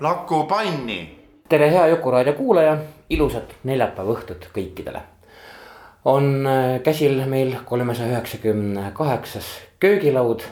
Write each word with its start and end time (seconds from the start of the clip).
Laku 0.00 0.44
panni. 0.44 1.18
tere, 1.48 1.70
hea 1.70 1.86
Jukuraadio 1.86 2.32
kuulaja, 2.32 2.76
ilusat 3.10 3.54
neljapäeva 3.64 4.12
õhtut 4.14 4.44
kõikidele. 4.54 5.00
on 6.04 6.46
äh, 6.46 6.80
käsil 6.82 7.24
meil 7.26 7.56
kolmesaja 7.64 8.12
üheksakümne 8.12 8.92
kaheksas 8.94 9.46
köögilaud. 9.80 10.42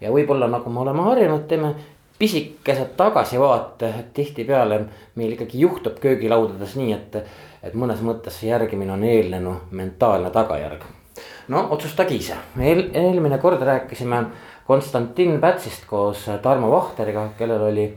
ja 0.00 0.10
võib-olla 0.10 0.48
nagu 0.48 0.70
me 0.70 0.80
oleme 0.80 1.02
harjunud, 1.02 1.44
teeme 1.48 1.74
pisikese 2.18 2.86
tagasivaate, 2.96 3.88
et 3.98 4.14
tihtipeale 4.14 4.80
meil 5.14 5.36
ikkagi 5.36 5.60
juhtub 5.60 6.00
köögilaudades 6.00 6.72
nii, 6.80 6.92
et, 6.92 7.20
et 7.62 7.74
mõnes 7.74 8.00
mõttes 8.00 8.40
see 8.40 8.48
järgimine 8.48 8.92
on 8.96 9.04
eelnenu 9.04 9.54
mentaalne 9.70 10.30
tagajärg. 10.30 10.88
no 11.48 11.66
otsustage 11.70 12.16
ise, 12.16 12.40
eel, 12.58 12.88
eelmine 12.94 13.38
kord 13.38 13.60
rääkisime 13.60 14.24
Konstantin 14.66 15.40
Pätsist 15.40 15.84
koos 15.86 16.24
Tarmo 16.42 16.70
Vahteriga, 16.70 17.28
kellel 17.38 17.68
oli 17.68 17.88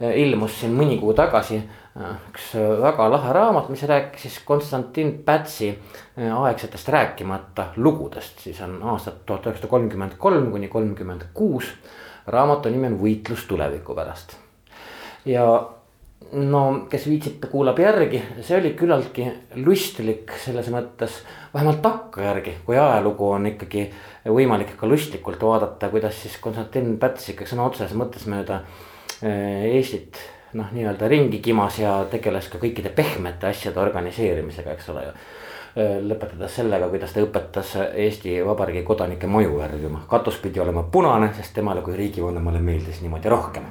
ilmus 0.00 0.60
siin 0.60 0.74
mõni 0.74 0.98
kuu 1.00 1.14
tagasi 1.14 1.60
üks 1.94 2.54
väga 2.82 3.06
lahe 3.10 3.32
raamat, 3.32 3.68
mis 3.70 3.82
rääkis 3.86 4.40
Konstantin 4.44 5.12
Pätsi 5.24 5.70
aegsetest 6.18 6.88
rääkimata 6.88 7.68
lugudest, 7.76 8.40
siis 8.42 8.60
on 8.66 8.80
aastat 8.82 9.22
tuhat 9.26 9.46
üheksasada 9.46 9.70
kolmkümmend 9.70 10.16
kolm 10.18 10.50
kuni 10.50 10.68
kolmkümmend 10.68 11.28
kuus. 11.34 11.70
raamatu 12.26 12.70
nimi 12.72 12.86
on 12.86 12.98
Võitlus 12.98 13.46
tuleviku 13.48 13.94
pärast. 13.94 14.36
ja 15.24 15.44
no 16.32 16.86
kes 16.90 17.06
viitsib, 17.06 17.44
kuulab 17.50 17.78
järgi, 17.78 18.22
see 18.42 18.56
oli 18.58 18.72
küllaltki 18.78 19.26
lustlik 19.64 20.32
selles 20.44 20.70
mõttes, 20.72 21.20
vähemalt 21.54 21.82
takkajärgi, 21.84 22.56
kui 22.66 22.78
ajalugu 22.78 23.28
on 23.36 23.46
ikkagi 23.52 23.86
võimalik 24.26 24.74
ka 24.80 24.88
lustlikult 24.90 25.42
vaadata, 25.42 25.92
kuidas 25.92 26.22
siis 26.22 26.38
Konstantin 26.42 26.96
Päts 26.98 27.28
ikka 27.30 27.46
sõna 27.46 27.68
otseses 27.68 27.94
mõttes 27.98 28.26
mööda 28.26 28.62
Eestit 29.24 30.18
noh, 30.54 30.70
nii-öelda 30.72 31.08
ringi 31.08 31.38
kimas 31.38 31.78
ja 31.78 31.94
tegeles 32.10 32.48
ka 32.50 32.58
kõikide 32.62 32.92
pehmete 32.94 33.50
asjade 33.50 33.80
organiseerimisega, 33.82 34.74
eks 34.74 34.92
ole 34.94 35.06
ju. 35.08 35.16
lõpetades 36.08 36.54
sellega, 36.54 36.86
kuidas 36.86 37.10
ta 37.12 37.22
õpetas 37.24 37.72
Eesti 37.98 38.36
Vabariigi 38.46 38.84
kodanike 38.86 39.26
maju 39.26 39.56
värvima, 39.58 40.04
katus 40.10 40.36
pidi 40.42 40.60
olema 40.62 40.84
punane, 40.86 41.32
sest 41.34 41.54
temale 41.56 41.82
kui 41.82 41.96
riigivanemale 41.98 42.60
meeldis 42.62 43.00
niimoodi 43.02 43.28
rohkem. 43.28 43.66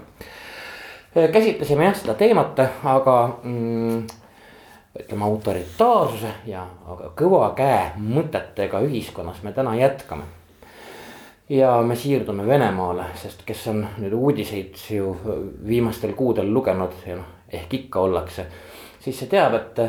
käsitlesime 1.13 1.85
jah 1.85 1.95
seda 1.95 2.13
teemat, 2.19 2.59
aga 2.83 3.17
mm, 3.43 4.03
ütleme 4.99 5.25
autoritaarsuse 5.25 6.33
ja 6.45 6.67
aga 6.87 7.13
kõva 7.15 7.53
käe 7.55 7.93
mõtetega 7.97 8.83
ühiskonnas 8.83 9.43
me 9.43 9.53
täna 9.53 9.75
jätkame 9.75 10.27
ja 11.49 11.81
me 11.81 11.95
siirdume 11.95 12.47
Venemaale, 12.47 13.05
sest 13.19 13.43
kes 13.45 13.67
on 13.71 13.83
nüüd 13.99 14.13
uudiseid 14.15 14.79
ju 14.95 15.13
viimastel 15.67 16.13
kuudel 16.17 16.53
lugenud 16.53 16.95
ja 17.07 17.17
noh, 17.19 17.31
ehk 17.53 17.73
ikka 17.73 18.05
ollakse, 18.07 18.45
siis 19.03 19.19
see 19.19 19.31
teab, 19.31 19.57
et, 19.59 19.81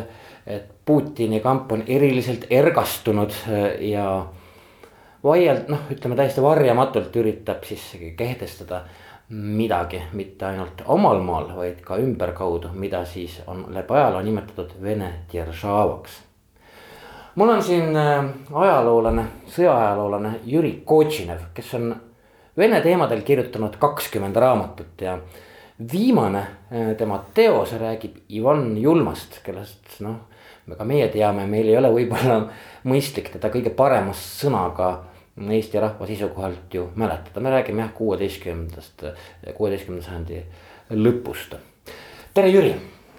et 0.46 0.70
Putini 0.84 1.40
kamp 1.40 1.70
on 1.72 1.84
eriliselt 1.86 2.48
ergastunud 2.52 3.32
eh, 3.48 3.78
ja 3.92 4.08
vaield-, 5.24 5.70
noh, 5.72 5.86
ütleme 5.94 6.18
täiesti 6.18 6.44
varjamatult 6.44 7.16
üritab 7.22 7.64
siis 7.64 7.86
kehtestada 8.18 8.82
midagi, 9.30 10.02
mitte 10.12 10.50
ainult 10.50 10.82
omal 10.92 11.22
maal, 11.24 11.48
vaid 11.56 11.80
ka 11.86 11.96
ümberkaudu, 12.02 12.74
mida 12.76 13.06
siis 13.08 13.38
on 13.46 13.64
läbi 13.72 13.96
ajaloo 13.96 14.20
nimetatud 14.26 14.76
Vene 14.82 15.10
Deržavaks 15.32 16.23
mul 17.34 17.48
on 17.48 17.62
siin 17.62 17.96
äh, 17.96 18.24
ajaloolane, 18.52 19.24
sõjaajaloolane 19.50 20.34
Jüri 20.46 20.82
Kotšinev, 20.86 21.50
kes 21.54 21.74
on 21.78 21.94
Vene 22.54 22.78
teemadel 22.80 23.24
kirjutanud 23.26 23.74
kakskümmend 23.82 24.36
raamatut 24.38 25.00
ja 25.02 25.16
viimane 25.92 26.38
äh, 26.38 26.92
tema 26.98 27.18
teos 27.34 27.72
räägib 27.80 28.20
Ivan 28.30 28.76
Julmast, 28.78 29.40
kellest 29.42 29.98
noh, 30.06 30.20
ka 30.78 30.86
meie 30.86 31.08
teame, 31.10 31.48
meil 31.50 31.72
ei 31.72 31.78
ole 31.80 31.90
võib-olla 31.96 32.44
mõistlik 32.90 33.32
teda 33.34 33.50
kõige 33.50 33.74
parema 33.74 34.14
sõnaga 34.14 34.94
Eesti 35.34 35.80
rahva 35.82 36.06
seisukohalt 36.06 36.74
ju 36.74 36.84
mäletada, 36.94 37.40
me 37.42 37.50
räägime 37.50 37.82
jah, 37.82 37.90
kuueteistkümnendast, 37.96 39.02
kuueteistkümnenda 39.56 40.06
sajandi 40.06 40.44
lõpust. 40.94 41.56
tere, 42.34 42.54
Jüri 42.54 42.76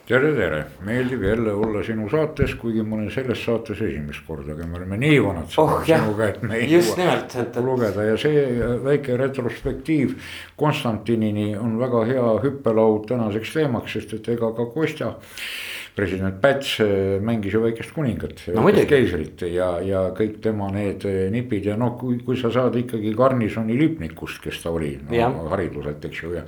tere, 0.07 0.31
tere, 0.35 0.59
meeldib 0.85 1.23
jälle 1.23 1.53
olla 1.53 1.83
sinu 1.83 2.09
saates, 2.09 2.53
kuigi 2.61 2.83
ma 2.85 2.95
olen 2.95 3.11
selles 3.11 3.41
saates 3.45 3.81
esimest 3.81 4.25
korda, 4.27 4.53
aga 4.53 4.67
me 4.69 4.77
oleme 4.77 4.99
nii 5.01 5.21
vanad 5.23 5.55
oh, 5.61 5.79
sinuga, 5.85 6.27
et 6.29 6.43
me 6.45 6.59
ei 6.59 6.67
jõua 6.69 7.15
et... 7.41 7.57
lugeda. 7.65 8.05
Ja 8.11 8.17
see 8.21 8.43
väike 8.85 9.17
retrospektiiv 9.17 10.13
Konstantinini 10.57 11.55
on 11.57 11.79
väga 11.81 12.03
hea 12.11 12.27
hüppelaud 12.43 13.07
tänaseks 13.09 13.55
teemaks, 13.57 13.97
sest 13.97 14.13
et 14.19 14.29
ega 14.35 14.51
ka 14.53 14.67
Kostja 14.75 15.15
president 15.95 16.41
Päts 16.41 16.79
äh, 16.79 17.21
mängis 17.23 17.53
ju 17.53 17.61
väikest 17.63 17.93
kuningat 17.95 18.41
no,, 18.53 18.65
keisrit 18.89 19.45
ja, 19.47 19.69
ja 19.79 20.01
kõik 20.15 20.41
tema 20.43 20.67
need 20.73 21.05
äh, 21.07 21.29
nipid 21.31 21.69
ja 21.69 21.77
noh, 21.79 21.93
kui, 21.99 22.17
kui 22.25 22.35
sa 22.39 22.51
saad 22.51 22.75
ikkagi 22.81 23.13
garnisoni 23.15 23.77
lipnikust, 23.79 24.41
kes 24.43 24.59
ta 24.63 24.73
oli 24.75 24.91
no, 24.99 25.29
hariduselt, 25.53 26.03
eks 26.09 26.23
ju 26.23 26.33
ja. 26.35 26.43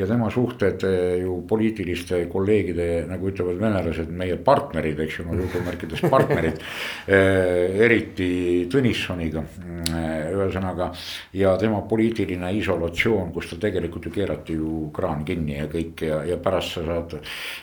ja 0.00 0.08
tema 0.08 0.30
suhted 0.32 0.86
äh, 0.88 1.18
ju 1.20 1.42
poliitiliste 1.48 2.22
kolleegide, 2.32 2.88
nagu 3.10 3.28
ütlevad 3.28 3.60
venelased, 3.60 4.08
meie 4.08 4.38
partnerid, 4.40 5.04
eks 5.04 5.20
ju, 5.20 5.28
no 5.28 5.36
jutumärkides 5.42 6.04
partnerid 6.14 6.64
eriti 7.08 8.28
Tõnissoniga, 8.68 9.42
ühesõnaga. 10.32 10.90
ja 11.36 11.54
tema 11.60 11.80
poliitiline 11.88 12.50
isolatsioon, 12.58 13.30
kus 13.32 13.50
ta 13.52 13.60
tegelikult 13.68 14.08
ju 14.08 14.12
keerati 14.14 14.56
ju 14.56 14.88
kraan 14.94 15.24
kinni 15.28 15.58
ja 15.58 15.68
kõik 15.70 16.04
ja, 16.04 16.20
ja 16.28 16.38
pärast 16.42 16.78
sa 16.78 16.84
saad 16.86 17.16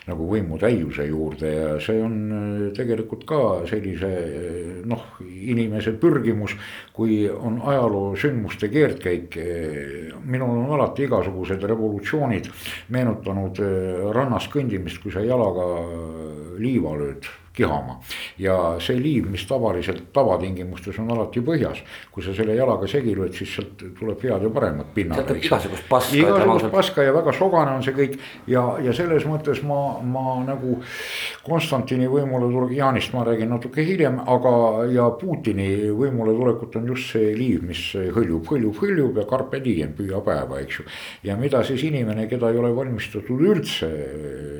nagu 0.09 0.29
võimu 0.29 0.59
täiuse 0.61 1.07
ju 1.09 1.14
juurde 1.15 1.51
ja 1.51 1.69
see 1.83 2.01
on 2.03 2.17
äh, 2.31 2.65
tegelikult 2.75 3.25
ka 3.27 3.41
sellise 3.69 4.11
äh, 4.11 4.73
noh, 4.87 5.05
inimese 5.23 5.95
pürgimus. 6.01 6.55
kui 6.95 7.25
on 7.29 7.59
ajaloo 7.59 8.15
sündmuste 8.15 8.69
keerdkäik, 8.71 9.37
äh, 9.37 10.11
minul 10.23 10.61
on 10.63 10.75
alati 10.77 11.07
igasugused 11.07 11.63
revolutsioonid 11.63 12.51
meenutanud 12.95 13.59
rannas 14.15 14.47
kõndimist, 14.51 15.01
kui 15.03 15.11
sa 15.11 15.23
jalaga 15.25 15.65
liiva 16.59 16.95
lööd 16.99 17.27
kihama. 17.55 17.99
ja 18.39 18.55
see 18.83 18.99
liiv, 18.99 19.29
mis 19.31 19.45
tavaliselt 19.47 20.11
tavatingimustes 20.13 20.99
on 20.99 21.11
alati 21.15 21.41
põhjas, 21.45 21.81
kui 22.11 22.23
sa 22.23 22.33
selle 22.35 22.55
jalaga 22.57 22.87
segi 22.89 23.15
lööd, 23.15 23.33
siis 23.37 23.55
sealt 23.55 23.83
tuleb 23.99 24.23
head 24.23 24.43
ja 24.43 24.51
paremat 24.53 24.93
pinnad. 24.95 25.31
igasugust 25.35 25.87
paska. 25.89 26.17
igasugust 26.17 26.71
paska 26.71 27.05
ja 27.05 27.13
väga 27.15 27.33
sogane 27.35 27.75
on 27.77 27.83
see 27.85 27.95
kõik 27.95 28.17
ja, 28.51 28.65
ja 28.83 28.93
selles 28.95 29.25
mõttes 29.29 29.63
ma, 29.65 29.79
ma 30.03 30.39
nagu 30.45 30.79
Konstantini 31.45 32.07
võimule 32.09 32.49
tulek, 32.51 32.75
Jaanist 32.77 33.13
ma 33.13 33.23
räägin 33.27 33.51
natuke 33.53 33.83
hiljem, 33.85 34.17
aga 34.19 34.85
ja 34.91 35.09
Putini 35.19 35.91
võimule 35.95 36.33
tulekut 36.35 36.75
on 36.79 36.89
just 36.93 37.13
see 37.13 37.33
liiv, 37.37 37.63
mis 37.67 37.81
hõljub, 37.93 38.47
hõljub, 38.49 38.79
hõljub 38.81 39.19
ja 39.21 39.27
carpe 39.29 39.61
diem, 39.63 39.93
püüa 39.97 40.21
päeva, 40.25 40.59
eks 40.63 40.79
ju. 40.79 40.87
ja 41.29 41.37
mida 41.39 41.63
siis 41.67 41.83
inimene, 41.87 42.27
keda 42.31 42.51
ei 42.51 42.59
ole 42.61 42.73
valmistatud 42.75 43.45
üldse 43.45 43.91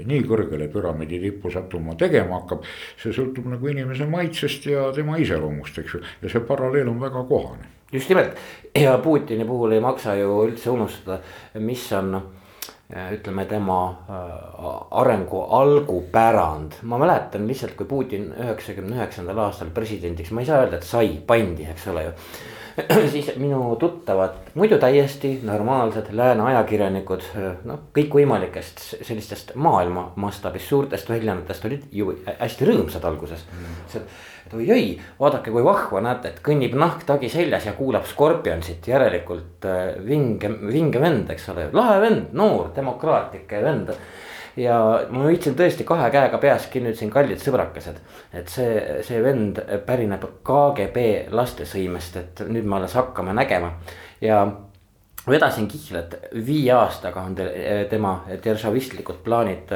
nii 0.06 0.24
kõrgele 0.30 0.70
püramiidi 0.72 1.20
tippu 1.26 1.52
sattuma 1.54 1.96
tegema 2.00 2.42
hakkab 2.42 2.66
see 3.02 3.14
sõltub 3.16 3.50
nagu 3.52 3.72
inimese 3.72 4.08
maitsest 4.10 4.70
ja 4.70 4.90
tema 4.96 5.18
iseloomust, 5.22 5.82
eks 5.82 5.98
ju, 5.98 6.04
ja 6.22 6.32
see 6.32 6.46
paralleel 6.48 6.90
on 6.92 7.02
väga 7.02 7.26
kohane. 7.30 7.72
just 7.92 8.10
nimelt. 8.10 8.38
Ja 8.76 8.98
Putini 8.98 9.46
puhul 9.46 9.72
ei 9.72 9.82
maksa 9.82 10.16
ju 10.16 10.42
üldse 10.44 10.70
unustada, 10.70 11.20
mis 11.60 11.86
on 11.94 12.18
ütleme 13.12 13.46
tema 13.50 13.78
äh, 13.90 14.66
arengu 14.92 15.42
algupärand, 15.58 16.82
ma 16.84 17.00
mäletan 17.02 17.48
lihtsalt, 17.48 17.74
kui 17.78 17.88
Putin 17.90 18.28
üheksakümne 18.34 19.00
üheksandal 19.00 19.42
aastal 19.48 19.72
presidendiks, 19.74 20.30
ma 20.32 20.44
ei 20.44 20.50
saa 20.50 20.62
öelda, 20.62 20.78
et 20.78 20.86
sai, 20.86 21.16
pandi, 21.28 21.66
eks 21.72 21.88
ole 21.90 22.04
ju 22.06 22.14
siis 23.14 23.32
minu 23.40 23.76
tuttavad, 23.80 24.36
muidu 24.54 24.78
täiesti 24.78 25.40
normaalsed 25.44 26.12
lääne 26.12 26.44
ajakirjanikud, 26.52 27.24
noh, 27.68 27.88
kõikvõimalikest 27.96 28.84
sellistest 29.06 29.56
maailma 29.56 30.10
mastaabis 30.20 30.68
suurtest 30.70 31.10
väljaannetest 31.10 31.66
olid 31.70 31.86
ju 31.92 32.12
hästi 32.28 32.68
rõõmsad 32.72 33.08
alguses. 33.08 33.46
Mm.. 33.54 34.10
et 34.46 34.54
oi-oi, 34.54 34.84
vaadake, 35.20 35.52
kui 35.56 35.64
vahva, 35.66 36.04
näete, 36.06 36.34
et 36.34 36.44
kõnnib 36.46 36.76
nahk 36.78 37.08
tagi 37.08 37.32
seljas 37.32 37.66
ja 37.66 37.74
kuulab 37.74 38.06
Scorpionsit, 38.12 38.88
järelikult 38.92 39.66
äh, 39.66 39.96
vinge, 40.06 40.52
vinge 40.68 41.02
vend, 41.02 41.32
eks 41.32 41.50
ole, 41.56 41.70
lahe 41.74 41.98
vend, 42.04 42.36
noor, 42.38 42.70
demokraatlik 42.76 43.56
vend 43.64 43.96
ja 44.58 44.78
ma 45.10 45.26
hoidsin 45.26 45.56
tõesti 45.58 45.86
kahe 45.88 46.10
käega 46.14 46.40
peas 46.42 46.68
kinni, 46.72 46.94
ütlesin 46.94 47.12
kallid 47.14 47.42
sõbrakesed. 47.44 48.00
et 48.34 48.52
see, 48.52 49.02
see 49.04 49.22
vend 49.24 49.60
pärineb 49.86 50.24
KGB 50.46 51.06
lastesõimest, 51.36 52.18
et 52.22 52.46
nüüd 52.48 52.66
me 52.66 52.80
alles 52.80 52.96
hakkame 52.96 53.36
nägema. 53.36 53.74
Ja 54.22 54.46
vedasin 55.28 55.68
kihla, 55.68 56.06
et 56.06 56.36
viie 56.46 56.74
aastaga 56.74 57.24
on 57.26 57.36
te, 57.36 57.48
tema 57.90 58.20
deržavistlikud 58.44 59.24
plaanid 59.26 59.74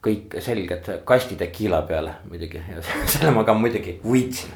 kõik 0.00 0.38
selged 0.40 0.88
kastide 1.04 1.50
kiila 1.52 1.82
peale 1.88 2.16
muidugi. 2.28 2.62
Ja 2.70 2.84
selle 3.12 3.34
ma 3.36 3.44
ka 3.44 3.54
muidugi 3.56 3.98
võitsin. 4.04 4.54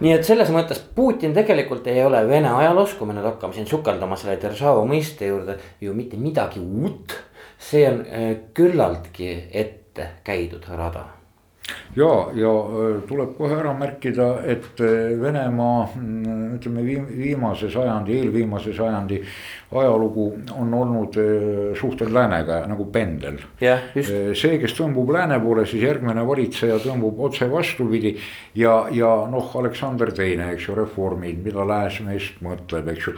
Nii 0.00 0.14
et 0.16 0.24
selles 0.24 0.48
mõttes 0.52 0.80
Putin 0.94 1.34
tegelikult 1.36 1.86
ei 1.92 2.00
ole 2.04 2.22
Vene 2.28 2.48
ajaloos, 2.56 2.94
kui 2.96 3.08
me 3.08 3.12
nüüd 3.16 3.26
hakkame 3.28 3.52
siin 3.56 3.68
sukelduma 3.68 4.16
selle 4.16 4.38
Deržava 4.40 4.86
mõiste 4.88 5.28
juurde 5.28 5.58
ju 5.84 5.92
mitte 5.96 6.16
midagi 6.20 6.60
uut 6.60 7.18
see 7.60 7.86
on 7.88 8.00
äh, 8.06 8.36
küllaltki 8.54 9.32
ette 9.52 10.10
käidud 10.24 10.64
rada 10.68 11.04
ja, 11.96 12.30
ja 12.34 12.50
äh, 12.50 13.00
tuleb 13.08 13.34
kohe 13.38 13.56
ära 13.58 13.72
märkida, 13.74 14.28
et 14.46 14.80
äh, 14.80 15.16
Venemaa 15.20 15.88
mm, 15.94 16.44
ütleme 16.58 16.84
viimase 16.84 17.70
sajandi, 17.70 18.18
eelviimase 18.20 18.74
sajandi 18.76 19.20
ajalugu 19.70 20.24
on 20.58 20.72
olnud 20.74 21.14
suhted 21.78 22.10
läänega 22.10 22.64
nagu 22.66 22.88
pendel 22.90 23.36
see, 23.60 24.56
kes 24.58 24.72
tõmbub 24.74 25.12
lääne 25.14 25.38
poole, 25.42 25.62
siis 25.70 25.84
järgmine 25.84 26.24
valitseja 26.26 26.80
tõmbub 26.82 27.20
otse 27.28 27.46
vastupidi. 27.50 28.16
ja, 28.54 28.88
ja 28.90 29.10
noh, 29.30 29.52
Aleksander 29.60 30.10
Teine, 30.12 30.50
eks 30.56 30.66
ju, 30.66 30.74
reformid, 30.74 31.38
mida 31.44 31.62
lääs 31.66 32.00
meist 32.02 32.40
mõtleb, 32.42 32.90
eks 32.90 33.06
ju. 33.06 33.14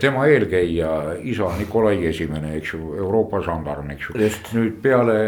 tema 0.00 0.24
eelkäija, 0.30 1.18
isa 1.20 1.50
Nikolai 1.58 2.00
Esimene, 2.08 2.54
eks 2.56 2.72
ju, 2.74 2.94
Euroopa 2.96 3.42
žandarm, 3.44 3.92
eks 3.92 4.08
ju. 4.08 4.16
nüüd 4.56 4.80
peale 4.80 5.18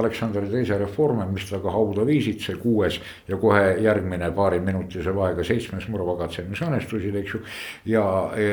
Aleksander 0.00 0.50
Teise 0.50 0.78
reforme, 0.82 1.30
mis 1.30 1.46
ta 1.50 1.62
ka 1.64 1.72
hauda 1.74 2.06
viisid, 2.08 2.40
see 2.44 2.60
kuues 2.60 3.00
ja 3.28 3.40
kohe 3.40 3.74
järgmine 3.84 4.30
paariminutise 4.36 5.14
vaega 5.16 5.46
seitsmes 5.46 5.88
mõrvakatse, 5.92 6.46
mis 6.48 6.62
õnnestusid, 6.64 7.16
eks 7.22 7.36
ju. 7.36 7.44
ja 7.96 8.06
e, 8.36 8.48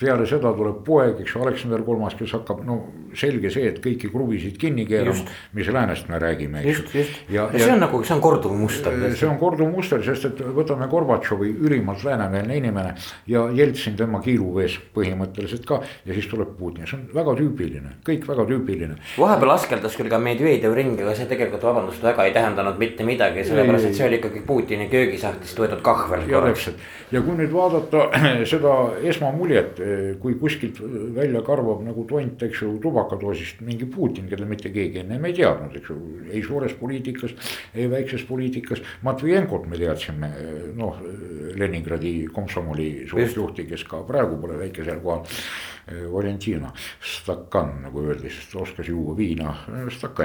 peale 0.00 0.26
seda 0.28 0.52
tuleb 0.56 0.80
poeg, 0.86 1.20
eks 1.20 1.34
ju, 1.34 1.42
Aleksander 1.44 1.82
Kolmas, 1.84 2.14
kes 2.18 2.32
hakkab, 2.38 2.62
no 2.64 2.78
selge 3.16 3.50
see, 3.52 3.68
et 3.68 3.80
kõiki 3.84 4.08
kruvisid 4.12 4.56
kinni 4.60 4.86
keerama, 4.88 5.26
mis 5.56 5.68
läänest 5.72 6.08
me 6.10 6.20
räägime, 6.22 6.62
eks 6.64 6.94
ju. 6.94 7.04
ja, 7.34 7.48
ja 7.52 7.64
see 7.64 7.74
on 7.74 7.82
nagu, 7.84 8.00
see 8.06 8.14
on 8.16 8.22
korduv 8.24 8.54
muster. 8.56 8.96
see 9.18 9.28
on 9.28 9.38
korduv 9.40 9.68
muster, 9.72 10.02
sest 10.06 10.28
et 10.30 10.42
võtame 10.56 10.88
Gorbatšovi 10.90 11.50
ülimalt 11.66 12.04
läänemeelne 12.06 12.56
inimene 12.60 12.94
ja 13.30 13.44
Jeltsin 13.56 13.98
tema 13.98 14.22
kiiluvees 14.24 14.78
põhimõtteliselt 14.96 15.66
ka. 15.68 15.80
ja 16.06 16.16
siis 16.16 16.30
tuleb 16.30 16.54
Putin, 16.58 16.86
see 16.88 16.98
on 16.98 17.04
väga 17.14 17.36
tüüpiline, 17.40 17.96
kõik 18.06 18.24
väga 18.28 18.46
tüüpiline. 18.48 18.96
vahepeal 19.18 19.54
askeldas 19.56 19.98
küll 19.98 20.12
ka 20.12 20.22
Medvedjev 20.22 20.76
ringi, 20.76 21.04
aga 21.04 21.16
see 21.18 21.28
tegelikult 21.30 21.66
vabandust 21.66 22.04
väga 22.04 22.28
ei 22.28 22.34
tähendanud 22.36 22.80
mitte 22.80 23.04
midagi, 23.06 23.44
sellepärast 23.48 23.90
et 23.90 24.00
see 24.00 24.08
oli 24.08 24.20
ikkagi 24.22 24.44
Putini 24.46 24.88
köögisahtlist 24.92 25.60
võetud 25.60 25.84
kahvel. 25.84 26.24
ja 26.30 26.40
täpselt 26.46 26.80
ja 27.10 27.22
kui 27.24 27.36
nüüd 27.38 27.52
vaadata 27.54 28.06
seda 28.52 28.74
esmamuljet 29.10 29.80
kui 30.22 30.36
kuskilt 30.40 30.80
välja 31.16 31.42
karvab 31.46 31.82
nagu 31.86 32.04
tont, 32.08 32.42
eks 32.46 32.62
ju, 32.62 32.72
tubakadoosist 32.82 33.62
mingi 33.66 33.88
Putin, 33.90 34.28
keda 34.30 34.48
mitte 34.48 34.72
keegi 34.74 35.02
ennem 35.04 35.24
ei 35.28 35.36
teadnud, 35.36 35.76
eks 35.76 35.90
ju. 35.92 35.98
ei 36.30 36.42
suures 36.46 36.74
poliitikas, 36.80 37.34
ei 37.74 37.88
väikses 37.90 38.24
poliitikas, 38.28 38.84
Matvijenkot 39.06 39.66
me 39.70 39.80
teadsime, 39.80 40.30
noh, 40.78 41.00
Leningradi 41.60 42.14
komsomoli 42.32 42.90
suurjuhti, 43.10 43.66
kes 43.70 43.84
ka 43.88 44.04
praegu 44.08 44.38
pole 44.40 44.58
väikesel 44.60 45.02
kohal 45.02 45.26
Valentina 46.12 46.70
Stakkan 47.00 47.72
nagu 47.84 48.02
öeldi, 48.04 48.30
sest 48.30 48.54
oskas 48.56 48.88
juua 48.88 49.16
viina. 49.16 49.54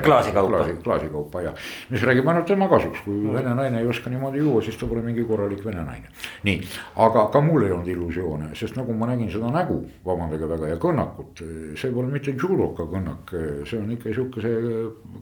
klaasikaupa. 0.03 0.57
klaasi, 0.57 0.77
klaasikaupa 0.83 1.41
ja, 1.41 1.53
mis 1.89 2.03
räägib 2.03 2.27
ainult 2.27 2.45
tema 2.45 2.67
kasuks, 2.69 3.01
kui 3.05 3.15
mm. 3.15 3.33
vene 3.33 3.55
naine 3.55 3.81
ei 3.81 3.87
oska 3.87 4.09
niimoodi 4.09 4.41
juua, 4.43 4.61
siis 4.61 4.77
ta 4.77 4.87
pole 4.89 5.01
mingi 5.05 5.23
korralik 5.27 5.63
vene 5.65 5.83
naine. 5.85 6.11
nii, 6.43 6.61
aga 7.05 7.27
ka 7.33 7.41
mul 7.41 7.65
ei 7.65 7.71
olnud 7.75 7.87
illusioone, 7.91 8.51
sest 8.55 8.77
nagu 8.79 8.93
ma 8.93 9.09
nägin 9.11 9.31
seda 9.33 9.51
nägu, 9.53 9.79
vabandage 10.05 10.49
väga, 10.49 10.71
ja 10.73 10.79
kõnnakut. 10.81 11.43
see 11.79 11.91
pole 11.91 12.11
mitte 12.11 12.35
judoka 12.35 12.87
kõnnak, 12.91 13.33
see 13.69 13.79
on 13.79 13.91
ikka 13.95 14.13
sihukese 14.13 14.53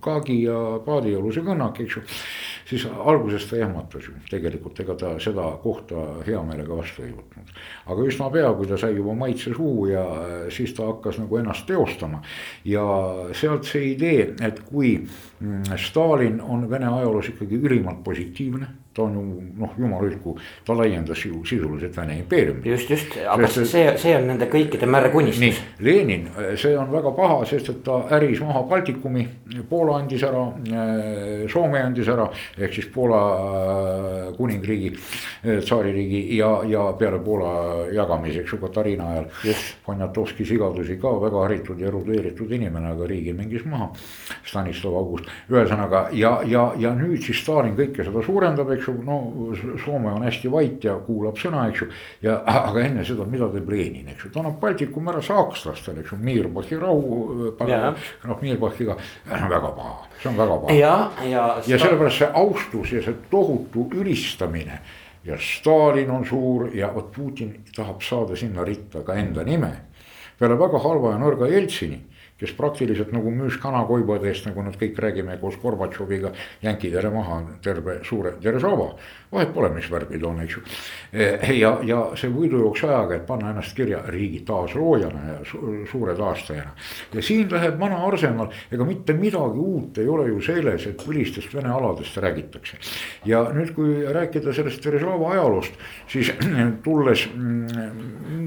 kaagi 0.04 0.40
ja 0.48 0.60
paadialuse 0.86 1.46
kõnnak, 1.46 1.82
eks 1.84 1.98
ju. 1.98 2.04
siis 2.70 2.88
alguses 2.88 3.46
ta 3.50 3.60
ehmatas 3.62 4.10
ju, 4.10 4.16
tegelikult 4.30 4.80
ega 4.80 4.96
ta 5.00 5.14
seda 5.24 5.50
kohta 5.64 6.08
hea 6.28 6.42
meelega 6.44 6.76
vastu 6.78 7.04
ei 7.06 7.14
võtnud. 7.14 7.54
aga 7.86 8.08
üsna 8.10 8.30
pea, 8.34 8.54
kui 8.58 8.68
ta 8.70 8.78
sai 8.78 8.96
juba 8.98 9.16
maitse 9.18 9.54
suhu 9.54 9.88
ja 9.92 10.04
siis 10.50 10.74
ta 10.74 10.88
hakkas 10.92 11.20
nagu 11.22 11.38
ennast 11.38 11.66
teostama. 11.68 12.22
ja 12.66 12.86
sealt 13.32 13.68
see 13.70 13.92
idee, 13.94 14.34
et 14.42 14.60
kui 14.68 14.96
mm, 15.40 15.78
Stalin 15.78 16.42
on 16.42 16.70
Vene 16.70 16.88
ajaloos 16.88 17.30
ikkagi 17.34 17.60
ülimalt 17.62 18.04
positiivne 18.04 18.68
ta 18.94 19.04
on 19.04 19.13
ju 19.18 19.24
noh, 19.57 19.74
jumal 19.78 20.04
hoidku, 20.06 20.36
ta 20.66 20.75
laiendas 20.78 21.25
ju 21.25 21.42
sisuliselt 21.45 21.98
Vene 21.98 22.18
impeeriumi. 22.19 22.69
just, 22.69 22.90
just, 22.90 23.18
aga 23.30 23.48
sest, 23.48 23.72
see, 23.72 23.86
see 23.98 24.16
on 24.18 24.28
nende 24.30 24.45
kõikide 24.51 24.86
märg 24.90 25.16
unistus. 25.16 25.62
Lenin, 25.80 26.28
see 26.57 26.78
on 26.78 26.92
väga 26.94 27.12
paha, 27.18 27.40
sest 27.50 27.69
et 27.74 27.81
ta 27.86 28.04
äris 28.13 28.42
maha 28.45 28.63
Baltikumi, 28.69 29.25
Poola 29.69 29.98
andis 30.01 30.24
ära, 30.28 30.44
Soome 31.50 31.81
andis 31.81 32.10
ära, 32.12 32.28
ehk 32.57 32.74
siis 32.78 32.90
Poola 32.94 33.22
äh, 33.34 34.30
kuningriigi, 34.38 34.94
äh, 34.94 35.60
tsaaririigi 35.63 36.38
ja, 36.38 36.51
ja 36.69 36.86
peale 37.00 37.19
Poola 37.24 37.54
jagamiseks 37.94 38.54
ju 38.54 38.62
Katariina 38.62 39.10
ajal. 39.13 39.28
Poniatovski 39.86 40.46
sigadusi 40.46 41.00
ka 41.01 41.12
väga 41.22 41.44
haritud 41.48 41.81
ja 41.81 41.89
erudeeritud 41.89 42.51
inimene, 42.51 42.94
aga 42.94 43.10
riigi 43.10 43.34
mängis 43.34 43.66
maha. 43.69 43.89
Stanislav 44.46 44.96
August, 45.01 45.30
ühesõnaga 45.51 46.07
ja, 46.18 46.38
ja, 46.48 46.69
ja 46.80 46.94
nüüd 46.98 47.24
siis 47.25 47.42
Stalin 47.42 47.75
kõike 47.78 48.06
seda 48.06 48.24
suurendab, 48.25 48.72
eks 48.75 48.83
eks 48.84 48.88
ju, 48.88 49.04
no 49.04 49.78
Soome 49.86 50.12
on 50.12 50.24
hästi 50.24 50.52
vait 50.52 50.84
ja 50.84 50.96
kuulab 51.06 51.38
sõna, 51.40 51.68
eks 51.72 51.84
ju. 51.84 51.88
ja 52.26 52.40
aga 52.46 52.84
enne 52.84 53.06
seda, 53.08 53.26
mida 53.30 53.48
teeb 53.54 53.70
Lenin, 53.70 54.10
eks 54.12 54.26
ju, 54.26 54.32
ta 54.34 54.42
annab 54.42 54.60
Baltikum 54.62 55.08
ära 55.12 55.22
saakslastele, 55.24 56.04
eks 56.04 56.14
ju, 56.14 56.20
Mirbachi 56.20 56.80
rahu. 56.80 57.54
noh, 57.60 58.42
Mirbachiga, 58.42 58.98
väga 59.28 59.72
paha, 59.78 60.10
see 60.22 60.30
on 60.32 60.38
väga 60.38 60.60
paha. 60.66 60.78
ja, 60.78 60.96
ja. 61.30 61.48
ja 61.68 61.80
sellepärast 61.80 62.24
see 62.24 62.32
austus 62.44 62.94
ja 62.94 63.04
see 63.06 63.16
tohutu 63.32 63.88
ülistamine 64.00 64.82
ja 65.24 65.38
Stalin 65.40 66.12
on 66.12 66.25
suur 66.28 66.70
ja 66.75 66.92
vot 66.94 67.12
Putin 67.12 67.56
tahab 67.75 68.02
saada 68.04 68.36
sinna 68.36 68.66
ritta 68.68 69.04
ka 69.04 69.16
enda 69.16 69.44
nime. 69.44 69.72
peale 70.40 70.58
väga 70.60 70.80
halva 70.84 71.13
ja 71.13 71.20
nõrga 71.22 71.48
Jeltsini 71.48 72.02
kes 72.40 72.54
praktiliselt 72.58 73.12
nagu 73.13 73.32
müüs 73.32 73.58
kanakoibade 73.62 74.28
eest, 74.32 74.48
nagu 74.50 74.63
nad 74.66 74.78
kõik 74.80 74.98
räägime 75.00 75.38
koos 75.42 75.60
Gorbatšoviga, 75.62 76.34
jänkidele 76.63 77.12
maha 77.13 77.42
terve 77.63 78.00
suure 78.04 78.36
Deržava. 78.44 78.94
vahet 79.34 79.50
pole, 79.54 79.70
mis 79.74 79.88
värvi 79.90 80.20
ta 80.22 80.28
on, 80.28 80.42
eks 80.44 80.56
ju. 80.56 80.62
Eh, 81.13 81.52
ja, 81.58 81.72
ja 81.82 82.02
see 82.20 82.30
võidujooks 82.30 82.84
ajaga, 82.86 83.16
et 83.16 83.24
panna 83.25 83.50
ennast 83.50 83.74
kirja 83.74 84.04
riigi 84.06 84.44
taasloojana 84.46 85.24
ja 85.28 85.38
su 85.50 85.58
suure 85.90 86.13
taastajana. 86.16 86.74
ja 87.13 87.22
siin 87.22 87.50
läheb 87.52 87.80
vana 87.80 87.98
arsenal, 88.06 88.52
ega 88.72 88.86
mitte 88.86 89.13
midagi 89.18 89.58
uut 89.60 89.98
ei 89.98 90.08
ole 90.08 90.28
ju 90.28 90.42
selles, 90.42 90.86
et 90.88 91.02
põlistest 91.02 91.54
Vene 91.54 91.70
aladest 91.70 92.18
räägitakse. 92.18 92.78
ja 93.25 93.44
nüüd, 93.54 93.74
kui 93.74 94.06
rääkida 94.06 94.54
sellest 94.54 94.86
Deržava 94.86 95.32
ajaloost, 95.32 95.74
siis 96.08 96.32
tulles, 96.86 97.25
mm, 97.34 97.90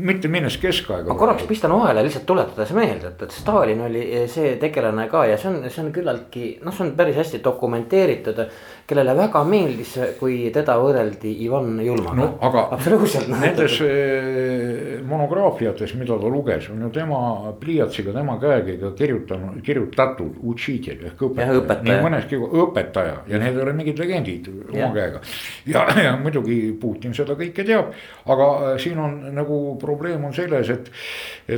mitte 0.06 0.28
minnes 0.28 0.58
keskaega. 0.62 1.08
ma 1.10 1.18
korraks 1.18 1.48
pistan 1.50 1.74
vahele 1.74 2.06
lihtsalt 2.06 2.26
tuletades 2.26 2.72
meelde, 2.76 3.10
et, 3.10 3.26
et 3.26 3.34
Stalin 3.34 3.85
oli 3.86 4.04
see 4.30 4.56
tegelane 4.60 5.06
ka 5.10 5.24
ja 5.30 5.36
see 5.40 5.50
on, 5.50 5.70
see 5.70 5.82
on 5.84 5.92
küllaltki, 5.94 6.46
noh, 6.64 6.74
see 6.74 6.86
on 6.86 6.94
päris 6.98 7.16
hästi 7.20 7.42
dokumenteeritud. 7.44 8.42
kellele 8.86 9.16
väga 9.18 9.40
meeldis, 9.42 9.96
kui 10.20 10.50
teda 10.54 10.76
võrreldi 10.78 11.32
Ivan 11.42 11.80
Julmaga 11.82 12.20
no,. 12.20 12.26
aga 12.46 12.68
absoluutselt 12.76 13.26
no,. 13.32 13.40
Nendes 13.42 13.80
eh, 13.82 15.00
monograafiates, 15.02 15.94
mida 15.98 16.14
ta 16.20 16.30
luges, 16.30 16.68
on 16.70 16.84
ju 16.86 16.90
tema 16.94 17.18
pliiatsiga, 17.60 18.14
tema 18.14 18.36
käega 18.38 18.92
kirjutanud, 18.98 19.58
kirjutatud 19.66 20.38
učitelj 20.52 21.10
ehk 21.10 21.24
õpetaja. 21.30 21.82
nii 21.82 21.98
mõneski 22.04 22.38
õpetaja 22.38 23.16
ja 23.26 23.40
need 23.42 23.58
ei 23.58 23.64
ole 23.64 23.74
mingid 23.74 23.98
legendid 23.98 24.52
oma 24.52 24.78
ja. 24.78 24.92
käega. 24.94 25.24
ja, 25.66 25.84
ja 26.04 26.14
muidugi 26.22 26.60
Putin 26.80 27.14
seda 27.18 27.34
kõike 27.38 27.66
teab, 27.66 27.90
aga 28.30 28.48
eh, 28.70 28.78
siin 28.86 29.02
on 29.02 29.18
nagu 29.34 29.60
probleem 29.82 30.30
on 30.30 30.34
selles, 30.36 30.70
et, 30.70 30.92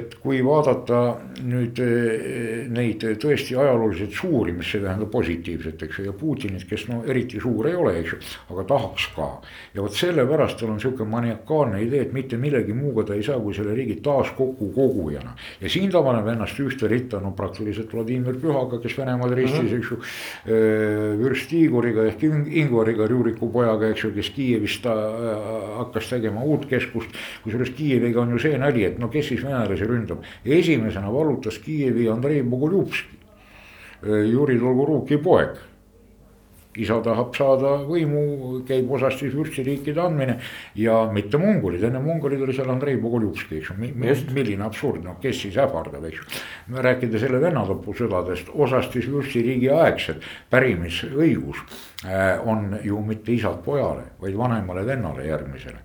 et 0.01 0.17
kui 0.23 0.41
vaadata 0.45 1.03
nüüd 1.45 1.85
eh, 1.85 2.08
neid 2.73 3.05
tõesti 3.23 3.57
ajalooliselt 3.59 4.15
suuri, 4.17 4.53
mis 4.57 4.71
ei 4.75 4.85
tähenda 4.85 5.07
positiivset, 5.11 5.83
eks 5.87 6.01
ju, 6.01 6.07
ja 6.09 6.15
Putinit, 6.17 6.65
kes 6.69 6.87
no 6.91 7.03
eriti 7.07 7.41
suur 7.43 7.69
ei 7.69 7.77
ole, 7.79 7.95
eks 8.01 8.15
ju, 8.15 8.21
aga 8.55 8.65
tahaks 8.69 9.09
ka. 9.17 9.29
ja 9.75 9.83
vot 9.85 9.95
sellepärast 9.95 10.61
tal 10.61 10.73
on 10.75 10.81
sihuke 10.83 11.05
maniakaalne 11.09 11.83
idee, 11.85 12.03
et 12.07 12.13
mitte 12.13 12.39
millegi 12.41 12.75
muuga 12.77 13.05
ta 13.09 13.17
ei 13.17 13.25
saa, 13.27 13.39
kui 13.43 13.55
selle 13.57 13.75
riigi 13.77 13.99
taas 14.05 14.33
kokku 14.37 14.71
kogujana. 14.75 15.35
ja 15.61 15.71
siin 15.71 15.91
ta 15.91 16.03
paneb 16.03 16.29
ennast 16.35 16.61
ühte 16.63 16.89
ritta, 16.91 17.21
no 17.21 17.33
praktiliselt 17.37 17.93
Vladimir 17.95 18.39
Pühaga, 18.41 18.81
kes 18.83 18.99
Venemaal 18.99 19.35
ristis 19.35 19.63
mm, 19.63 19.69
-hmm. 19.69 19.79
eks 19.79 19.91
ju. 19.91 20.01
Vürst 21.23 21.53
Igoriga 21.53 22.05
ehk 22.07 22.23
Ingvariga, 22.23 23.07
Rüüriku 23.09 23.51
pojaga, 23.53 23.89
eks 23.89 24.05
ju, 24.05 24.13
kes 24.15 24.31
Kiievis 24.31 24.79
ta 24.83 24.95
hakkas 25.79 26.11
tegema 26.11 26.43
uut 26.43 26.67
keskust. 26.67 27.09
kusjuures 27.43 27.71
Kiieviga 27.71 28.21
on 28.21 28.31
ju 28.31 28.39
see 28.39 28.59
nali, 28.59 28.85
et 28.85 28.99
no 28.99 29.09
kes 29.09 29.29
siis 29.33 29.43
venelasi 29.45 29.87
ründab, 29.89 30.25
esimesena 30.45 31.13
vallutas 31.13 31.59
Kiievi 31.59 31.98
Andrei 32.07 32.43
Bogoljubski, 32.47 33.17
Juri 34.05 34.59
Dolgoruki 34.61 35.19
poeg. 35.19 35.57
Isa 36.79 37.01
tahab 37.03 37.33
saada 37.35 37.73
võimu, 37.89 38.61
käib 38.69 38.91
osasti 38.95 39.27
vürstiriikide 39.33 39.99
andmine. 39.99 40.37
Ja 40.79 41.01
mitte 41.11 41.41
mongolid, 41.41 41.83
enne 41.89 41.99
mongolid 42.05 42.45
oli 42.45 42.55
seal 42.55 42.71
Andrei 42.71 42.95
Bogoljubski, 43.03 43.59
eks 43.59 43.73
ju, 43.73 43.79
milline 44.37 44.63
absurd, 44.63 45.03
no 45.03 45.17
kes 45.23 45.43
siis 45.43 45.59
ähvardab, 45.59 46.07
eks 46.07 46.21
ju. 46.21 46.29
rääkides 46.87 47.27
jälle 47.27 47.43
vennatapusõdadest, 47.43 48.53
osastis 48.55 49.11
vürstiriigi 49.11 49.73
aegsed 49.75 50.23
pärimisõigus. 50.55 51.65
äh, 51.65 51.88
on 52.45 52.77
ju 52.83 53.01
mitte 53.03 53.33
isalt 53.33 53.65
pojale, 53.65 54.05
vaid 54.21 54.37
vanemale 54.39 54.85
vennale 54.87 55.25
järgmisele. 55.27 55.81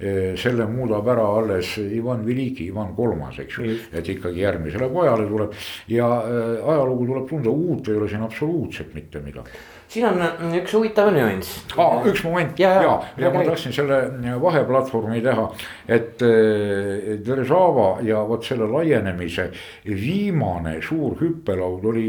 Äh, 0.00 0.36
selle 0.40 0.66
muudab 0.66 1.08
ära 1.12 1.26
alles 1.40 1.74
Ivan 1.78 2.24
Veliki, 2.26 2.70
Ivan 2.72 2.94
Kolmas, 2.96 3.38
eks 3.42 3.58
ju, 3.58 3.74
et 3.92 4.08
ikkagi 4.08 4.46
järgmisele 4.46 4.88
pojale 4.88 5.26
tuleb 5.28 5.52
ja 5.92 6.06
äh, 6.22 6.70
ajalugu 6.72 7.10
tuleb 7.10 7.26
tunda, 7.28 7.50
uut 7.50 7.88
ei 7.88 8.00
ole 8.00 8.08
siin 8.08 8.24
absoluutselt 8.24 8.94
mitte 8.94 9.20
midagi 9.20 9.60
siin 9.88 10.04
on 10.04 10.18
mm, 10.20 10.52
üks 10.60 10.74
huvitav 10.76 11.08
nüanss 11.14 11.62
ah,. 11.80 12.02
üks 12.06 12.20
moment 12.26 12.58
ja, 12.60 12.74
ja, 12.76 12.82
ja, 12.84 13.24
ja, 13.24 13.30
ma 13.32 13.44
tahtsin 13.46 13.72
selle 13.72 14.00
mm, 14.10 14.36
vaheplatvormi 14.42 15.20
teha, 15.24 15.46
et 15.88 16.24
äh, 16.24 17.16
Deržava 17.24 17.88
ja 18.04 18.20
vot 18.28 18.44
selle 18.44 18.68
laienemise 18.68 19.48
viimane 19.88 20.76
suur 20.84 21.16
hüppelaud 21.22 21.86
oli 21.88 22.08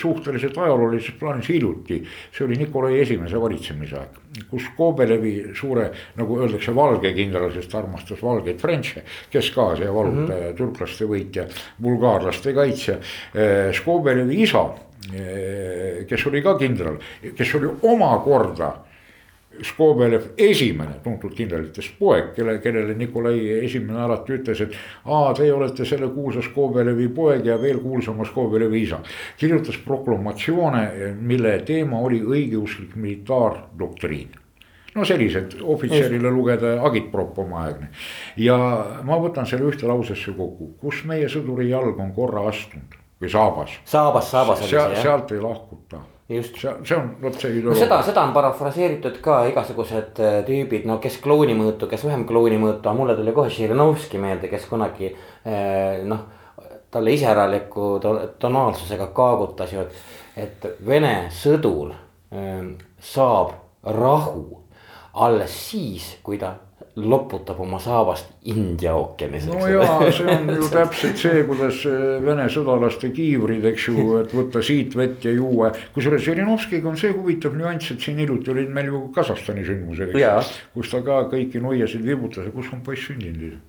suhteliselt 0.00 0.56
ajaloolises 0.58 1.18
plaanis 1.20 1.52
hiljuti. 1.52 2.00
see 2.32 2.46
oli 2.46 2.56
Nikolai 2.62 2.81
esimese 2.90 3.40
valitsemise 3.40 3.96
aeg, 3.96 4.44
kus 4.50 4.66
Skobelevi 4.70 5.54
suure, 5.54 5.90
nagu 6.18 6.38
öeldakse, 6.40 6.74
valge 6.74 7.12
kindral, 7.14 7.50
sest 7.54 7.74
armastas 7.74 8.22
valgeid 8.22 8.60
French'e. 8.60 9.04
Kesk-Aasia 9.30 9.92
vallutajja 9.94 10.40
mm 10.40 10.52
-hmm., 10.52 10.56
türklaste 10.56 11.04
võitja, 11.06 11.46
bulgaarlaste 11.82 12.52
kaitsja. 12.52 12.98
Skobelevi 13.72 14.42
isa 14.42 14.66
Eh, 15.10 16.04
kes 16.06 16.26
oli 16.30 16.42
ka 16.44 16.54
kindral, 16.60 17.00
kes 17.34 17.54
oli 17.58 17.70
omakorda 17.90 18.68
Skobelev 19.62 20.32
esimene 20.38 20.96
tuntud 21.04 21.34
kindralitest 21.36 21.98
poeg, 21.98 22.32
kelle, 22.36 22.56
kellele 22.64 22.94
Nikolai 22.98 23.36
esimene 23.62 24.00
alati 24.02 24.36
ütles, 24.38 24.62
et 24.64 24.76
aa, 25.04 25.32
teie 25.36 25.52
olete 25.54 25.86
selle 25.88 26.08
kuulsa 26.14 26.42
Skobelevi 26.42 27.08
poeg 27.14 27.46
ja 27.46 27.58
veel 27.60 27.82
kuulsama 27.84 28.24
Skobelevi 28.24 28.82
isa. 28.82 29.00
kirjutas 29.36 29.76
proklamatsioone, 29.84 31.14
mille 31.20 31.58
teema 31.66 32.00
oli 32.00 32.22
õigeusklik 32.22 32.96
militaardoktriin 32.96 34.42
no 34.94 35.04
sellised 35.08 35.56
ohvitserile 35.62 36.30
lugeda 36.30 36.74
agitprop 36.84 37.38
omaaegne. 37.44 37.88
ja 38.36 38.56
ma 39.08 39.18
võtan 39.20 39.48
selle 39.48 39.70
ühte 39.70 39.88
lausesse 39.88 40.34
kokku, 40.36 40.74
kus 40.80 41.04
meie 41.08 41.28
sõduri 41.32 41.70
jalg 41.70 42.00
on 42.00 42.12
korra 42.16 42.46
astunud 42.50 42.98
või 43.22 43.30
saabas. 43.32 43.78
saabas, 43.84 44.30
saabas 44.30 44.64
oli 44.66 44.74
see 44.74 44.80
jah. 44.80 44.98
sealt 45.02 45.32
ei 45.32 45.40
lahkuta. 45.40 46.02
Just. 46.36 46.58
see, 46.60 46.72
see 46.84 46.96
on 46.96 47.10
vot 47.22 47.38
see 47.40 47.50
ideoloogia. 47.58 47.74
no 47.74 47.80
seda, 47.80 47.98
seda 48.06 48.24
on 48.26 48.34
parafraseeritud 48.36 49.18
ka 49.24 49.42
igasugused 49.50 50.20
äh, 50.22 50.38
tüübid, 50.46 50.86
no 50.88 50.98
kes 51.02 51.18
klouni 51.24 51.56
mõõtu, 51.58 51.88
kes 51.90 52.06
vähem 52.06 52.24
klouni 52.28 52.60
mõõtu, 52.62 52.84
aga 52.84 52.96
mulle 52.98 53.16
tuli 53.18 53.34
kohe 53.36 53.52
Žirinovski 53.52 54.20
meelde, 54.22 54.50
kes 54.52 54.66
kunagi 54.70 55.12
äh, 55.12 56.02
noh. 56.08 56.26
talle 56.92 57.14
iseäraliku 57.16 57.94
tonaalsusega 58.38 59.06
kaagutas 59.16 59.72
ju, 59.72 59.86
et, 60.36 60.66
Vene 60.84 61.30
sõdur 61.32 61.94
ähm, 62.32 62.74
saab 63.00 63.54
rahu 63.82 64.60
alles 65.14 65.54
siis, 65.70 66.18
kui 66.24 66.38
ta 66.40 66.54
loputab 66.96 67.60
oma 67.60 67.78
saabast 67.80 68.26
India 68.44 68.92
ookeanis. 68.94 69.46
no 69.48 69.64
jaa, 69.68 70.10
see 70.12 70.28
on 70.28 70.50
ju 70.52 70.68
täpselt 70.76 71.16
see, 71.16 71.44
kuidas 71.48 71.80
eh, 71.88 72.20
Vene 72.24 72.44
sõdalaste 72.52 73.08
kiivrid, 73.16 73.64
eks 73.72 73.88
ju, 73.88 74.06
et 74.20 74.34
võtta 74.36 74.60
siit 74.64 74.96
vett 74.98 75.24
ja 75.24 75.32
juua. 75.32 75.72
kusjuures 75.94 76.24
Žirinovskiga 76.26 76.90
on 76.92 77.00
see 77.00 77.14
huvitav 77.16 77.56
nüanss, 77.56 77.94
et 77.94 78.04
siin 78.04 78.20
hiljuti 78.20 78.52
olid 78.52 78.72
meil 78.76 78.92
ju 78.92 79.06
Kasahstani 79.16 79.64
sündmused, 79.64 80.12
kus 80.74 80.92
ta 80.92 81.00
ka 81.06 81.22
kõiki 81.32 81.64
nuiasid 81.64 82.04
vibutas 82.04 82.48
ja 82.48 82.52
kus 82.54 82.68
on 82.76 82.84
poiss 82.84 83.08
sündinud 83.08 83.60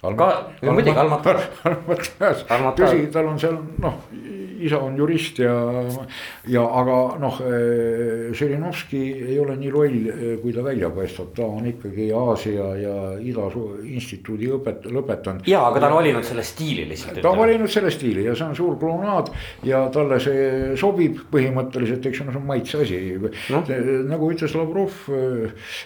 Almat, 0.00 0.46
ka, 0.62 0.70
muidugi 0.72 0.96
Almatas. 0.96 1.42
Almatas, 1.68 2.14
tõsi, 2.78 3.02
tal 3.12 3.26
on 3.28 3.36
seal 3.40 3.58
noh, 3.84 3.98
isa 4.66 4.80
on 4.82 4.96
jurist 4.98 5.40
ja, 5.42 5.54
ja 6.50 6.64
aga 6.82 6.98
noh, 7.20 7.40
Žirinovski 8.36 9.00
ei 9.30 9.38
ole 9.40 9.56
nii 9.60 9.72
loll, 9.74 10.08
kui 10.42 10.54
ta 10.54 10.64
välja 10.64 10.90
paistab, 10.94 11.32
ta 11.36 11.46
on 11.46 11.66
ikkagi 11.70 12.10
Aasia 12.16 12.68
ja 12.80 12.96
Ida 13.18 13.48
instituudi 13.84 14.50
õpet-, 14.54 14.88
lõpetanud. 14.92 15.48
ja, 15.50 15.62
aga 15.68 15.82
ta 15.82 15.90
on 15.90 15.98
valinud 16.00 16.26
selle 16.26 16.44
stiili 16.46 16.86
lihtsalt. 16.90 17.20
ta 17.22 17.32
on 17.32 17.40
valinud 17.40 17.72
selle 17.72 17.92
stiili 17.94 18.24
ja 18.26 18.36
see 18.38 18.48
on 18.48 18.56
suur 18.58 18.78
klounaad 18.80 19.32
ja 19.66 19.82
talle 19.94 20.20
see 20.22 20.76
sobib 20.80 21.24
põhimõtteliselt, 21.32 22.06
eks 22.06 22.24
no 22.24 22.34
see 22.34 22.42
on 22.42 22.48
maitse 22.48 22.82
asi 22.84 23.00
no.. 23.54 23.62
nagu 24.10 24.32
ütles 24.34 24.56
Lavrov, 24.58 24.98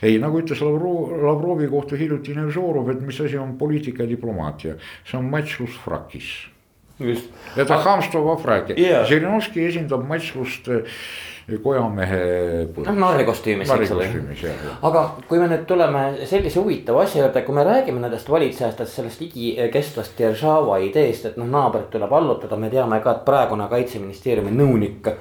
ei 0.04 0.19
nagu 0.23 0.40
ütles 0.43 0.62
Lavrov, 0.64 1.14
Lavrovi 1.25 1.69
kohta 1.73 1.99
hiljuti 2.00 2.37
Nevzorov, 2.38 2.90
et 2.95 3.04
mis 3.04 3.21
asi 3.21 3.38
on 3.40 3.57
poliitika 3.61 4.04
ja 4.04 4.11
diplomaatia, 4.14 4.78
see 5.04 5.21
on 5.21 5.31
matšlus 5.33 5.78
frakis 5.85 6.35
just. 6.98 7.30
Need 7.56 7.70
on 7.70 7.84
hamstvo 7.84 8.24
vaprak 8.26 8.74
yeah., 8.78 9.06
Žirinovski 9.08 9.66
esindab 9.68 10.04
matslust 10.08 10.70
kojamehe. 11.62 12.66
noh, 12.76 12.96
narrikostüümis, 12.96 13.68
eks 13.68 13.90
ole. 13.92 14.06
aga 14.82 15.02
kui 15.28 15.38
me 15.38 15.48
nüüd 15.50 15.66
tuleme 15.68 16.04
sellise 16.28 16.60
huvitava 16.60 17.04
asja 17.04 17.20
juurde, 17.20 17.42
kui 17.44 17.56
me 17.56 17.64
räägime 17.66 18.00
nendest 18.00 18.30
valitsejatest, 18.32 18.96
sellest 18.96 19.24
igikestvast 19.26 20.14
eh, 20.14 20.22
Deržava 20.22 20.78
ideest, 20.80 21.28
et 21.28 21.36
noh, 21.40 21.48
naabrit 21.50 21.90
tuleb 21.92 22.12
allutada, 22.16 22.56
me 22.56 22.72
teame 22.72 23.00
ka, 23.04 23.18
et 23.18 23.26
praegune 23.28 23.68
kaitseministeeriumi 23.68 24.54
nõunik 24.56 25.12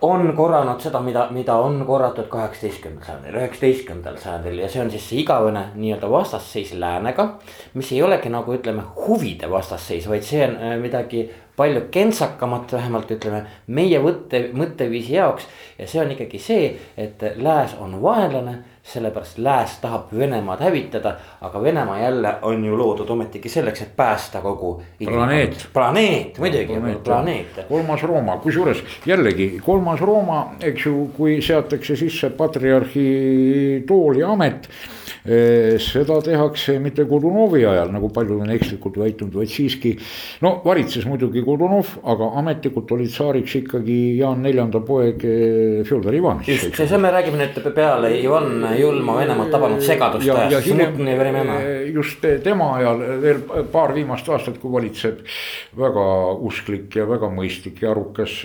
on 0.00 0.32
korranud 0.36 0.80
seda, 0.80 1.00
mida, 1.00 1.26
mida 1.30 1.56
on 1.60 1.82
korratud 1.86 2.28
kaheksateistkümnendal 2.32 3.06
sajandil, 3.06 3.36
üheksateistkümnendal 3.40 4.16
sajandil 4.22 4.62
ja 4.62 4.68
see 4.72 4.80
on 4.82 4.90
siis 4.92 5.08
see 5.10 5.20
igavene 5.20 5.66
nii-öelda 5.74 6.10
vastasseis 6.10 6.72
läänega. 6.72 7.28
mis 7.74 7.92
ei 7.92 8.02
olegi 8.02 8.32
nagu 8.32 8.54
ütleme 8.54 8.82
huvide 9.06 9.50
vastasseis, 9.50 10.08
vaid 10.08 10.24
see 10.24 10.42
on 10.46 10.56
äh, 10.56 10.76
midagi 10.80 11.28
palju 11.56 11.82
kentsakamat, 11.90 12.72
vähemalt 12.72 13.10
ütleme 13.10 13.44
meie 13.66 14.00
võtte, 14.00 14.46
mõtteviisi 14.56 15.18
jaoks. 15.18 15.46
ja 15.78 15.86
see 15.86 16.00
on 16.00 16.14
ikkagi 16.16 16.38
see, 16.38 16.70
et 16.96 17.20
lääs 17.36 17.76
on 17.80 18.00
vaenlane 18.02 18.58
sellepärast 18.92 19.38
lääs 19.38 19.78
tahab 19.80 20.12
Venemaad 20.18 20.60
hävitada, 20.60 21.14
aga 21.40 21.62
Venemaa 21.62 21.98
jälle 21.98 22.34
on 22.42 22.64
ju 22.64 22.78
loodud 22.78 23.10
ometigi 23.10 23.48
selleks, 23.48 23.82
et 23.82 23.96
päästa 23.96 24.40
kogu. 24.40 24.82
planeet. 25.04 25.68
planeet, 25.72 26.38
muidugi 26.38 26.66
planeet, 26.66 27.02
planeet.. 27.04 27.66
kolmas 27.68 28.02
Rooma, 28.02 28.38
kusjuures 28.38 28.84
jällegi 29.06 29.60
kolmas 29.64 30.00
Rooma, 30.00 30.54
eks 30.60 30.86
ju, 30.86 31.10
kui 31.16 31.40
seatakse 31.42 31.96
sisse 31.96 32.30
patriarhi 32.30 33.84
tool 33.86 34.18
ja 34.20 34.32
amet 34.32 34.68
seda 35.24 36.16
tehakse 36.24 36.78
mitte 36.80 37.04
Kodunovi 37.08 37.64
ajal, 37.68 37.90
nagu 37.92 38.08
paljud 38.14 38.40
on 38.40 38.52
ekslikult 38.54 38.96
väitnud, 39.00 39.34
vaid 39.36 39.50
siiski. 39.52 39.92
no 40.40 40.54
valitses 40.64 41.04
muidugi 41.08 41.42
Kodunov, 41.44 41.92
aga 42.08 42.30
ametlikult 42.40 42.92
oli 42.96 43.08
tsaariks 43.10 43.58
ikkagi 43.60 43.98
Jaan 44.18 44.40
Neljanda 44.42 44.80
poeg 44.80 45.20
Fjodor 45.88 46.16
Ivanitš. 46.16 46.48
just, 46.48 46.76
see, 46.76 46.88
see 46.88 46.98
me 46.98 47.12
räägime 47.12 47.42
nüüd 47.42 47.60
peale 47.76 48.14
Ivan 48.20 48.64
julma 48.78 49.18
Venemaad 49.20 49.52
tabanud 49.52 49.84
segadust 49.84 50.26
ja, 50.26 50.46
ja 50.50 50.60
hiljem 50.64 50.96
just 51.94 52.24
tema 52.44 52.72
ajal 52.78 53.04
veel 53.20 53.44
paar 53.72 53.94
viimast 53.94 54.28
aastat, 54.28 54.56
kui 54.62 54.72
valitseb 54.72 55.20
väga 55.76 56.06
usklik 56.48 56.96
ja 56.96 57.08
väga 57.08 57.28
mõistlik 57.32 57.82
ja 57.84 57.92
arukas 57.92 58.40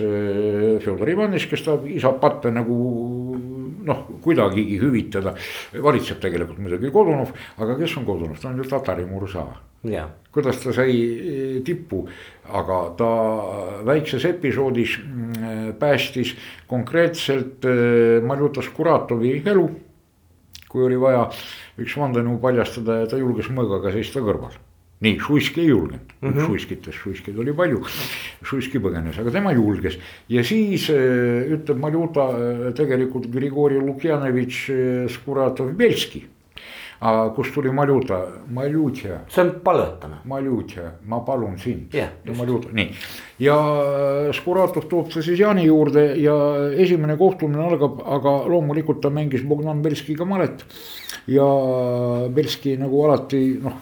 Fjodor 0.84 1.08
Ivanitš, 1.16 1.48
kes 1.50 1.64
tahab 1.66 1.88
isa 1.88 2.12
patte 2.20 2.52
nagu 2.52 2.76
noh, 3.84 4.02
kuidagigi 4.24 4.78
hüvitada, 4.80 5.34
valitseb 5.82 6.20
tegelikult 6.22 6.60
muidugi 6.62 6.90
Kodunov, 6.94 7.32
aga 7.60 7.76
kes 7.80 7.96
on 8.00 8.06
Kodunov, 8.08 8.40
ta 8.40 8.50
on 8.50 8.60
ju 8.62 8.68
Tatari 8.70 9.06
Mursa. 9.08 9.46
kuidas 10.32 10.58
ta 10.62 10.72
sai 10.72 10.92
eh, 10.98 11.62
tippu, 11.64 12.06
aga 12.50 12.78
ta 12.98 13.10
väikses 13.86 14.24
episoodis 14.24 14.98
mm, 14.98 15.72
päästis 15.78 16.34
konkreetselt 16.66 17.64
eh, 17.64 18.22
Maljutas 18.22 18.68
Kuratovi 18.68 19.42
elu. 19.46 19.70
kui 20.68 20.82
oli 20.82 20.96
vaja 20.98 21.30
üks 21.78 21.96
vandenõu 21.96 22.40
paljastada 22.42 23.00
ja 23.00 23.06
ta 23.06 23.16
julges 23.16 23.48
mõõgaga 23.48 23.92
seista 23.94 24.20
kõrval 24.20 24.65
nii, 25.04 25.18
Šuiski 25.20 25.60
ei 25.60 25.72
julgenud 25.72 26.14
mm 26.20 26.30
-hmm., 26.30 26.46
Šuiskitest, 26.46 26.98
Šuiskeid 27.02 27.38
oli 27.38 27.52
palju. 27.56 27.82
Šuiski 28.44 28.78
põgenes, 28.78 29.18
aga 29.20 29.30
tema 29.30 29.52
julges 29.52 29.98
ja 30.28 30.44
siis 30.44 30.88
äh, 30.90 31.52
ütleb 31.58 31.82
Maljuta 31.82 32.30
äh, 32.30 32.72
tegelikult 32.74 33.28
Grigori 33.32 33.80
Lukjanovitš 33.80 34.70
Skuratov-Belski 35.16 36.24
aga 37.00 37.30
kust 37.36 37.52
tuli 37.54 37.72
Maljuta, 37.72 38.20
Maljutja. 38.52 39.20
see 39.28 39.42
on 39.44 39.50
palvetame. 39.64 40.20
Maljutja, 40.24 40.90
ma 41.04 41.20
palun 41.20 41.58
sind 41.58 41.94
yeah,. 41.94 42.10
Maljuta, 42.36 42.72
nii. 42.72 42.92
ja 43.44 43.56
Skuratov 44.36 44.88
toob 44.88 45.10
ta 45.12 45.22
siis 45.22 45.40
Jaani 45.40 45.66
juurde 45.66 46.06
ja 46.20 46.36
esimene 46.76 47.18
kohtumine 47.20 47.66
algab, 47.66 48.00
aga 48.00 48.38
loomulikult 48.48 49.02
ta 49.04 49.10
mängis 49.12 49.44
Bogdan 49.44 49.82
Belskiga 49.82 50.24
malet. 50.24 50.64
ja 51.26 51.46
Belski 52.32 52.76
nagu 52.80 53.04
alati 53.04 53.58
noh, 53.62 53.76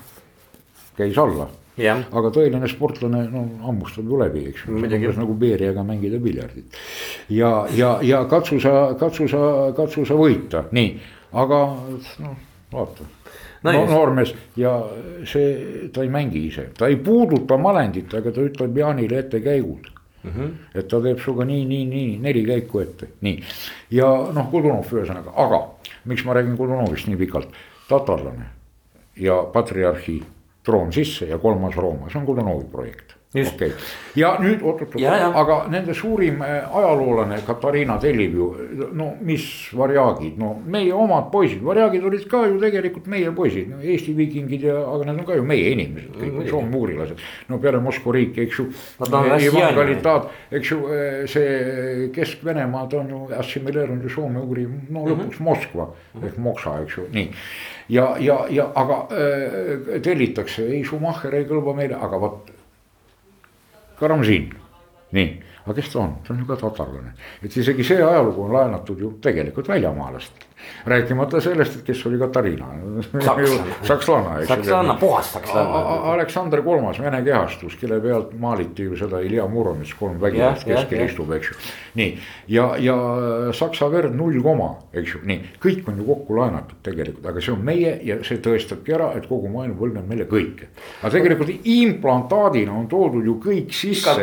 käis 0.97 1.19
alla. 1.19 1.49
Aga 2.15 2.31
tõeline 2.31 2.69
sportlane, 2.71 3.25
no 3.33 3.43
hammustab 3.65 4.07
ju 4.07 4.19
läbi, 4.21 4.45
eks 4.53 4.69
ju, 4.69 4.79
nagu 5.19 5.35
Beeriaga 5.35 5.83
mängida 5.83 6.21
piljardit. 6.23 6.77
ja, 7.29 7.67
ja, 7.75 7.99
ja 8.03 8.25
katsu 8.31 8.61
sa, 8.63 8.95
katsu 8.99 9.27
sa, 9.29 9.73
katsu 9.75 10.07
sa 10.07 10.15
võita, 10.15 10.69
nii, 10.71 10.93
aga 11.33 11.63
noh 12.23 12.37
vaata. 12.75 13.07
No, 13.63 13.73
no 13.73 13.85
noormees 13.89 14.35
ja 14.61 14.75
see, 15.25 15.89
ta 15.93 16.03
ei 16.05 16.11
mängi 16.13 16.43
ise, 16.51 16.69
ta 16.77 16.89
ei 16.91 16.99
puuduta 17.01 17.57
malendit, 17.61 18.13
aga 18.15 18.33
ta 18.35 18.45
ütleb 18.45 18.77
Jaanile 18.77 19.23
ette 19.23 19.41
käigud 19.41 19.87
mm. 19.89 20.31
-hmm. 20.31 20.51
et 20.75 20.89
ta 20.89 21.01
teeb 21.01 21.23
sinuga 21.23 21.47
nii, 21.49 21.65
nii, 21.71 21.87
nii 21.93 22.19
neli 22.27 22.45
käiku 22.45 22.83
ette, 22.83 23.09
nii. 23.25 23.41
ja 23.91 24.11
noh, 24.37 24.51
Kudunov 24.51 24.93
ühesõnaga, 24.93 25.33
aga 25.47 25.63
miks 26.05 26.25
ma 26.25 26.37
räägin 26.37 26.59
Kudunovist 26.61 27.09
nii 27.09 27.17
pikalt, 27.25 27.57
tatarlane 27.89 28.51
ja 29.17 29.43
patriarhi 29.53 30.21
troon 30.65 30.93
sisse 30.93 31.29
ja 31.29 31.39
kolmas 31.39 31.77
Rooma, 31.77 32.09
see 32.11 32.21
on 32.21 32.27
Kudunovi 32.27 32.67
projekt 32.73 33.14
okei 33.35 33.69
okay., 33.69 33.71
ja 34.15 34.35
nüüd 34.39 34.63
oot-oot-oot, 34.63 35.35
aga 35.41 35.57
nende 35.73 35.95
suurim 35.97 36.43
äh, 36.47 36.77
ajaloolane 36.79 37.41
Katariina 37.47 37.97
tellib 38.03 38.37
ju, 38.39 38.47
no 38.95 39.09
mis 39.27 39.47
varjaagid, 39.75 40.37
no 40.39 40.53
meie 40.71 40.95
omad 40.95 41.33
poisid, 41.33 41.63
varjaagid 41.67 42.07
olid 42.07 42.29
ka 42.31 42.45
ju 42.47 42.61
tegelikult 42.63 43.09
meie 43.11 43.33
poisid 43.35 43.73
no,, 43.73 43.81
Eesti 43.83 44.15
viikingid 44.17 44.69
ja, 44.69 44.79
aga 44.93 45.11
need 45.11 45.25
on 45.25 45.29
ka 45.29 45.39
ju 45.41 45.47
meie 45.51 45.75
inimesed, 45.75 46.15
kõik 46.15 46.31
mm, 46.31 46.49
soomuurilased. 46.53 47.27
no 47.51 47.59
peale 47.63 47.83
Moskva 47.83 48.15
riiki, 48.15 48.47
eks 48.47 48.63
ju. 48.63 48.69
evangelitaat, 49.03 50.31
eks 50.55 50.71
ju, 50.73 50.81
äh, 50.95 51.21
see 51.31 52.09
Kesk-Venemaad 52.15 52.99
on 53.03 53.15
ju 53.17 53.23
assimileerunud 53.43 54.07
ju 54.07 54.15
soome-ugri, 54.15 54.69
no 54.95 55.07
lõpuks 55.11 55.41
mm 55.41 55.41
-hmm. 55.41 55.49
Moskva 55.51 55.91
ehk 56.23 56.39
Moksa, 56.39 56.79
eks 56.87 56.99
ju, 56.99 57.09
nii. 57.13 57.31
ja, 57.89 58.15
ja, 58.19 58.45
ja 58.51 58.71
aga 58.75 59.07
äh, 59.11 60.03
tellitakse, 60.03 60.67
ei 60.71 60.85
Schumacher 60.85 61.35
ei 61.35 61.51
kõlba 61.51 61.75
meile, 61.75 61.99
aga 61.99 62.21
vot 62.21 62.55
Karamzin, 63.99 64.51
nii, 65.15 65.29
aga 65.65 65.77
kes 65.79 65.93
ta 65.93 66.01
on, 66.03 66.17
ta 66.25 66.35
on 66.35 66.43
ju 66.43 66.49
ka 66.49 66.57
tatarlane, 66.61 67.15
et 67.43 67.57
isegi 67.57 67.87
see 67.87 68.03
ajalugu 68.03 68.47
on 68.47 68.57
laenatud 68.57 69.01
ju 69.01 69.13
tegelikult 69.23 69.69
väljamaalastelt 69.69 70.54
rääkimata 70.87 71.41
sellest, 71.41 71.77
et 71.77 71.83
kes 71.83 72.07
oli 72.07 72.19
Katariina. 72.19 72.67
sakslanna. 73.87 74.45
sakslanna, 74.53 74.95
puhas 74.95 75.33
sakslanna. 75.33 75.79
Aleksander 76.13 76.63
Kolmas, 76.63 77.01
Vene 77.01 77.23
kehastus, 77.23 77.77
kelle 77.77 78.01
pealt 78.01 78.33
maaliti 78.39 78.83
ju 78.83 78.97
seda 78.97 79.21
Ilja 79.21 79.47
Muromits, 79.49 79.95
kolm 79.99 80.21
vägivast 80.21 80.65
keskel 80.65 81.05
istub, 81.07 81.33
eks 81.33 81.51
ju. 81.51 81.57
nii, 81.95 82.19
ja, 82.49 82.69
ja 82.79 82.97
Saksa 83.53 83.89
verd 83.93 84.15
null 84.17 84.41
koma, 84.43 84.71
eks 84.93 85.15
ju, 85.15 85.21
nii, 85.27 85.55
kõik 85.63 85.89
on 85.91 85.99
ju 86.01 86.07
kokku 86.09 86.39
laenatud 86.39 86.81
tegelikult, 86.87 87.27
aga 87.31 87.43
see 87.45 87.55
on 87.55 87.65
meie 87.65 87.95
ja 88.05 88.19
see 88.27 88.41
tõestabki 88.45 88.95
ära, 88.97 89.13
et 89.19 89.29
kogu 89.31 89.51
maailm 89.53 89.77
võlgneb 89.79 90.09
meile 90.09 90.29
kõike. 90.31 90.71
aga 91.03 91.13
tegelikult 91.17 91.53
implantaadina 91.75 92.73
on 92.75 92.89
toodud 92.91 93.25
ju 93.25 93.39
kõik 93.43 93.73
sisse. 93.75 94.17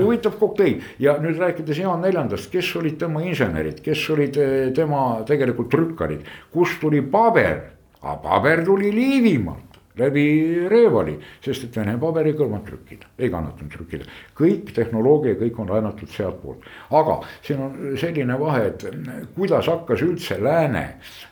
huvitav 0.00 0.38
kokteil 0.40 0.80
ja 0.98 1.16
nüüd 1.22 1.38
rääkides 1.40 1.78
Jaan 1.80 2.00
Neljandast, 2.04 2.50
kes 2.52 2.70
olid 2.76 2.98
tema 3.00 3.22
insenerid, 3.24 3.80
kes 3.84 4.02
olid 4.10 4.19
olid 4.20 4.36
eh, 4.36 4.68
tema 4.76 5.24
tegelikult 5.26 5.72
trükkarid, 5.72 6.28
kust 6.52 6.80
tuli 6.82 7.02
paber, 7.02 7.64
aga 8.02 8.16
paber 8.22 8.64
tuli 8.68 8.92
Liivimaalt 8.94 9.69
läbi 9.98 10.24
Reevali, 10.70 11.16
sest 11.42 11.64
et 11.66 11.76
Vene 11.76 11.96
paber 12.00 12.28
ei 12.30 12.34
kõlvanud 12.38 12.66
trükkida, 12.66 13.08
ei 13.18 13.30
kannatanud 13.32 13.72
trükkida. 13.72 14.04
kõik 14.38 14.70
tehnoloogia, 14.74 15.34
kõik 15.40 15.58
on 15.60 15.70
laenatud 15.72 16.10
sealtpoolt, 16.14 16.66
aga 16.96 17.16
siin 17.42 17.62
on 17.64 17.74
selline 18.00 18.38
vahe, 18.38 18.66
et 18.70 18.84
kuidas 19.34 19.66
hakkas 19.66 20.02
üldse 20.06 20.38
Lääne 20.42 20.84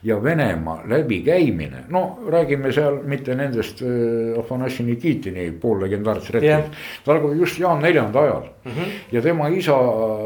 ja 0.02 0.18
Venemaa 0.22 0.82
läbikäimine, 0.90 1.84
no 1.88 2.18
räägime 2.28 2.72
seal 2.72 3.00
mitte 3.06 3.34
nendest 3.38 3.82
äh, 3.82 4.38
Afanassi 4.40 4.82
Nikitini 4.82 5.50
poollegendaarsest 5.60 6.34
retkist 6.34 6.50
yeah.. 6.50 6.88
ta 7.04 7.14
algab 7.14 7.36
just 7.38 7.58
Jaan 7.58 7.82
Neljanda 7.82 8.20
ajal 8.20 8.48
mm 8.64 8.72
-hmm. 8.72 8.96
ja 9.12 9.22
tema 9.22 9.48
isa 9.48 9.76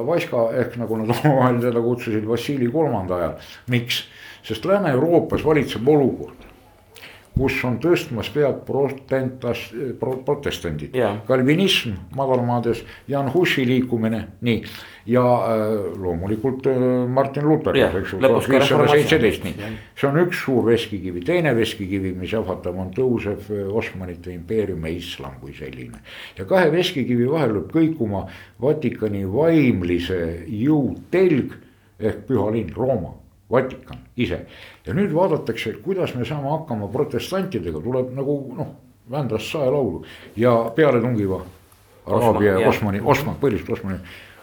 Vaska 0.07 0.51
ehk 0.57 0.77
nagu 0.77 0.97
nad 0.97 1.13
omavahel 1.25 1.61
teda 1.61 1.81
kutsusid 1.81 2.29
Vassili 2.29 2.71
kolmanda 2.73 3.17
ajal, 3.17 3.35
miks? 3.69 4.05
sest 4.43 4.65
Lääne-Euroopas 4.65 5.45
valitseb 5.45 5.89
olukord 5.89 6.52
kus 7.33 7.59
on 7.65 7.79
tõstmas 7.81 8.29
pead 8.33 8.63
protentas, 8.67 9.65
protestandid 10.01 10.97
yeah.. 10.97 11.21
kalvinism 11.29 11.95
madalmaades, 12.17 12.83
Jan 13.09 13.31
Husi 13.33 13.65
liikumine, 13.69 14.21
nii. 14.45 14.59
ja 15.09 15.23
äh, 15.23 15.73
loomulikult 16.03 16.69
äh, 16.69 16.83
Martin 17.09 17.49
Luther 17.49 17.77
yeah., 17.77 17.95
eks 18.03 18.13
ju, 18.15 18.21
tuhat 18.21 18.51
viissada 18.53 18.89
seitseteist, 18.93 19.47
nii. 19.49 19.73
see 19.97 20.11
on 20.11 20.21
üks 20.27 20.45
suur 20.45 20.69
veskikivi, 20.69 21.25
teine 21.27 21.55
veskikivi, 21.57 22.13
mis 22.19 22.37
ähvardab, 22.37 22.77
on 22.85 22.93
tõusev 22.97 23.49
äh, 23.49 23.65
Osmanite 23.81 24.35
impeerium 24.35 24.85
ja 24.87 24.95
islam 24.99 25.41
kui 25.41 25.57
selline. 25.57 26.05
ja 26.39 26.49
kahe 26.49 26.69
veskikivi 26.75 27.31
vahel 27.33 27.57
lööb 27.57 27.73
kõikuma 27.73 28.27
Vatikani 28.63 29.25
vaimlise 29.27 30.21
jõu 30.47 30.99
telg 31.11 31.57
ehk 32.03 32.27
püha 32.29 32.51
linn 32.53 32.77
Rooma 32.77 33.22
Vatikan 33.53 33.99
ise. 34.17 34.47
ja 34.87 34.95
nüüd 34.95 35.13
vaadatakse, 35.15 35.75
kuidas 35.85 36.15
me 36.15 36.25
saame 36.25 36.49
hakkama 36.51 36.89
protestantidega, 36.93 37.81
tuleb 37.81 38.15
nagu 38.17 38.39
noh, 38.57 38.73
Vändrast 39.11 39.51
saelaulu 39.51 40.05
ja 40.39 40.53
pealetungiva 40.77 41.41
Araabia 42.07 42.59
ja 42.61 42.69
Osmani, 42.69 43.01
Osman, 43.03 43.35
põhiliselt 43.41 43.73
Osmani 43.75 43.99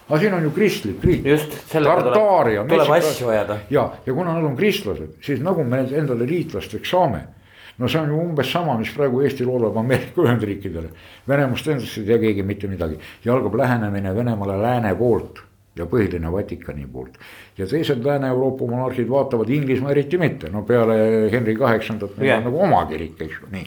aga 0.10 0.20
siin 0.20 0.34
on 0.34 0.44
ju 0.44 0.52
kristlik 0.52 1.04
riik. 1.06 1.26
just, 1.26 1.54
sellega 1.70 2.02
tuleb, 2.02 2.70
tuleb 2.70 2.94
asju 2.98 3.30
ajada. 3.30 3.60
ja, 3.70 3.90
ja 4.06 4.14
kuna 4.14 4.34
nad 4.34 4.46
on 4.46 4.56
kristlased, 4.58 5.20
siis 5.26 5.42
nagu 5.46 5.64
me 5.64 5.84
endale 5.86 6.26
liitlasteks 6.26 6.90
saame. 6.90 7.22
no 7.78 7.88
see 7.88 8.02
on 8.02 8.10
ju 8.10 8.22
umbes 8.22 8.52
sama, 8.52 8.78
mis 8.78 8.90
praegu 8.92 9.22
Eesti 9.22 9.46
loodab 9.46 9.78
Ameerika 9.78 10.22
Ühendriikidele. 10.22 10.90
Venemaast 11.28 11.68
endast 11.68 11.98
ei 11.98 12.10
tea 12.10 12.18
keegi 12.20 12.44
mitte 12.44 12.68
midagi 12.68 13.00
ja 13.24 13.34
algab 13.34 13.56
lähenemine 13.56 14.16
Venemaale 14.16 14.58
lääne 14.62 14.96
poolt 14.96 15.40
ja 15.80 15.88
põhiline 15.90 16.32
Vatikani 16.32 16.88
poolt. 16.92 17.18
ja 17.58 17.68
teised 17.68 18.06
Lääne-Euroopa 18.06 18.68
monarhid 18.68 19.10
vaatavad 19.10 19.50
Inglismaa 19.50 19.92
eriti 19.92 20.18
mitte, 20.18 20.50
no 20.54 20.64
peale 20.68 20.96
Henry 21.32 21.56
kaheksandat 21.60 22.18
neil 22.18 22.38
on 22.38 22.48
nagu 22.50 22.62
oma 22.68 22.86
kirik, 22.92 23.18
eks 23.20 23.42
ju, 23.42 23.50
nii. 23.52 23.66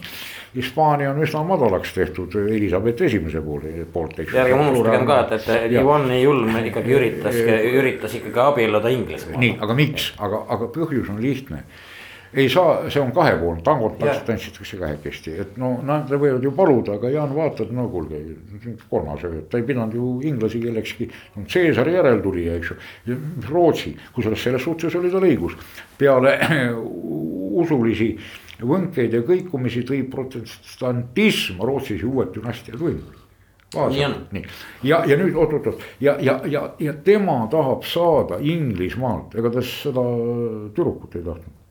Hispaania 0.53 1.09
on 1.09 1.21
üsna 1.25 1.41
madalaks 1.49 1.95
tehtud 1.95 2.35
Elizabeth 2.43 3.01
esimese 3.07 3.41
poole, 3.41 3.87
poolt, 3.93 4.19
eks 4.19 4.31
ju. 4.31 4.37
ja 4.37 4.45
ärgem 4.45 4.61
unustagem 4.67 5.07
ka, 5.09 5.19
et, 5.25 5.49
et 5.49 5.73
Ivan 5.79 6.05
Julm 6.19 6.59
ikkagi 6.61 6.93
üritas, 6.99 7.39
üritas 7.81 8.13
ikkagi 8.19 8.45
abielluda 8.45 8.93
Inglismaaga. 8.93 9.41
nii, 9.45 9.57
aga 9.65 9.77
miks, 9.81 10.11
aga, 10.21 10.45
aga 10.57 10.69
põhjus 10.77 11.09
on 11.13 11.21
lihtne 11.23 11.63
ei 12.33 12.49
saa, 12.49 12.89
see 12.89 13.01
on 13.01 13.11
kahepoolne, 13.13 13.61
tangot 13.61 13.99
tantsitakse 14.25 14.77
kahekesti, 14.81 15.35
et 15.43 15.57
no 15.61 15.75
nad 15.85 16.09
võivad 16.09 16.43
ju 16.43 16.51
paluda, 16.57 16.97
aga 16.97 17.11
Jaan 17.13 17.33
vaatab, 17.35 17.71
no 17.75 17.85
kuulge, 17.93 18.21
kolmas, 18.89 19.25
ta 19.51 19.59
ei 19.59 19.65
pidanud 19.67 19.93
ju 19.93 20.09
inglasi 20.25 20.61
kellekski. 20.63 21.09
Caesari 21.53 21.93
järeltulija, 21.93 22.57
eks 22.57 22.73
ju, 22.73 23.19
Rootsi, 23.49 23.93
kusjuures 24.15 24.47
selles 24.49 24.65
suhtes 24.65 24.97
oli 24.97 25.13
tal 25.13 25.27
õigus, 25.29 25.57
peale 25.99 26.37
usulisi 27.63 28.15
võnkeid 28.63 29.13
ja 29.13 29.21
kõikumisi 29.27 29.85
tõi 29.85 30.01
protestantism 30.09 31.61
Rootsis 31.61 32.01
ju 32.01 32.15
uued 32.15 32.33
dünastiad 32.33 32.81
võimule. 32.81 33.19
On. 33.73 33.89
nii. 33.89 34.43
Ja, 34.85 34.99
ja 35.09 35.15
nüüd 35.17 35.33
oot-oot-oot 35.33 35.81
ja, 35.97 36.13
ja, 36.21 36.35
ja, 36.45 36.67
ja 36.77 36.93
tema 36.93 37.39
tahab 37.49 37.87
saada 37.89 38.37
Inglismaalt, 38.37 39.33
ega 39.33 39.49
ta 39.55 39.63
seda 39.65 40.03
tüdrukut 40.77 41.17
ei 41.17 41.25
tahtnud 41.25 41.62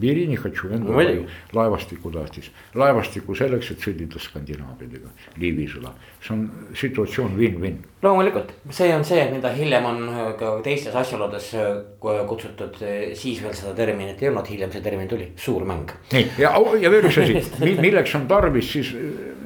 Bierinihatšu 0.00 0.72
enda 0.74 0.90
oli. 0.90 1.20
laevastiku 1.54 2.10
tahtis, 2.10 2.48
laevastiku 2.74 3.34
selleks, 3.38 3.68
et 3.70 3.84
sõdida 3.84 4.18
Skandinaaviadega, 4.18 5.12
Liivi 5.38 5.68
sõda, 5.70 5.92
see 6.18 6.32
on 6.34 6.40
situatsioon 6.74 7.36
win-win. 7.38 7.76
loomulikult, 8.02 8.50
see 8.74 8.90
on 8.94 9.04
see, 9.06 9.22
mida 9.30 9.52
hiljem 9.54 9.86
on 9.86 10.00
äh, 10.08 10.32
ka 10.40 10.56
teistes 10.66 10.96
asjaoludes 10.98 11.52
äh, 11.54 11.68
kutsutud, 12.26 12.80
äh, 12.82 13.12
siis 13.14 13.38
veel 13.44 13.54
seda 13.54 13.76
terminit 13.78 14.22
ei 14.22 14.32
olnud, 14.32 14.50
hiljem 14.50 14.74
see 14.74 14.82
termin 14.82 15.08
tuli, 15.10 15.30
suurmäng. 15.38 15.94
nii 16.12 16.26
ja, 16.42 16.50
ja 16.82 16.90
veel 16.90 17.06
üks 17.12 17.20
asi, 17.22 17.38
milleks 17.86 18.16
on 18.18 18.26
tarvis 18.30 18.72
siis, 18.74 18.90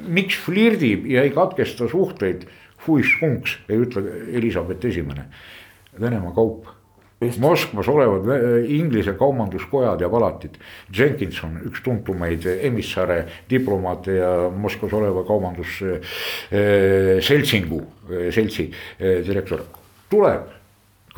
miks 0.09 0.41
flirdib 0.47 1.05
ja 1.13 1.27
ei 1.27 1.35
katkesta 1.35 1.85
suhteid, 1.93 2.49
ei 2.89 3.77
ütle 3.77 4.01
Elizabeth 4.33 4.89
Esimene, 4.89 5.29
Venemaa 5.99 6.33
kaup. 6.33 6.78
Moskvas 7.19 7.87
olevad 7.91 8.23
Inglise 8.71 9.11
kaubanduskojad 9.19 10.01
ja 10.01 10.09
palatid. 10.09 10.55
Jenkinson, 10.97 11.59
üks 11.67 11.83
tuntumaid 11.83 12.45
emissare, 12.61 13.25
diplomaate 13.49 14.11
ja 14.21 14.49
Moskvas 14.55 14.93
oleva 14.95 15.23
kaubandusseltsingu, 15.27 17.81
seltsi 18.31 18.71
direktor, 19.27 19.59
tuleb 20.09 20.59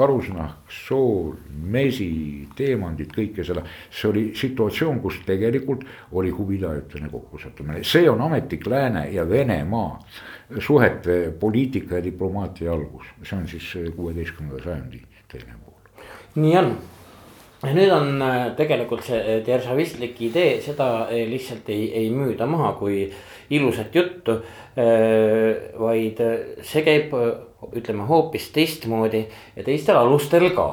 karusnahk, 0.02 0.72
sool, 0.72 1.36
mesi, 1.72 2.48
teemandid, 2.58 3.12
kõike 3.14 3.46
seda. 3.46 3.64
see 3.92 4.10
oli 4.10 4.24
situatsioon, 4.38 5.00
kus 5.04 5.20
tegelikult 5.28 5.86
oli 6.18 6.32
huvidajatena 6.34 7.10
kokkusattumine, 7.12 7.84
see 7.84 8.10
on 8.10 8.22
ametlik 8.26 8.66
Lääne 8.68 9.10
ja 9.14 9.30
Venemaa 9.30 10.00
suhete 10.60 11.32
poliitika 11.40 11.96
ja 11.96 12.04
diplomaatia 12.04 12.74
algus, 12.74 13.06
see 13.24 13.38
on 13.38 13.48
siis 13.48 13.74
kuueteistkümnenda 13.96 14.64
sajandi 14.64 15.02
teine 15.28 15.54
pool 15.60 15.71
nii 16.36 16.58
on 16.58 16.72
ja 17.62 17.74
nüüd 17.76 17.92
on 17.94 18.24
äh, 18.26 18.40
tegelikult 18.58 19.06
see 19.06 19.40
deržavistlik 19.46 20.18
idee, 20.26 20.56
seda 20.64 20.88
äh, 21.10 21.26
lihtsalt 21.30 21.70
ei, 21.74 21.92
ei 22.00 22.10
müüda 22.14 22.48
maha 22.50 22.74
kui 22.80 23.06
ilusat 23.54 23.96
juttu. 23.96 24.40
Äh, 24.72 25.74
vaid 25.80 26.22
see 26.66 26.84
käib, 26.86 27.14
ütleme 27.78 28.08
hoopis 28.10 28.50
teistmoodi 28.56 29.26
ja 29.56 29.66
teistel 29.66 30.00
alustel 30.00 30.50
ka. 30.56 30.70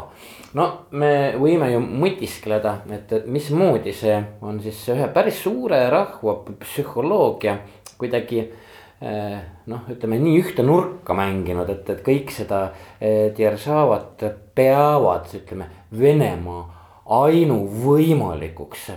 no 0.56 0.64
me 0.96 1.34
võime 1.36 1.68
ju 1.74 1.82
mõtiskleda, 1.84 2.78
et 2.94 3.12
mismoodi 3.28 3.92
see 3.92 4.16
on 4.40 4.62
siis 4.64 4.80
ühe 4.94 5.10
päris 5.12 5.42
suure 5.42 5.82
rahva 5.92 6.38
psühholoogia 6.62 7.58
kuidagi 7.98 8.46
noh, 9.00 9.84
ütleme 9.92 10.18
nii 10.18 10.40
ühte 10.40 10.64
nurka 10.66 11.14
mänginud, 11.14 11.68
et, 11.70 11.86
et 11.90 12.00
kõik 12.06 12.32
seda 12.34 12.64
Deržavat 13.38 14.24
peavad, 14.58 15.28
ütleme 15.38 15.68
Venemaa 15.94 16.64
ainuvõimalikuks. 17.08 18.90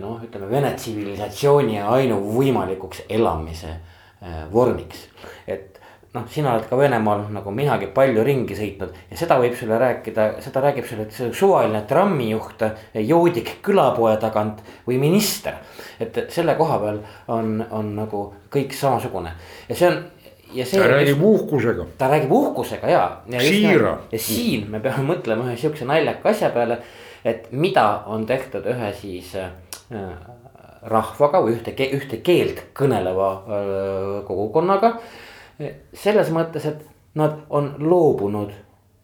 noh, 0.00 0.20
ütleme 0.22 0.50
Vene 0.50 0.70
tsivilisatsiooni 0.76 1.80
ainuvõimalikuks 1.82 3.02
elamise 3.10 3.72
äh, 3.74 4.44
vormiks, 4.52 5.08
et 5.46 5.69
noh, 6.14 6.26
sina 6.30 6.54
oled 6.54 6.68
ka 6.68 6.78
Venemaal 6.78 7.26
nagu 7.30 7.52
minagi 7.54 7.90
palju 7.94 8.24
ringi 8.26 8.56
sõitnud 8.58 8.94
ja 9.10 9.18
seda 9.18 9.38
võib 9.40 9.54
sulle 9.58 9.78
rääkida, 9.78 10.28
seda 10.42 10.62
räägib 10.64 10.88
sulle 10.88 11.32
suvaline 11.36 11.84
trammijuht 11.88 12.64
joodik 13.06 13.58
külapoe 13.62 14.16
tagant 14.22 14.62
või 14.86 14.98
minister. 15.02 15.60
et 16.00 16.26
selle 16.28 16.54
koha 16.58 16.78
peal 16.78 17.02
on, 17.28 17.60
on 17.70 17.94
nagu 17.96 18.24
kõik 18.50 18.74
samasugune 18.74 19.34
ja 19.68 19.76
see 19.76 19.90
on 19.90 20.02
ja 20.54 20.66
see. 20.66 20.80
ta 20.80 20.88
räägib 20.88 21.22
uhkusega. 21.22 21.86
ta 21.98 22.08
räägib 22.08 22.32
uhkusega 22.32 22.90
ja, 22.90 23.04
ja. 23.28 23.40
siira. 23.40 23.98
ja 24.12 24.18
siin 24.18 24.66
me 24.70 24.80
peame 24.80 25.06
mõtlema 25.14 25.46
ühe 25.48 25.56
sihukese 25.56 25.86
naljaka 25.88 26.30
asja 26.34 26.50
peale, 26.54 26.80
et 27.24 27.50
mida 27.52 27.86
on 28.10 28.26
tehtud 28.26 28.66
ühe 28.70 28.92
siis 28.98 29.34
äh, 29.38 29.50
rahvaga 30.82 31.42
või 31.44 31.58
ühte, 31.58 31.74
ühte 31.76 32.20
keelt 32.24 32.64
kõneleva 32.76 33.32
äh, 33.34 34.14
kogukonnaga. 34.28 34.96
Selles 35.94 36.30
mõttes, 36.32 36.66
et 36.66 36.84
nad 37.14 37.42
on 37.50 37.74
loobunud 37.78 38.52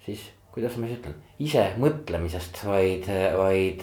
siis, 0.05 0.23
kuidas 0.55 0.77
ma 0.77 0.87
siis 0.87 1.01
ütlen, 1.01 1.17
ise 1.39 1.65
mõtlemisest, 1.81 2.63
vaid, 2.67 3.09
vaid 3.37 3.83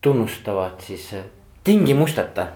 tunnustavad 0.00 0.80
siis 0.82 1.10
tingimusteta 1.64 2.46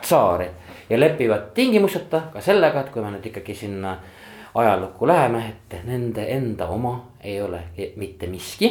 tsaari 0.00 0.46
ja 0.90 1.00
lepivad 1.00 1.50
tingimuseta 1.54 2.28
ka 2.32 2.40
sellega, 2.40 2.80
et 2.80 2.92
kui 2.94 3.02
me 3.02 3.10
nüüd 3.14 3.26
ikkagi 3.32 3.56
sinna 3.58 3.96
ajalukku 4.56 5.08
läheme, 5.08 5.42
et 5.50 5.78
nende 5.84 6.24
enda 6.32 6.68
oma 6.72 6.94
ei 7.20 7.40
ole 7.42 7.62
mitte 7.96 8.30
miski. 8.30 8.70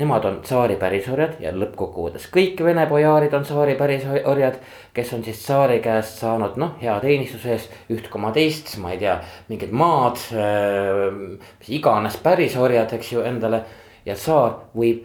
Nemad 0.00 0.24
on 0.24 0.38
tsaari 0.42 0.78
pärisorjad 0.80 1.36
ja 1.42 1.50
lõppkokkuvõttes 1.52 2.24
kõik 2.32 2.62
vene 2.64 2.86
pojaarid 2.88 3.34
on 3.36 3.44
tsaari 3.44 3.74
pärisorjad, 3.76 4.56
kes 4.96 5.12
on 5.12 5.20
siis 5.26 5.42
tsaari 5.44 5.82
käest 5.84 6.22
saanud 6.22 6.56
noh, 6.58 6.72
hea 6.80 6.94
teenistuse 7.04 7.52
eest 7.52 7.92
üht 7.92 8.08
koma 8.10 8.32
teist, 8.32 8.72
ma 8.80 8.94
ei 8.94 9.02
tea, 9.02 9.18
mingid 9.52 9.74
maad, 9.76 10.18
mis 10.32 11.70
iganes 11.76 12.16
pärisorjad, 12.24 12.96
eks 12.96 13.12
ju, 13.12 13.26
endale. 13.28 13.62
Ja 14.08 14.16
tsaar 14.18 14.56
võib 14.74 15.04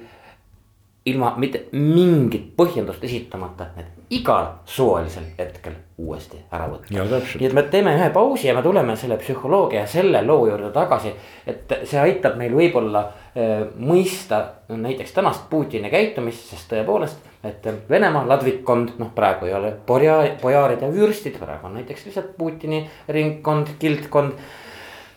ilma 1.07 1.35
mitte 1.37 1.67
mingit 1.75 2.55
põhjendust 2.57 3.03
esitamata 3.03 3.69
need 3.75 3.96
igal 4.09 4.45
suvalisel 4.65 5.23
hetkel 5.37 5.73
uuesti 5.97 6.37
ära 6.51 6.67
võtta. 6.71 6.93
nii 7.39 7.47
et 7.49 7.55
me 7.55 7.63
teeme 7.71 7.95
ühe 7.97 8.09
pausi 8.15 8.47
ja 8.47 8.53
me 8.55 8.61
tuleme 8.63 8.95
selle 8.95 9.17
psühholoogia 9.19 9.81
ja 9.81 9.87
selle 9.91 10.21
loo 10.25 10.45
juurde 10.47 10.69
tagasi. 10.71 11.11
et 11.47 11.73
see 11.83 11.99
aitab 11.99 12.37
meil 12.39 12.55
võib-olla 12.55 13.01
äh, 13.03 13.65
mõista 13.79 14.43
näiteks 14.69 15.11
tänast 15.11 15.49
Putini 15.49 15.89
käitumist, 15.91 16.47
sest 16.51 16.71
tõepoolest. 16.71 17.25
et 17.43 17.67
Venemaa 17.89 18.27
ladvikkond, 18.27 18.95
noh 18.97 19.11
praegu 19.15 19.45
ei 19.49 19.53
ole 19.53 19.73
porja, 19.85 20.21
pojaarid 20.41 20.81
ja 20.81 20.91
vürstid, 20.93 21.39
praegu 21.39 21.67
on 21.67 21.75
näiteks 21.81 22.05
lihtsalt 22.05 22.37
Putini 22.37 22.85
ringkond, 23.09 23.75
kildkond 23.79 24.39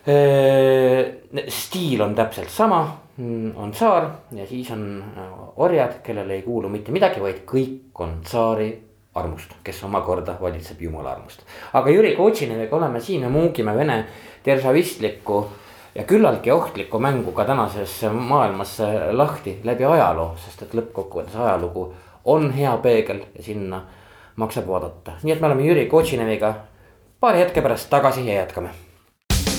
äh,. 0.09 1.46
stiil 1.48 2.03
on 2.03 2.14
täpselt 2.14 2.50
sama 2.50 2.99
on 3.56 3.72
tsaar 3.72 4.06
ja 4.33 4.46
siis 4.46 4.70
on 4.70 5.04
äh, 5.16 5.24
orjad, 5.56 6.00
kellele 6.02 6.35
ei 6.35 6.42
kuulu 6.42 6.68
mitte 6.68 6.92
midagi, 6.92 7.20
vaid 7.20 7.42
kõik 7.48 8.02
on 8.04 8.20
tsaari 8.24 8.70
armust, 9.14 9.56
kes 9.64 9.83
omakorda 9.85 10.37
valitseb 10.40 10.80
jumala 10.80 11.12
armust. 11.12 11.42
aga 11.72 11.90
Jüri 11.90 12.14
Kotšineviga 12.16 12.76
oleme 12.76 13.00
siin 13.00 13.22
ja 13.22 13.28
muugime 13.28 13.74
Vene 13.76 14.04
deržavistlikku 14.44 15.46
ja 15.94 16.04
küllaltki 16.04 16.50
ohtlikku 16.50 16.98
mängu 16.98 17.33
ka 17.33 17.44
tänases 17.44 18.02
maailmas 18.12 18.78
lahti 19.12 19.61
läbi 19.64 19.85
ajaloo, 19.85 20.37
sest 20.44 20.62
et 20.62 20.74
lõppkokkuvõttes 20.74 21.37
ajalugu 21.37 21.92
on 22.24 22.50
hea 22.52 22.76
peegel 22.83 23.24
ja 23.35 23.42
sinna 23.42 23.83
maksab 24.37 24.68
vaadata, 24.68 25.18
nii 25.22 25.35
et 25.35 25.40
me 25.40 25.50
oleme 25.50 25.66
Jüri 25.66 25.87
Kotšineviga 25.90 26.54
paari 27.20 27.44
hetke 27.44 27.62
pärast 27.62 27.90
tagasi 27.90 28.26
ja 28.26 28.40
jätkame. 28.40 28.89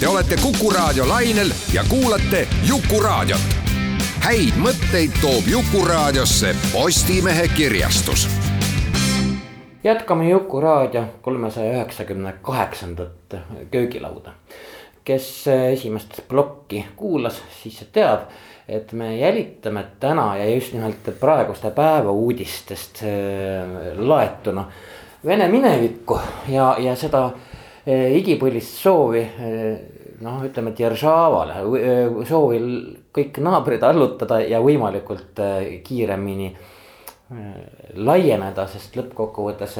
Te 0.01 0.07
olete 0.07 0.35
Kuku 0.41 0.69
raadio 0.69 1.09
lainel 1.09 1.51
ja 1.73 1.83
kuulate 1.89 2.47
Jukuraadiot. 2.65 3.51
häid 4.25 4.55
mõtteid 4.57 5.13
toob 5.21 5.45
Jukuraadiosse 5.45 6.55
Postimehe 6.73 7.45
kirjastus 7.47 8.25
jätkame 9.83 10.29
Jukuraadio 10.29 11.03
kolmesaja 11.21 11.73
üheksakümne 11.73 12.33
kaheksandat 12.41 13.35
köögilauda. 13.71 14.31
kes 15.03 15.47
esimest 15.71 16.19
plokki 16.27 16.85
kuulas, 16.95 17.43
siis 17.63 17.85
teab, 17.93 18.19
et 18.69 18.93
me 18.93 19.17
jälitame 19.17 19.85
täna 19.99 20.37
ja 20.37 20.49
just 20.49 20.73
nimelt 20.73 21.19
praeguste 21.19 21.71
päeva 21.71 22.11
uudistest 22.11 23.03
äh, 23.03 23.97
laetuna 23.97 24.65
Vene 25.25 25.47
minevikku 25.47 26.19
ja, 26.49 26.75
ja 26.79 26.95
seda 26.95 27.29
igipõlist 27.87 28.77
soovi 28.83 29.23
äh, 29.25 29.65
noh, 30.21 30.43
ütleme 30.45 30.75
Deržavale, 30.77 31.61
soovi 32.29 32.61
kõik 33.13 33.41
naabrid 33.41 33.83
allutada 33.83 34.37
ja 34.45 34.61
võimalikult 34.61 35.41
kiiremini 35.83 36.51
laieneda, 37.95 38.67
sest 38.67 38.97
lõppkokkuvõttes 38.99 39.79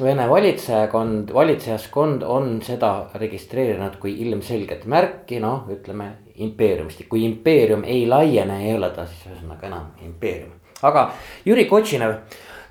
Vene 0.00 0.28
valitsejakond, 0.30 1.32
valitsejaskond 1.34 2.22
on 2.22 2.60
seda 2.64 3.10
registreerinud 3.20 3.98
kui 4.00 4.14
ilmselget 4.22 4.86
märki, 4.88 5.40
noh, 5.42 5.66
ütleme 5.68 6.06
impeeriumist, 6.40 7.02
kui 7.10 7.24
impeerium 7.26 7.82
ei 7.84 8.06
laiene, 8.08 8.62
ei 8.68 8.76
ole 8.78 8.88
ta 8.94 9.04
siis 9.10 9.26
ühesõnaga 9.28 9.66
enam 9.68 9.90
impeerium. 10.06 10.54
aga 10.82 11.10
Jüri 11.44 11.66
Kotšinev, 11.68 12.14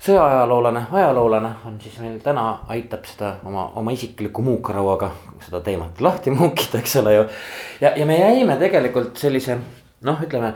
sõjaajaloolane, 0.00 0.86
ajaloolane 0.92 1.50
on 1.66 1.76
siis 1.82 1.98
meil 2.00 2.18
täna 2.24 2.46
aitab 2.72 3.04
seda 3.04 3.34
oma, 3.44 3.66
oma 3.76 3.92
isikliku 3.92 4.42
muukarauaga 4.42 5.10
seda 5.44 5.60
teemat 5.64 6.00
lahti 6.00 6.32
muukida, 6.32 6.80
eks 6.80 6.96
ole 7.02 7.14
ju. 7.14 7.24
ja, 7.80 7.92
ja 7.96 8.06
me 8.06 8.18
jäime 8.18 8.56
tegelikult 8.60 9.20
sellise 9.20 9.58
noh, 10.06 10.22
ütleme 10.24 10.54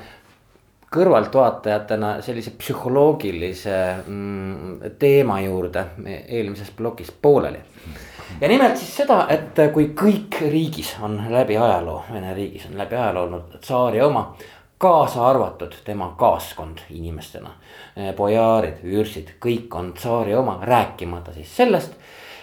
kõrvaltvaatajatena 0.95 2.17
sellise 2.23 2.55
psühholoogilise 2.59 3.77
mm, 4.07 4.91
teema 4.99 5.41
juurde 5.43 5.87
eelmises 6.07 6.71
plokis 6.77 7.13
pooleli. 7.23 7.59
ja 8.41 8.49
nimelt 8.49 8.77
siis 8.79 8.97
seda, 9.03 9.25
et 9.29 9.59
kui 9.75 9.91
kõik 9.99 10.41
riigis 10.51 10.95
on 11.03 11.19
läbi 11.31 11.57
ajaloo, 11.57 12.05
Vene 12.13 12.35
riigis 12.35 12.69
on 12.71 12.79
läbi 12.79 12.97
ajaloo 12.97 13.25
olnud 13.29 13.59
tsaari 13.61 14.01
oma. 14.01 14.29
Kaasa 14.85 15.29
arvatud 15.29 15.73
tema 15.85 16.11
kaaskond 16.19 16.83
inimestena, 16.93 17.55
bojaarid, 18.17 18.83
vürsid, 18.85 19.31
kõik 19.41 19.73
on 19.79 19.95
tsaari 19.97 20.35
oma, 20.37 20.59
rääkimata 20.61 21.33
siis 21.33 21.57
sellest, 21.57 21.95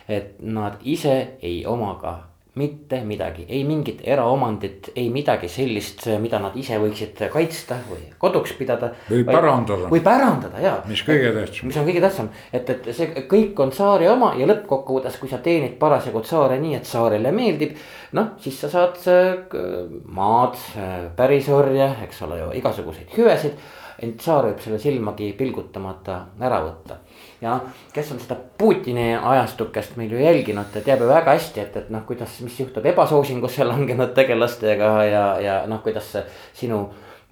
et 0.09 0.39
nad 0.41 0.79
ise 0.81 1.37
ei 1.41 1.59
oma 1.69 1.93
ka 2.01 2.15
mitte 2.59 2.97
midagi, 3.07 3.45
ei 3.47 3.61
mingit 3.63 4.01
eraomandit, 4.03 4.89
ei 4.99 5.05
midagi 5.09 5.47
sellist, 5.47 6.03
mida 6.19 6.39
nad 6.43 6.55
ise 6.59 6.75
võiksid 6.81 7.21
kaitsta 7.31 7.77
või 7.87 8.01
koduks 8.19 8.51
pidada. 8.59 8.89
või 9.07 9.23
pärandada. 9.29 9.87
või 9.93 10.01
pärandada 10.03 10.59
ja. 10.59 10.73
mis 10.89 11.03
kõige 11.07 11.31
tähtsam. 11.37 11.69
mis 11.69 11.79
on 11.79 11.87
kõige 11.87 12.01
tähtsam, 12.03 12.27
et, 12.51 12.73
et 12.73 12.89
see 12.97 13.23
kõik 13.31 13.61
on 13.63 13.71
tsaari 13.71 14.09
oma 14.11 14.33
ja 14.39 14.49
lõppkokkuvõttes, 14.51 15.15
kui 15.21 15.31
sa 15.31 15.39
teenid 15.39 15.77
parasjagu 15.79 16.25
tsaare 16.27 16.59
nii, 16.59 16.75
et 16.81 16.89
tsaarele 16.89 17.31
meeldib. 17.31 17.79
noh, 18.19 18.33
siis 18.43 18.59
sa 18.59 18.71
saad 18.73 18.99
äh, 19.07 19.63
maad, 20.11 20.59
äh, 20.75 21.07
pärisorje, 21.15 21.87
eks 22.03 22.19
ole 22.27 22.41
ju, 22.43 22.51
igasuguseid 22.59 23.15
hüvesid. 23.15 23.55
ent 24.01 24.19
tsaar 24.19 24.49
võib 24.49 24.59
selle 24.59 24.79
silmagi 24.81 25.31
pilgutamata 25.39 26.25
ära 26.41 26.59
võtta 26.67 26.99
ja 27.41 27.59
kes 27.93 28.11
on 28.11 28.19
seda 28.21 28.37
Putini 28.57 29.15
ajastukest 29.17 29.95
meil 29.97 30.11
ju 30.13 30.19
jälginud, 30.21 30.69
ta 30.73 30.81
teab 30.85 31.01
ju 31.01 31.07
väga 31.09 31.33
hästi, 31.35 31.63
et, 31.63 31.77
et 31.77 31.89
noh, 31.93 32.03
kuidas, 32.05 32.37
mis 32.45 32.59
juhtub 32.59 32.85
ebasoosingusse 32.85 33.65
langenud 33.65 34.13
tegelastega 34.17 34.91
ja, 35.09 35.25
ja 35.41 35.55
noh, 35.69 35.81
kuidas 35.83 36.13
sinu 36.57 36.83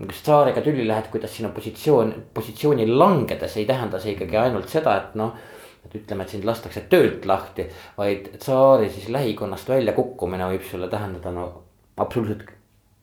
tsaariga 0.10 0.64
tülli 0.66 0.88
lähed, 0.88 1.10
kuidas 1.12 1.36
sinu 1.38 1.52
positsioon, 1.54 2.14
positsiooni 2.34 2.88
langedes 2.90 3.58
ei 3.60 3.68
tähenda 3.70 4.00
see 4.00 4.16
ikkagi 4.16 4.38
ainult 4.40 4.70
seda, 4.72 4.98
et 4.98 5.18
noh. 5.20 5.34
et 5.86 5.94
ütleme, 5.96 6.26
et 6.26 6.30
sind 6.34 6.44
lastakse 6.44 6.82
töölt 6.92 7.26
lahti, 7.26 7.64
vaid 7.98 8.26
tsaari 8.38 8.90
siis 8.92 9.08
lähikonnast 9.10 9.70
väljakukkumine 9.70 10.50
võib 10.52 10.66
sulle 10.68 10.90
tähendada 10.92 11.32
no 11.32 11.46
absoluutselt 11.98 12.50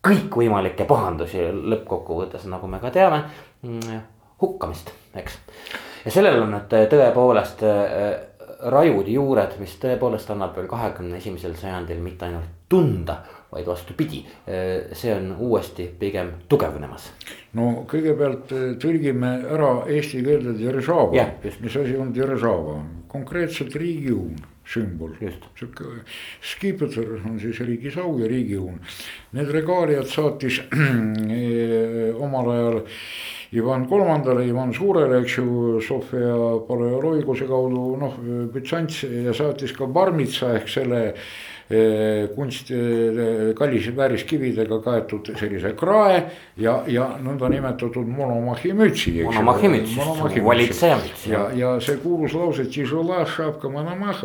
kõikvõimalikke 0.07 0.85
pahandusi 0.85 1.49
lõppkokkuvõttes, 1.73 2.45
nagu 2.53 2.69
me 2.71 2.79
ka 2.83 2.93
teame, 2.95 3.25
mm, 3.65 4.05
hukkamist, 4.43 4.93
eks 5.17 5.41
ja 6.07 6.15
sellel 6.15 6.43
on 6.45 6.55
nüüd 6.55 6.75
äh, 6.77 6.87
tõepoolest 6.91 7.65
äh, 7.67 8.05
rajud 8.73 9.09
juured, 9.11 9.57
mis 9.61 9.75
tõepoolest 9.83 10.31
annab 10.33 10.55
veel 10.57 10.69
kahekümne 10.71 11.19
esimesel 11.19 11.57
sajandil 11.59 11.99
mitte 12.03 12.29
ainult 12.29 12.53
tunda, 12.71 13.21
vaid 13.53 13.67
vastupidi, 13.69 14.23
äh, 14.47 14.89
see 14.97 15.15
on 15.15 15.33
uuesti 15.49 15.89
pigem 15.99 16.33
tugevnemas. 16.49 17.11
no 17.59 17.87
kõigepealt 17.91 18.53
tõlgime 18.83 19.33
ära 19.55 19.71
eesti 19.91 20.23
keelde 20.25 20.57
Deržava, 20.61 21.31
mis 21.43 21.81
asi 21.83 21.97
on 21.99 22.13
Deržava, 22.15 22.81
konkreetselt 23.11 23.75
riigiõun 23.75 24.37
sümbol. 24.67 25.15
sihuke 25.55 25.85
skipeter 26.43 27.21
on 27.25 27.39
siis 27.41 27.61
riigisau 27.63 28.19
ja 28.19 28.29
riigiõun. 28.31 28.81
Need 29.37 29.51
regaaliad 29.55 30.11
saatis 30.11 30.61
omal 32.27 32.51
ajal 32.55 32.81
Ivan 33.57 33.89
Kolmandale, 33.89 34.45
Ivan 34.47 34.73
Suurele, 34.75 35.23
eks 35.23 35.39
ju, 35.39 35.81
Sofia 35.81 36.37
paleoloiguse 36.69 37.49
kaudu 37.49 37.97
noh, 38.01 38.17
Bütsants 38.53 39.05
ja 39.09 39.33
saatis 39.37 39.73
ka 39.77 39.89
Barmitsa 39.89 40.51
ehk 40.59 40.69
selle 40.69 41.01
eh, 41.71 42.27
kunst, 42.35 42.71
eh, 42.75 43.55
kallis 43.57 43.89
vääriskividega 43.97 44.81
kaetud 44.85 45.33
sellise 45.41 45.73
krae 45.79 46.19
ja, 46.61 46.77
ja 46.91 47.09
nõndanimetatud 47.23 48.05
monomahi 48.05 48.75
mütsi. 48.77 49.17
monomahi 49.25 49.73
müts, 49.73 49.97
valitseja 50.45 51.01
müts. 51.01 51.27
ja, 51.31 51.47
ja 51.57 51.75
see 51.81 51.97
kuulus 52.03 52.37
lause, 52.37 52.69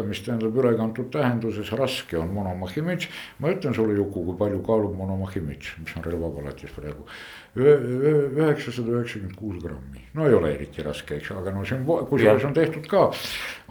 mis 0.08 0.24
tähendab 0.26 0.58
ülekantud 0.64 1.08
tähenduses 1.14 1.72
raske 1.72 2.20
on 2.20 2.34
monomahi 2.36 2.84
müts. 2.84 3.08
ma 3.40 3.56
ütlen 3.56 3.78
sulle, 3.78 3.96
Juku, 3.96 4.26
kui 4.26 4.38
palju 4.38 4.60
kaalub 4.66 4.98
monomahi 4.98 5.46
müts, 5.46 5.78
mis 5.80 5.96
on 5.96 6.04
relvapalatis 6.10 6.76
praegu 6.76 7.08
üheksasada 7.56 8.94
üheksakümmend 8.96 9.36
kuus 9.36 9.58
grammi, 9.60 10.04
no 10.16 10.28
ei 10.28 10.36
ole 10.38 10.54
eriti 10.56 10.84
raske, 10.86 11.18
eks, 11.20 11.34
aga 11.36 11.52
no 11.52 11.66
see 11.68 11.76
on, 11.76 12.06
kusjuures 12.08 12.46
on 12.48 12.56
tehtud 12.56 12.88
ka 12.88 13.02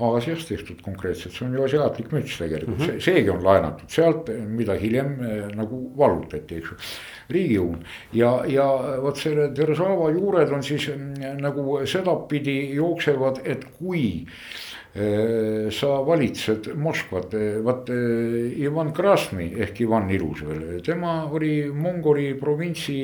Aasias 0.04 0.44
tehtud 0.48 0.82
konkreetselt, 0.84 1.32
see 1.32 1.46
on 1.46 1.56
ju 1.56 1.64
asiaatlik 1.64 2.12
müts 2.12 2.36
tegelikult 2.42 2.76
mm, 2.76 2.90
-hmm. 2.90 3.00
seegi 3.06 3.32
on 3.32 3.44
laenatud 3.44 3.88
sealt, 3.88 4.28
mida 4.48 4.76
hiljem 4.76 5.16
eh, 5.24 5.48
nagu 5.56 5.80
vallutati, 5.96 6.60
eks 6.60 6.72
ju. 6.74 6.78
riigiõun 7.30 7.80
ja, 8.12 8.34
ja 8.46 8.66
vot 9.00 9.16
selle 9.16 9.48
Derzava 9.56 10.10
juured 10.12 10.52
on 10.52 10.62
siis 10.62 10.90
mm, 10.92 11.40
nagu 11.40 11.80
sedapidi 11.86 12.58
jooksevad, 12.76 13.40
et 13.44 13.64
kui 13.78 14.26
Äh, 14.26 14.69
sa 14.90 15.88
valitsed 16.02 16.72
Moskvat, 16.74 17.34
vaat 17.62 17.90
Ivan 18.58 18.88
Krasni 18.92 19.52
ehk 19.62 19.84
Ivan 19.84 20.08
Ilus 20.10 20.40
veel, 20.42 20.80
tema 20.82 21.12
oli 21.30 21.70
Mongoli 21.70 22.32
provintsi 22.34 22.96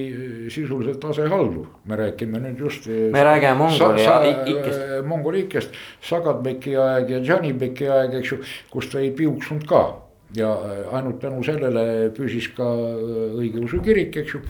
sisuliselt 0.51 1.05
asehaldur, 1.07 1.69
me 1.87 1.99
räägime 2.01 2.41
nüüd 2.43 2.59
just. 2.59 2.89
me 2.91 3.23
räägime 3.23 3.55
Mongoli 3.61 4.03
sa, 4.03 4.19
ikkest. 4.27 5.07
Mongoli 5.07 5.45
ikkest, 5.47 5.79
Sagatbeki 6.03 6.75
aeg 6.75 7.15
ja 7.15 7.23
Džanibeki 7.23 7.87
aeg, 7.87 8.19
eks 8.19 8.35
ju, 8.35 8.41
kus 8.73 8.91
ta 8.91 8.99
ei 8.99 9.15
piuksunud 9.15 9.69
ka 9.71 9.85
ja 10.35 10.51
ainult 10.93 11.21
tänu 11.23 11.45
sellele 11.47 12.11
püsis 12.17 12.49
ka 12.57 12.67
õigeusu 13.39 13.79
kirik, 13.85 14.17
eks 14.25 14.35
ju 14.35 14.43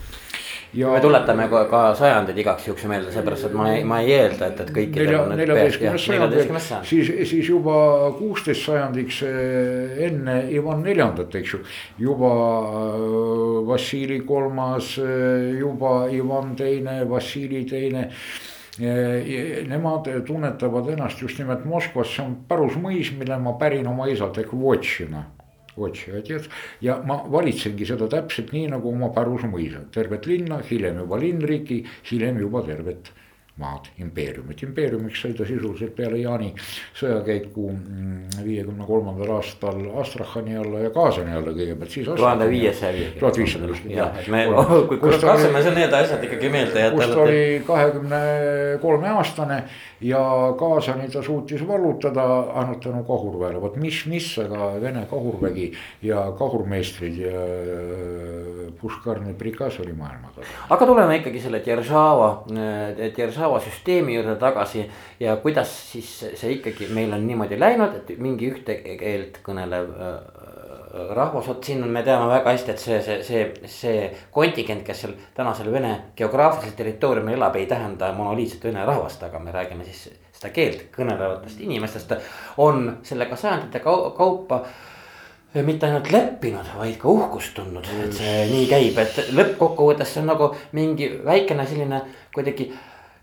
ja. 0.77 0.91
me 0.93 1.01
tuletame 1.01 1.49
ka, 1.51 1.63
ka 1.71 1.83
sajandeid 1.99 2.39
igaks 2.43 2.67
juhuks 2.69 2.87
meelde, 2.91 3.13
seepärast 3.15 3.49
et 3.49 3.55
ma 3.57 3.69
ei, 3.73 3.85
ma 3.89 4.01
ei 4.05 4.13
eelda, 4.17 4.51
et, 4.51 4.63
et 4.65 4.73
kõikidel 4.79 5.19
on 5.19 5.31
nüüd 5.33 5.43
neljateistkümnes 5.43 6.07
sajand, 6.07 6.89
siis, 6.89 7.13
siis 7.31 7.51
juba 7.51 7.77
kuusteist 8.19 8.67
sajandiks 8.69 9.23
eh, 9.27 10.01
enne 10.09 10.39
Ivan 10.55 10.83
neljandat, 10.87 11.35
eks 11.41 11.55
ju. 11.55 11.63
juba 12.09 12.33
eh, 12.73 13.07
Vassili 13.71 14.21
kolmas, 14.29 14.97
eh, 15.03 15.55
juba 15.61 15.95
Ivan 16.13 16.55
teine, 16.59 17.01
Vassili 17.11 17.65
teine. 17.69 18.11
Nemad 18.77 20.11
tunnetavad 20.29 20.91
ennast 20.93 21.23
just 21.23 21.39
nimelt 21.41 21.63
Moskvas, 21.65 22.11
see 22.13 22.21
on 22.27 22.35
pärusmõis, 22.45 23.15
mille 23.17 23.39
ma 23.41 23.55
pärin 23.57 23.89
oma 23.89 24.05
isalt 24.13 24.37
ehk 24.43 24.53
Votšina 24.53 25.23
otsija 25.77 26.23
tead. 26.27 26.49
ja 26.81 26.99
ma 27.07 27.21
valitsengi 27.33 27.87
seda 27.87 28.09
täpselt 28.13 28.53
nii 28.57 28.71
nagu 28.73 28.91
oma 28.93 29.13
Päruse 29.15 29.51
mõisa, 29.51 29.85
tervet 29.95 30.27
linna, 30.27 30.61
hiljem 30.71 31.03
juba 31.05 31.21
linnriiki, 31.21 31.83
hiljem 32.11 32.41
juba 32.41 32.65
tervet 32.67 33.13
maad, 33.57 33.87
impeeriumit, 34.03 34.61
impeeriumiks 34.67 35.23
sai 35.23 35.33
ta 35.37 35.47
sisuliselt 35.49 35.95
peale 35.97 36.19
Jaani 36.21 36.51
sõjakäiku 36.99 37.71
mm, 37.73 38.43
viiekümne 38.45 38.85
kolmandal 38.85 39.31
aastal 39.39 39.79
Astrahani 40.03 40.59
alla 40.61 40.83
ja 40.85 40.91
Kaasani 40.93 41.33
alla 41.33 41.55
kõigepealt, 41.57 41.95
siis. 41.95 42.11
tuhande 42.11 42.51
viiesaja 42.51 42.93
viiekümne. 42.93 43.21
tuhat 43.23 43.39
viissada 43.41 44.11
me, 44.35 44.43
kui 44.91 45.01
katsume 45.01 45.63
seal 45.65 45.79
need 45.79 45.97
asjad 45.97 46.27
ikkagi 46.29 46.51
meelde 46.53 46.85
jätta. 46.85 46.99
kus 47.01 47.15
ta 47.15 47.23
oli 47.23 47.41
kahekümne 47.67 48.21
kolme 48.83 49.15
aastane 49.23 49.63
ja 50.05 50.21
Kaasani 50.61 51.09
ta 51.13 51.25
suutis 51.25 51.65
vallutada 51.69 52.27
ainult 52.61 52.85
tänu 52.85 53.07
kahurväele, 53.09 53.61
vot 53.65 53.81
mis, 53.81 54.03
mis, 54.13 54.29
aga 54.45 54.75
Vene 54.85 55.07
kahurvägi 55.09 55.71
ja 56.05 56.27
kahurmeistrid 56.37 57.17
ja 57.25 57.41
äh, 57.41 58.69
Puškarni 58.83 59.33
prikaz 59.35 59.81
oli 59.81 59.97
maailmatasa. 59.97 60.69
aga 60.69 60.93
tuleme 60.93 61.17
ikkagi 61.23 61.41
selle 61.41 61.65
Deržava, 61.65 62.31
Deržava 63.17 63.46
Java 63.47 63.61
süsteemi 63.63 64.15
juurde 64.17 64.35
tagasi. 64.41 64.91
ja 65.21 65.37
kuidas 65.37 65.71
siis 65.93 66.09
see 66.35 66.57
ikkagi 66.59 66.89
meil 66.91 67.13
on 67.15 67.27
niimoodi 67.27 67.59
läinud, 67.61 67.95
et 68.01 68.19
mingi 68.19 68.51
ühte 68.51 68.81
keelt 68.83 69.39
kõnelev 69.47 69.93
rahvas, 71.15 71.47
vot 71.47 71.65
siin 71.65 71.85
me 71.93 72.03
teame 72.03 72.27
väga 72.31 72.55
hästi, 72.57 72.73
et 72.73 72.83
see, 72.83 72.99
see, 73.05 73.21
see, 73.27 73.45
see 73.71 74.09
kontingent, 74.35 74.83
kes 74.87 75.05
seal 75.05 75.15
tänasel 75.37 75.71
Vene 75.73 75.93
geograafilisel 76.19 76.75
territooriumil 76.79 77.37
elab, 77.37 77.57
ei 77.61 77.69
tähenda 77.71 78.11
monoliitset 78.17 78.67
vene 78.67 78.85
rahvast, 78.89 79.23
aga 79.23 79.39
me 79.43 79.55
räägime 79.55 79.87
siis 79.87 80.09
seda 80.37 80.53
keelt 80.57 80.89
kõnelevatest 80.97 81.63
inimestest. 81.63 82.19
on 82.57 82.99
sellega 83.07 83.37
sajandite 83.37 83.81
kaupa 83.85 84.65
mitte 85.65 85.87
ainult 85.87 86.11
leppinud, 86.13 86.67
vaid 86.77 86.99
ka 87.01 87.09
uhkust 87.09 87.55
tundnud, 87.57 87.87
et 88.05 88.13
see 88.17 88.45
nii 88.51 88.67
käib, 88.69 88.99
et 89.01 89.33
lõppkokkuvõttes 89.37 90.13
see 90.13 90.23
on 90.25 90.31
nagu 90.33 90.51
mingi 90.77 91.09
väikene 91.25 91.67
selline 91.67 92.03
kuidagi 92.35 92.69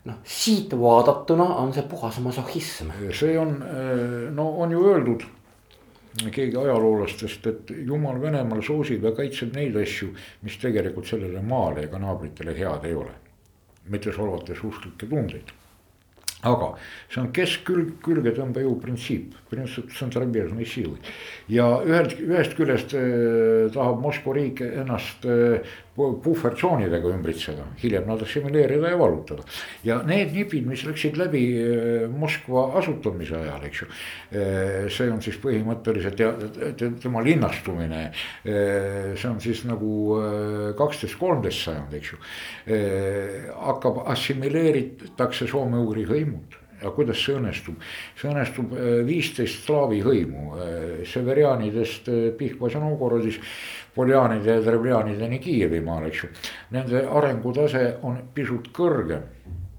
noh, 0.10 0.20
siit 0.24 0.74
vaadatuna 0.80 1.46
on 1.62 1.74
see 1.74 1.86
puhas 1.90 2.20
masohhism. 2.20 2.92
see 3.12 3.38
on, 3.40 3.56
no 4.36 4.50
on 4.64 4.72
ju 4.72 4.84
öeldud 4.92 5.26
keegi 6.32 6.58
ajaloolastest, 6.58 7.48
et 7.50 7.72
jumal 7.88 8.20
Venemaal 8.22 8.62
soosib 8.62 9.08
ja 9.08 9.12
kaitseb 9.18 9.56
neid 9.58 9.78
asju, 9.82 10.12
mis 10.46 10.60
tegelikult 10.62 11.10
sellele 11.10 11.42
maale 11.42 11.88
ega 11.88 11.98
naabritele 12.00 12.54
head 12.58 12.86
ei 12.86 12.94
ole. 12.94 13.20
mitte 13.90 14.14
solvates 14.16 14.62
usklikke 14.64 15.10
tundeid 15.10 15.50
aga 16.44 16.74
see 17.12 17.22
on 17.22 17.30
keskkülg, 17.36 17.94
külgetõmbejõu 18.04 18.76
printsiip, 18.82 19.36
ja 21.52 21.68
ühelt, 21.88 22.16
ühest 22.20 22.56
küljest 22.58 22.96
äh, 23.00 23.72
tahab 23.74 24.02
Moskva 24.04 24.36
riik 24.38 24.64
ennast 24.66 25.28
äh, 25.30 25.76
puhvertsoonidega 25.96 27.10
ümbritseda, 27.14 27.68
hiljem 27.78 28.08
nad 28.10 28.22
assimileerida 28.26 28.90
ja 28.90 28.98
vallutada. 29.00 29.44
ja 29.86 30.00
need 30.08 30.34
nipid, 30.34 30.66
mis 30.66 30.86
läksid 30.88 31.20
läbi 31.22 31.44
äh, 31.62 32.08
Moskva 32.10 32.66
asutamise 32.80 33.38
ajal, 33.38 33.68
eks 33.68 33.84
ju. 33.84 33.90
see 34.90 35.12
on 35.12 35.22
siis 35.22 35.38
põhimõtteliselt 35.44 36.20
ja 36.20 36.32
tema 37.02 37.22
linnastumine. 37.22 38.08
see 38.44 39.30
on 39.30 39.40
siis 39.42 39.64
nagu 39.70 40.18
kaksteist, 40.78 41.20
kolmteist 41.22 41.68
sajand, 41.68 41.94
eks 41.94 42.14
ju. 42.16 42.20
hakkab 43.54 44.04
assimileeritakse 44.16 45.48
soome-ugri 45.52 46.08
hõimud 46.10 46.60
aga 46.84 46.92
kuidas 46.96 47.22
see 47.24 47.38
õnnestub? 47.38 47.78
see 48.20 48.30
õnnestub 48.30 48.74
viisteist 49.08 49.64
slaavi 49.68 50.02
hõimu, 50.04 50.58
Severianidest 51.08 52.10
Pihkvas 52.40 52.76
ja 52.76 52.84
Novgorodis. 52.84 53.40
Poljanide 53.96 54.58
ja 54.58 54.62
Trebjanideni 54.66 55.40
Kiievimaal, 55.40 56.08
eks 56.10 56.24
ju, 56.24 56.30
nende 56.74 57.04
arengutase 57.06 57.84
on 58.02 58.18
pisut 58.34 58.72
kõrgem 58.74 59.28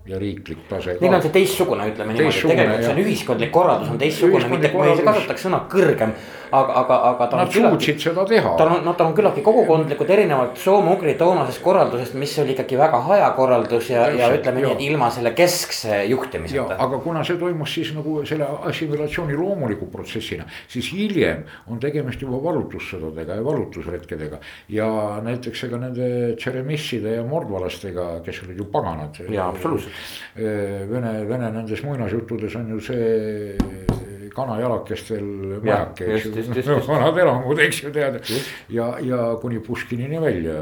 ja 0.06 0.18
riiklik 0.20 0.66
tase. 0.68 0.98
Neil 1.00 1.16
on 1.16 1.22
see 1.24 1.32
teistsugune, 1.32 1.88
ütleme 1.88 2.12
niimoodi, 2.12 2.40
tegelikult 2.44 2.82
see 2.84 2.92
on 2.92 2.98
ühiskondlik 3.00 3.52
korraldus 3.54 3.92
on 3.94 4.00
teistsugune, 4.00 4.48
mitte 4.52 4.70
ma 4.76 4.88
ei 4.90 5.04
kasutaks 5.06 5.46
sõna 5.46 5.64
kõrgem. 5.72 6.12
aga, 6.54 6.74
aga, 6.82 6.96
aga. 7.08 7.28
Nad 7.40 7.54
suutsid 7.54 8.02
seda 8.02 8.22
teha. 8.28 8.52
ta 8.58 8.66
on, 8.68 8.84
nad 8.84 9.00
on 9.00 9.14
küllaltki 9.16 9.42
kogukondlikud 9.42 10.10
erinevalt 10.14 10.60
soome-ugri 10.60 11.16
toonasest 11.18 11.62
korraldusest, 11.64 12.14
mis 12.20 12.34
oli 12.38 12.52
ikkagi 12.52 12.76
väga 12.78 13.00
hajakorraldus 13.08 13.88
ja, 13.90 14.04
ja 14.14 14.28
ütleme 14.36 14.60
nii, 14.60 14.74
et 14.74 14.84
ilma 14.84 15.08
selle 15.14 15.32
keskse 15.34 16.02
juhtimiseta. 16.10 16.76
aga 16.84 17.00
kuna 17.02 17.24
see 17.24 17.40
toimus 17.40 17.74
siis 17.74 17.94
nagu 17.96 18.20
selle 18.28 18.46
assimilatsiooni 18.70 19.40
loomuliku 19.40 19.88
protsessina, 19.90 20.44
siis 20.68 20.92
hiljem 20.92 21.42
on 21.72 21.80
tegemist 21.82 22.22
juba 22.22 22.42
vallutussõdadega 22.44 23.40
ja 23.40 23.48
vallutusretkedega. 23.48 24.38
ja 24.68 24.92
näiteks 25.24 25.64
ega 25.64 25.80
nende 25.88 26.12
tšeremisside 26.36 27.16
ja 27.16 27.26
mordvalastega, 27.26 28.20
kes 28.28 28.44
olid 28.44 28.62
ju 28.62 28.68
paganad. 28.70 29.24
jaa, 29.32 29.48
absoluutselt 29.48 29.93
Vene, 30.34 31.12
Vene 31.28 31.50
nendes 31.54 31.84
muinasjuttudes 31.86 32.56
on 32.58 32.74
ju 32.74 32.80
see 32.82 33.84
kanajalakestel 34.34 35.24
majake, 35.62 36.06
eks 36.16 36.26
ju, 36.26 36.78
vanad 36.88 37.18
elamud, 37.18 37.58
eks 37.62 37.82
ju 37.84 37.92
tead. 37.94 38.18
ja, 38.72 38.88
ja 39.02 39.20
kuni 39.40 39.60
Puškinini 39.62 40.20
välja, 40.22 40.56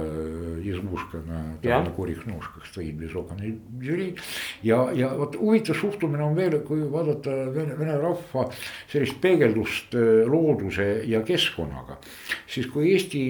ja, 4.66 4.82
ja 4.96 5.12
vot 5.18 5.36
huvitav 5.40 5.78
suhtumine 5.80 6.24
on 6.24 6.36
veel, 6.36 6.58
kui 6.66 6.84
vaadata 6.92 7.36
vene, 7.54 7.76
vene 7.78 7.96
rahva 8.00 8.48
sellist 8.90 9.20
peegeldust 9.22 9.96
looduse 10.28 10.90
ja 11.08 11.22
keskkonnaga. 11.26 11.98
siis 12.46 12.68
kui 12.72 12.92
Eesti 12.92 13.22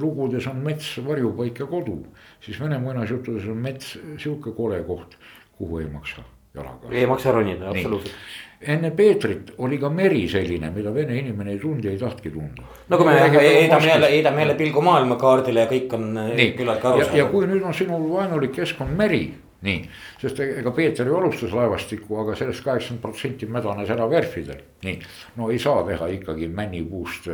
lugudes 0.00 0.46
on 0.48 0.62
mets 0.64 0.94
varjupaik 1.04 1.60
ja 1.60 1.68
kodu, 1.68 2.00
siis 2.40 2.60
vene 2.60 2.78
muinasjuttudes 2.80 3.48
on 3.52 3.60
mets 3.68 3.96
sihuke 4.16 4.54
kole 4.56 4.80
koht 4.88 5.18
kuhu 5.60 5.82
ei 5.84 5.90
maksa 5.92 6.24
jalaga. 6.54 6.90
ei 6.90 7.06
maksa 7.06 7.32
ronida, 7.32 7.70
absoluutselt. 7.70 8.16
enne 8.60 8.90
Peetrit 8.96 9.52
oli 9.58 9.78
ka 9.80 9.88
meri 9.92 10.24
selline, 10.28 10.70
mida 10.74 10.94
vene 10.94 11.18
inimene 11.18 11.54
ei 11.54 11.60
tundnud 11.60 11.84
ja 11.84 11.92
ei 11.92 12.00
tahtnudki 12.00 12.32
tunda. 12.34 12.64
no 12.88 12.96
kui 12.96 13.06
me 13.06 13.18
heidame 13.20 13.92
jälle, 13.92 14.10
heidame 14.16 14.46
jälle 14.46 14.56
pilgu 14.64 14.82
maailmakaardile 14.88 15.66
ja 15.66 15.70
kõik 15.70 15.94
on 15.98 16.10
küllaltki 16.56 16.90
arusaadav. 16.92 17.20
ja 17.22 17.30
kui 17.34 17.46
nüüd 17.50 17.64
on 17.64 17.76
sinul 17.76 18.08
vaenulik 18.12 18.56
keskkond 18.60 18.96
meri 18.96 19.24
nii, 19.60 19.80
sest 20.20 20.38
ega 20.40 20.72
Peeter 20.72 21.08
ju 21.08 21.18
alustas 21.18 21.52
laevastikku, 21.52 22.16
aga 22.22 22.36
sellest 22.38 22.64
kaheksakümmend 22.64 23.02
protsenti 23.02 23.48
mädanes 23.52 23.92
ära 23.92 24.06
verfidel, 24.08 24.62
nii. 24.86 24.96
no 25.36 25.50
ei 25.52 25.60
saa 25.60 25.82
teha 25.88 26.08
ikkagi 26.16 26.48
männipuust, 26.48 27.28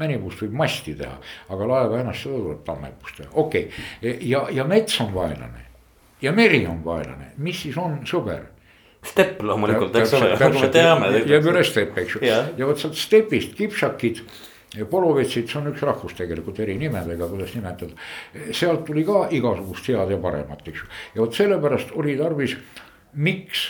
männipuust 0.00 0.44
võib 0.44 0.60
masti 0.60 0.94
teha, 0.98 1.16
aga 1.48 1.72
laeva 1.72 2.02
ennast 2.02 2.26
seda 2.26 2.36
tuleb 2.44 2.62
tammepuust 2.68 3.22
teha, 3.22 3.32
okei 3.32 3.66
okay. 3.70 4.16
ja, 4.28 4.44
ja 4.60 4.68
mets 4.68 5.00
on 5.00 5.14
vaenlane 5.16 5.69
ja 6.22 6.32
meri 6.36 6.64
on 6.68 6.84
vaenlane, 6.84 7.32
mis 7.38 7.62
siis 7.64 7.78
on 7.80 8.00
sõber? 8.08 8.48
stepp 9.06 9.40
loomulikult, 9.42 9.96
eks 9.96 10.14
ole, 10.18 10.30
me 10.60 10.68
teame. 10.72 11.10
jääb 11.24 11.46
üle 11.48 11.64
stepp, 11.64 11.96
eks 12.02 12.16
ju, 12.16 12.22
ja, 12.26 12.42
ja 12.58 12.68
vot 12.68 12.80
sealt 12.80 12.98
stepist 13.00 13.56
kipšakid. 13.58 14.22
Polovetsid, 14.90 15.48
see 15.50 15.58
on 15.58 15.72
üks 15.72 15.80
rahvus 15.82 16.12
tegelikult 16.14 16.60
eri 16.62 16.76
nimedega, 16.78 17.26
kuidas 17.26 17.56
nimetada. 17.56 17.96
sealt 18.54 18.84
tuli 18.86 19.02
ka 19.08 19.24
igasugust 19.34 19.88
head 19.90 20.12
ja 20.12 20.18
paremat, 20.22 20.62
eks 20.62 20.84
ju, 20.84 20.90
ja 21.16 21.24
vot 21.24 21.34
sellepärast 21.34 21.96
oli 21.98 22.14
tarvis, 22.20 22.54
miks 23.18 23.64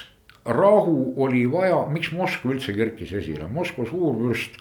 rahu 0.44 1.14
oli 1.24 1.46
vaja, 1.48 1.86
miks 1.92 2.12
Moskva 2.12 2.52
üldse 2.52 2.74
kerkis 2.76 3.14
esile, 3.16 3.48
Moskva 3.48 3.86
suurvürst 3.88 4.60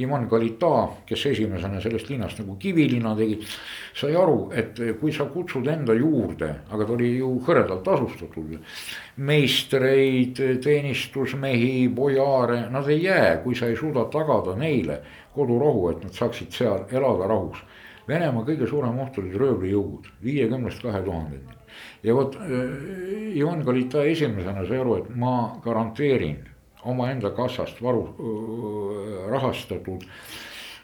Ivan 0.00 0.28
Kalita, 0.28 0.88
kes 1.06 1.26
esimesena 1.26 1.80
sellest 1.80 2.08
linnast 2.08 2.38
nagu 2.40 2.56
kivilina 2.60 3.14
tegi, 3.16 3.38
sai 3.94 4.14
aru, 4.16 4.50
et 4.56 4.78
kui 5.00 5.12
sa 5.12 5.26
kutsud 5.28 5.68
enda 5.68 5.94
juurde, 5.96 6.48
aga 6.72 6.86
ta 6.86 6.94
oli 6.96 7.10
ju 7.18 7.34
hõredalt 7.46 7.84
tasustatud. 7.84 8.58
meistreid, 9.16 10.38
teenistusmehi, 10.64 11.88
bojaare, 11.88 12.70
nad 12.72 12.88
ei 12.88 13.02
jää, 13.02 13.36
kui 13.44 13.54
sa 13.54 13.66
ei 13.68 13.76
suuda 13.76 14.06
tagada 14.08 14.56
neile 14.56 15.02
kodurahu, 15.34 15.90
et 15.90 16.04
nad 16.04 16.12
saaksid 16.16 16.52
seal 16.52 16.86
elada 16.90 17.28
rahus. 17.28 17.60
Venemaa 18.08 18.44
kõige 18.46 18.66
suurem 18.66 18.98
oht 19.04 19.18
olid 19.20 19.36
röövlijõugud, 19.38 20.08
viiekümnest 20.24 20.82
kahe 20.82 21.02
tuhandeni. 21.04 21.60
ja 22.02 22.14
vot 22.14 22.34
äh, 22.36 23.36
Ivan 23.36 23.64
Kalita 23.64 24.04
esimesena 24.04 24.66
sai 24.66 24.80
aru, 24.80 24.96
et 24.96 25.14
ma 25.16 25.60
garanteerin 25.64 26.51
omaenda 26.88 27.30
kassast 27.36 27.82
varu, 27.82 28.06
rahastatud 29.30 30.06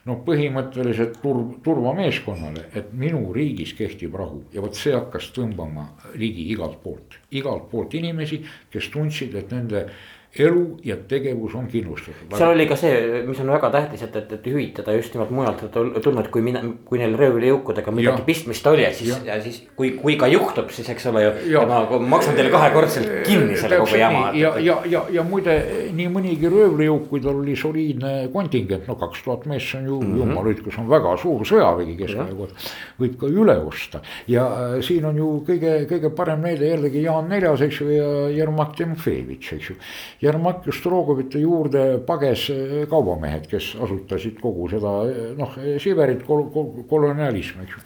noh, 0.08 0.20
põhimõtteliselt 0.24 1.18
turv, 1.22 1.56
turvameeskonnale, 1.64 2.68
et 2.78 2.92
minu 2.96 3.32
riigis 3.34 3.74
kehtib 3.78 4.16
rahu. 4.18 4.42
Ja 4.54 4.62
vot 4.64 4.78
see 4.78 4.94
hakkas 4.96 5.30
tõmbama 5.36 5.88
ligi 6.18 6.48
igalt 6.54 6.78
poolt, 6.84 7.18
igalt 7.34 7.68
poolt 7.72 7.96
inimesi, 7.98 8.40
kes 8.72 8.88
tundsid, 8.94 9.36
et 9.38 9.52
nende 9.54 9.88
elu 10.36 10.76
ja 10.84 10.96
tegevus 11.08 11.54
on 11.54 11.66
kindlustatud. 11.66 12.34
seal 12.36 12.52
oli 12.52 12.66
ka 12.68 12.76
see, 12.76 13.22
mis 13.26 13.38
on 13.40 13.48
väga 13.48 13.70
tähtis, 13.72 14.02
et, 14.04 14.16
et, 14.16 14.32
et 14.36 14.46
hüvitada 14.46 14.92
just 14.92 15.14
nimelt 15.16 15.30
mujalt 15.32 15.62
tulnud, 16.04 16.28
kui 16.32 16.42
mina, 16.44 16.60
kui 16.84 17.00
neil 17.00 17.16
röövlijõukudega 17.16 17.94
midagi 17.96 18.26
pistmist 18.26 18.66
oli, 18.68 18.84
et 18.84 18.98
siis, 18.98 19.14
ja 19.24 19.38
siis 19.42 19.62
kui, 19.78 19.94
kui 19.96 20.18
ka 20.20 20.28
juhtub, 20.28 20.68
siis 20.74 20.90
eks 20.92 21.08
ole 21.08 21.22
ju. 21.24 21.30
ja 21.54 21.62
ma 21.68 21.80
maksan 22.12 22.36
teile 22.36 22.52
kahekordselt 22.52 23.08
kinni 23.26 23.56
selle 23.56 23.80
kogu 23.80 23.96
jama. 24.02 24.26
ja, 24.36 24.52
ja, 24.60 24.76
ja, 24.90 25.02
ja 25.16 25.24
muide 25.26 25.56
nii 25.96 26.10
mõnigi 26.12 26.52
röövlijõuk, 26.52 27.08
kui 27.08 27.24
tal 27.24 27.40
oli 27.40 27.56
soliidne 27.56 28.12
kontingent, 28.34 28.84
no 28.90 28.98
kaks 29.00 29.24
tuhat 29.24 29.48
meest, 29.48 29.72
see 29.72 29.80
on 29.80 29.88
ju 29.88 30.00
mm 30.02 30.12
-hmm. 30.12 30.20
jumal 30.26 30.50
hoidku, 30.50 30.70
see 30.70 30.84
on 30.84 30.92
väga 30.92 31.16
suur 31.24 31.46
sõjavägi 31.48 31.96
kohal. 32.04 32.52
võib 33.00 33.16
ka 33.16 33.32
üle 33.32 33.56
osta 33.64 34.02
ja 34.28 34.44
äh, 34.44 34.78
siin 34.84 35.08
on 35.08 35.16
ju 35.16 35.32
kõige, 35.48 35.88
kõige 35.88 36.12
parem 36.14 36.44
näide 36.44 36.68
jällegi 36.68 37.02
Jaan 37.02 37.28
Neljas, 37.28 37.60
eks 37.64 37.80
ju, 37.80 37.90
ja 37.90 38.28
Jermak 38.28 38.76
Timofejevitš, 38.76 39.52
eks 39.52 39.70
ju 39.70 39.76
Jermak 40.20 40.64
Strogovite 40.74 41.38
juurde 41.38 42.00
pages 42.06 42.48
eh, 42.50 42.86
kaubamehed, 42.90 43.44
kes 43.50 43.76
asutasid 43.78 44.40
kogu 44.42 44.66
seda 44.70 44.94
eh, 45.06 45.28
noh, 45.38 45.52
Siberit 45.78 46.24
kol, 46.26 46.48
kol, 46.50 46.72
kolonialism, 46.90 47.60
eks 47.62 47.76
ju. 47.76 47.82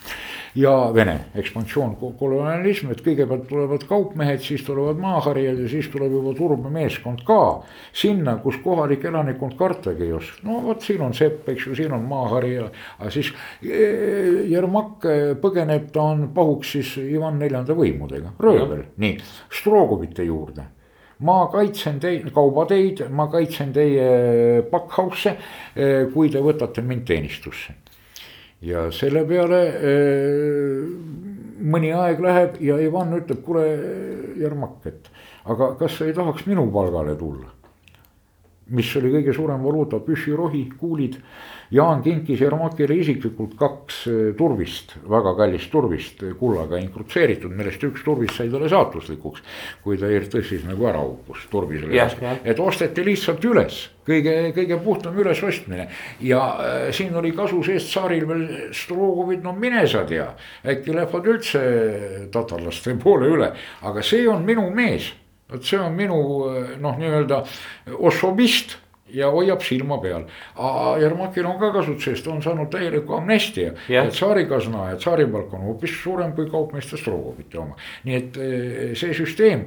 ja 0.62 0.72
Vene 0.96 1.18
ekspansioon, 1.36 1.92
kolonialism, 2.16 2.94
et 2.94 3.04
kõigepealt 3.04 3.44
tulevad 3.50 3.84
kaupmehed, 3.88 4.40
siis 4.40 4.64
tulevad 4.64 5.00
maaharijad 5.04 5.60
ja 5.60 5.68
siis 5.74 5.92
tuleb 5.92 6.16
juba 6.16 6.32
turbemeeskond 6.38 7.20
ka. 7.28 7.40
sinna, 7.92 8.38
kus 8.40 8.56
kohalik 8.64 9.04
elanikkond 9.04 9.58
kartagi 9.60 10.08
ei 10.08 10.16
oska, 10.16 10.40
no 10.48 10.62
vot 10.64 10.80
siin 10.80 11.04
on 11.04 11.12
sepp, 11.12 11.44
eks 11.52 11.68
ju, 11.68 11.76
siin 11.76 11.92
on 11.92 12.08
maaharija, 12.08 12.70
aga 12.98 13.12
siis 13.12 13.32
Jermak 13.62 15.04
põgeneb, 15.40 15.90
ta 15.92 16.12
on 16.14 16.30
pahuks 16.32 16.78
siis 16.78 16.96
Ivan 17.04 17.36
Neljanda 17.42 17.76
võimudega, 17.76 18.38
röövel, 18.40 18.86
nii, 18.96 19.18
Strogovite 19.52 20.24
juurde 20.24 20.72
ma 21.22 21.46
kaitsen 21.52 22.00
teid, 22.02 22.28
kaubateid, 22.34 23.04
ma 23.14 23.28
kaitsen 23.32 23.72
teie 23.74 24.62
pakkhausse, 24.70 25.36
eh, 25.76 26.10
kui 26.12 26.30
te 26.30 26.42
võtate 26.42 26.82
mind 26.82 27.06
teenistusse. 27.06 27.78
ja 28.62 28.84
selle 28.94 29.24
peale 29.26 29.60
eh, 29.74 30.82
mõni 31.58 31.90
aeg 31.90 32.20
läheb 32.22 32.60
ja 32.62 32.76
Ivan 32.78 33.16
ütleb, 33.16 33.40
kuule, 33.42 33.64
Jermak, 34.38 34.86
et 34.86 35.10
aga 35.50 35.72
kas 35.78 35.98
sa 35.98 36.06
ei 36.06 36.14
tahaks 36.14 36.46
minu 36.46 36.68
palgale 36.70 37.16
tulla? 37.18 37.50
mis 38.72 38.88
oli 38.96 39.10
kõige 39.12 39.34
suurem 39.36 39.64
valuuta, 39.64 39.98
püssirohi, 40.00 40.62
kuulid 40.78 41.18
Jaan 41.72 42.02
kinkis 42.04 42.40
Jermakile 42.42 42.98
isiklikult 43.00 43.54
kaks 43.56 44.00
eh, 44.10 44.18
turvist, 44.36 44.92
väga 45.08 45.32
kallist 45.38 45.70
turvist 45.72 46.20
kullaga 46.40 46.76
inkrutseeritud, 46.82 47.54
millest 47.56 47.84
üks 47.88 48.04
turvist 48.04 48.36
sai 48.36 48.50
talle 48.52 48.68
saatuslikuks. 48.68 49.40
kui 49.84 49.96
ta 50.00 50.10
tõstis 50.32 50.66
nagu 50.68 50.86
ära 50.90 51.00
uppus, 51.00 51.46
turvis 51.50 51.82
oli 51.86 51.96
yeah,, 51.96 52.12
yeah. 52.20 52.42
et 52.44 52.60
osteti 52.60 53.04
lihtsalt 53.06 53.44
üles, 53.48 53.78
kõige, 54.06 54.34
kõige 54.56 54.78
puhtam 54.84 55.16
ülesostmine. 55.18 55.88
ja 56.20 56.42
äh, 56.60 56.84
siin 56.92 57.16
oli 57.16 57.32
kasu 57.32 57.62
seest 57.64 57.88
tsaaril 57.88 58.28
veel 58.28 58.46
Strogovit, 58.76 59.42
no 59.42 59.56
mine 59.56 59.86
sa 59.88 60.04
tea, 60.08 60.28
äkki 60.68 60.92
lähevad 60.92 61.32
üldse 61.34 61.64
tatarlaste 62.32 62.94
poole 63.00 63.32
üle, 63.32 63.52
aga 63.82 64.04
see 64.04 64.28
on 64.28 64.44
minu 64.44 64.68
mees 64.74 65.12
vot 65.52 65.64
see 65.64 65.80
on 65.80 65.92
minu 65.96 66.18
noh, 66.80 66.96
nii-öelda 67.00 67.42
osobist 67.98 68.78
ja 69.12 69.30
hoiab 69.32 69.62
silma 69.64 69.98
peal. 70.02 70.26
Jermakil 71.00 71.46
on 71.46 71.58
ka 71.60 71.72
kasutusest, 71.74 72.26
on 72.32 72.42
saanud 72.42 72.70
täieliku 72.72 73.16
amnestia 73.18 73.72
et 73.88 74.12
tsaarikasna 74.12 74.90
ja 74.90 74.96
tsaaripalk 74.96 75.54
on 75.54 75.66
hoopis 75.68 75.94
suurem 76.02 76.32
kui 76.32 76.48
kaupmeeste 76.50 76.96
Strogovite 76.96 77.58
oma. 77.58 77.76
nii 78.04 78.16
et 78.16 78.36
eh, 78.40 78.80
see 78.98 79.14
süsteem, 79.16 79.64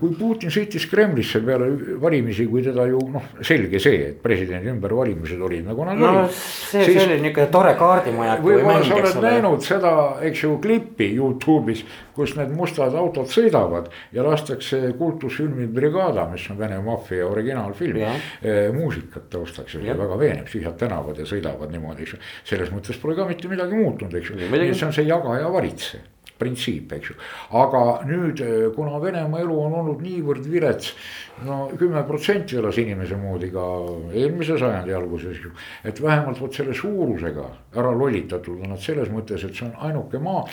kui 0.00 0.14
Putin 0.18 0.52
sõitis 0.52 0.86
Kremlisse 0.90 1.40
peale 1.44 1.70
valimisi, 2.00 2.46
kui 2.50 2.62
teda 2.64 2.86
ju 2.90 3.00
noh, 3.12 3.30
selge 3.46 3.80
see, 3.82 4.02
et 4.10 4.20
presidendi 4.22 4.72
ümbervalimised 4.72 5.40
olid 5.40 5.66
nagu 5.68 5.86
nad 5.88 6.00
no 6.00 6.10
olid. 6.10 6.36
see, 6.36 6.84
see 6.88 7.04
oli 7.04 7.20
niuke 7.24 7.46
tore 7.52 7.74
kaardimajaku 7.78 8.48
võib-olla 8.50 8.84
sa 8.86 8.98
oled 8.98 9.20
ole. 9.20 9.26
näinud 9.26 9.66
seda, 9.66 9.94
eks 10.28 10.44
ju, 10.44 10.56
klippi 10.62 11.10
Youtube'is, 11.16 11.84
kus 12.16 12.34
need 12.38 12.52
mustad 12.56 12.94
autod 12.98 13.30
sõidavad 13.32 13.90
ja 14.14 14.24
lastakse 14.26 14.92
kultusfilmi 14.98 15.68
Brigada, 15.72 16.26
mis 16.32 16.46
on 16.52 16.58
Vene 16.60 16.80
maffia 16.84 17.24
originaalfilm 17.28 18.00
Jah. 18.00 18.16
Eh, 18.70 18.78
muusikat 18.78 19.28
taustaks 19.32 19.76
ja 19.76 19.82
see 19.82 19.98
väga 19.98 20.20
veenev, 20.20 20.46
tühjad 20.50 20.78
tänavad 20.80 21.18
ja 21.18 21.26
sõidavad 21.28 21.74
niimoodi, 21.74 22.06
eks 22.06 22.16
ju. 22.16 22.22
selles 22.52 22.72
mõttes 22.74 23.00
pole 23.02 23.18
ka 23.18 23.28
mitte 23.28 23.50
midagi 23.50 23.76
muutunud, 23.76 24.16
eks 24.20 24.32
ju, 24.32 24.40
nii 24.40 24.70
et 24.70 24.78
see 24.78 24.88
on 24.88 24.96
see 24.96 25.08
jaga 25.08 25.38
ja 25.42 25.52
valitse 25.52 26.02
printsiip, 26.40 26.92
eks 26.96 27.12
ju. 27.12 27.16
aga 27.60 27.82
nüüd, 28.08 28.42
kuna 28.76 29.00
Venemaa 29.02 29.42
elu 29.44 29.58
on 29.66 29.76
olnud 29.82 30.02
niivõrd 30.04 30.46
vilets, 30.50 30.94
no 31.46 31.62
kümme 31.78 32.02
protsenti 32.08 32.58
elas 32.60 32.78
inimese 32.80 33.16
moodi 33.20 33.50
ka 33.52 33.64
eelmise 34.12 34.58
sajandi 34.60 34.94
alguses 34.96 35.38
ju. 35.44 35.52
et 35.84 36.02
vähemalt 36.02 36.40
vot 36.40 36.54
selle 36.54 36.74
suurusega 36.76 37.46
ära 37.76 37.92
lollitatud 37.96 38.60
on 38.60 38.74
nad 38.74 38.82
selles 38.82 39.10
mõttes, 39.12 39.44
et 39.46 39.56
see 39.56 39.68
on 39.68 39.76
ainuke 39.88 40.18
maa, 40.22 40.44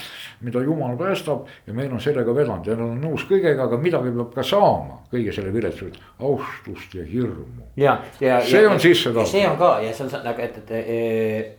mida 0.45 0.61
jumal 0.63 0.97
päästab 0.99 1.47
ja 1.67 1.73
meil 1.73 1.91
on 1.93 2.01
sellega 2.03 2.35
vedanud 2.35 2.67
ja 2.67 2.77
nad 2.77 2.91
on 2.91 3.01
nõus 3.01 3.25
kõigega, 3.29 3.67
aga 3.67 3.79
midagi 3.81 4.13
peab 4.15 4.33
ka 4.35 4.45
saama 4.45 5.01
kõige 5.11 5.33
selle 5.35 5.53
viletsusest, 5.55 5.99
austust 6.19 6.95
ja 6.97 7.05
hirmu. 7.07 7.45
ja, 7.79 7.97
ja. 8.19 8.41
See 8.45 8.63
on 8.67 8.79
sisse 8.79 9.11
tahtnud. 9.11 9.31
see 9.31 9.45
on 9.47 9.57
ka 9.59 9.71
ja 9.83 9.93
see 9.95 10.07
on 10.07 10.13
nagu, 10.25 10.43
et, 10.43 10.57
et 10.63 10.71
e, 10.77 10.99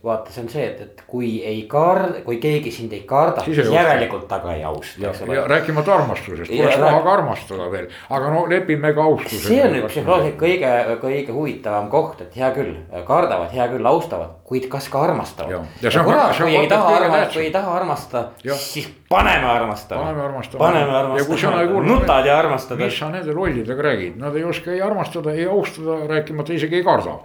vaata, 0.04 0.32
see 0.34 0.44
on 0.44 0.52
see, 0.52 0.66
et, 0.68 0.80
et 0.84 1.04
kui 1.08 1.38
ei 1.44 1.64
kard-, 1.70 2.22
kui 2.26 2.40
keegi 2.42 2.72
sind 2.74 2.92
ei 2.96 3.04
karda, 3.08 3.44
Siis 3.44 3.64
ei 3.64 3.72
järelikult 4.18 4.28
taga 4.28 4.54
ei 4.54 4.64
austa, 4.64 5.00
ja, 5.00 5.12
ja 5.34 5.46
rääkimata 5.48 5.94
armastusest, 5.94 6.50
vaja 6.50 7.00
ka 7.02 7.12
armastada 7.12 7.70
veel, 7.70 7.88
aga 8.10 8.30
no 8.32 8.44
lepime 8.48 8.92
ka 8.94 9.04
austusega. 9.04 9.48
see 9.48 9.62
on 9.64 9.76
üks 9.78 9.92
psühholoogiliselt 9.92 10.38
kõige, 10.40 10.72
kõige 11.02 11.32
huvitavam 11.36 11.88
koht, 11.90 12.22
et 12.22 12.36
hea 12.36 12.50
küll, 12.56 12.74
kardavad, 13.06 13.50
hea 13.52 13.68
küll, 13.72 13.86
austavad, 13.86 14.36
kuid 14.44 14.68
kas 14.68 14.88
ka 14.88 15.02
armastavad. 15.06 15.66
Ja 15.82 15.90
ja 15.90 16.04
kurat, 16.04 16.36
kui 16.36 16.56
ei 16.56 16.68
taha 16.68 16.94
armastada, 16.96 17.32
kui 17.32 17.44
ei 17.46 17.54
taha 17.54 17.74
armastada, 17.80 18.54
siis 18.58 18.90
paneme 19.08 19.46
armastama. 19.46 20.02
paneme 20.02 20.22
armastama. 20.22 20.64
paneme 20.64 20.96
armastama, 20.96 21.82
nutad 21.82 22.26
ja 22.26 22.38
armastad. 22.38 22.78
mis 22.78 22.98
sa 22.98 23.10
nende 23.10 23.34
lollidega 23.34 23.82
räägid, 23.82 24.16
nad 24.18 24.36
ei 24.36 24.44
oska 24.44 24.72
ei 24.72 24.82
armastada, 24.82 25.32
ei 25.32 25.46
austada, 25.46 26.00
rääkimata 26.08 26.52
isegi 26.52 26.82
ei 26.82 26.84
karda. 26.84 27.18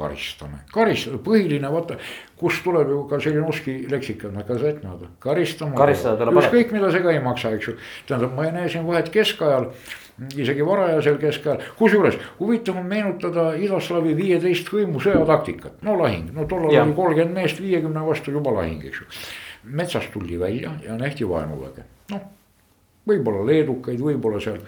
Karistame, 0.00 0.60
karistada, 0.72 1.20
põhiline 1.24 1.70
vaata, 1.72 1.98
kust 2.40 2.64
tuleb 2.64 2.90
ju 2.90 3.00
ka 3.10 3.20
selline 3.22 3.46
uski 3.48 3.76
leksika, 3.90 4.32
kassetnõude, 4.48 5.12
karistama. 5.22 5.76
Ükskõik, 6.40 6.72
mida 6.76 6.92
see 6.94 7.04
ka 7.04 7.12
ei 7.14 7.24
maksa, 7.24 7.52
eks 7.56 7.70
ju, 7.70 7.76
tähendab, 8.08 8.32
ma 8.36 8.48
ei 8.48 8.54
näe 8.56 8.70
siin 8.72 8.88
vahet 8.88 9.12
keskajal 9.14 9.70
isegi 10.36 10.64
varajasel 10.66 11.16
keskajal, 11.20 11.62
kusjuures 11.78 12.18
huvitav 12.40 12.76
on 12.80 12.88
meenutada 12.90 13.46
idaslaavi 13.56 14.12
viieteist 14.18 14.68
hõimu 14.68 15.00
sõjataktikat, 15.00 15.78
no 15.86 15.94
lahing, 16.00 16.28
no 16.36 16.44
tollal 16.50 16.74
oli 16.74 16.96
kolmkümmend 16.98 17.38
meest 17.38 17.62
viiekümne 17.62 18.02
vastu 18.04 18.34
juba 18.34 18.52
lahing, 18.58 18.84
eks 18.90 19.00
ju. 19.00 19.08
metsast 19.80 20.12
tuldi 20.12 20.36
välja 20.40 20.74
ja 20.84 20.98
nähti 21.00 21.28
vaenuväge, 21.28 21.86
noh 22.12 22.28
võib-olla 23.08 23.46
leedukaid, 23.48 24.00
võib-olla 24.02 24.40
seal 24.42 24.60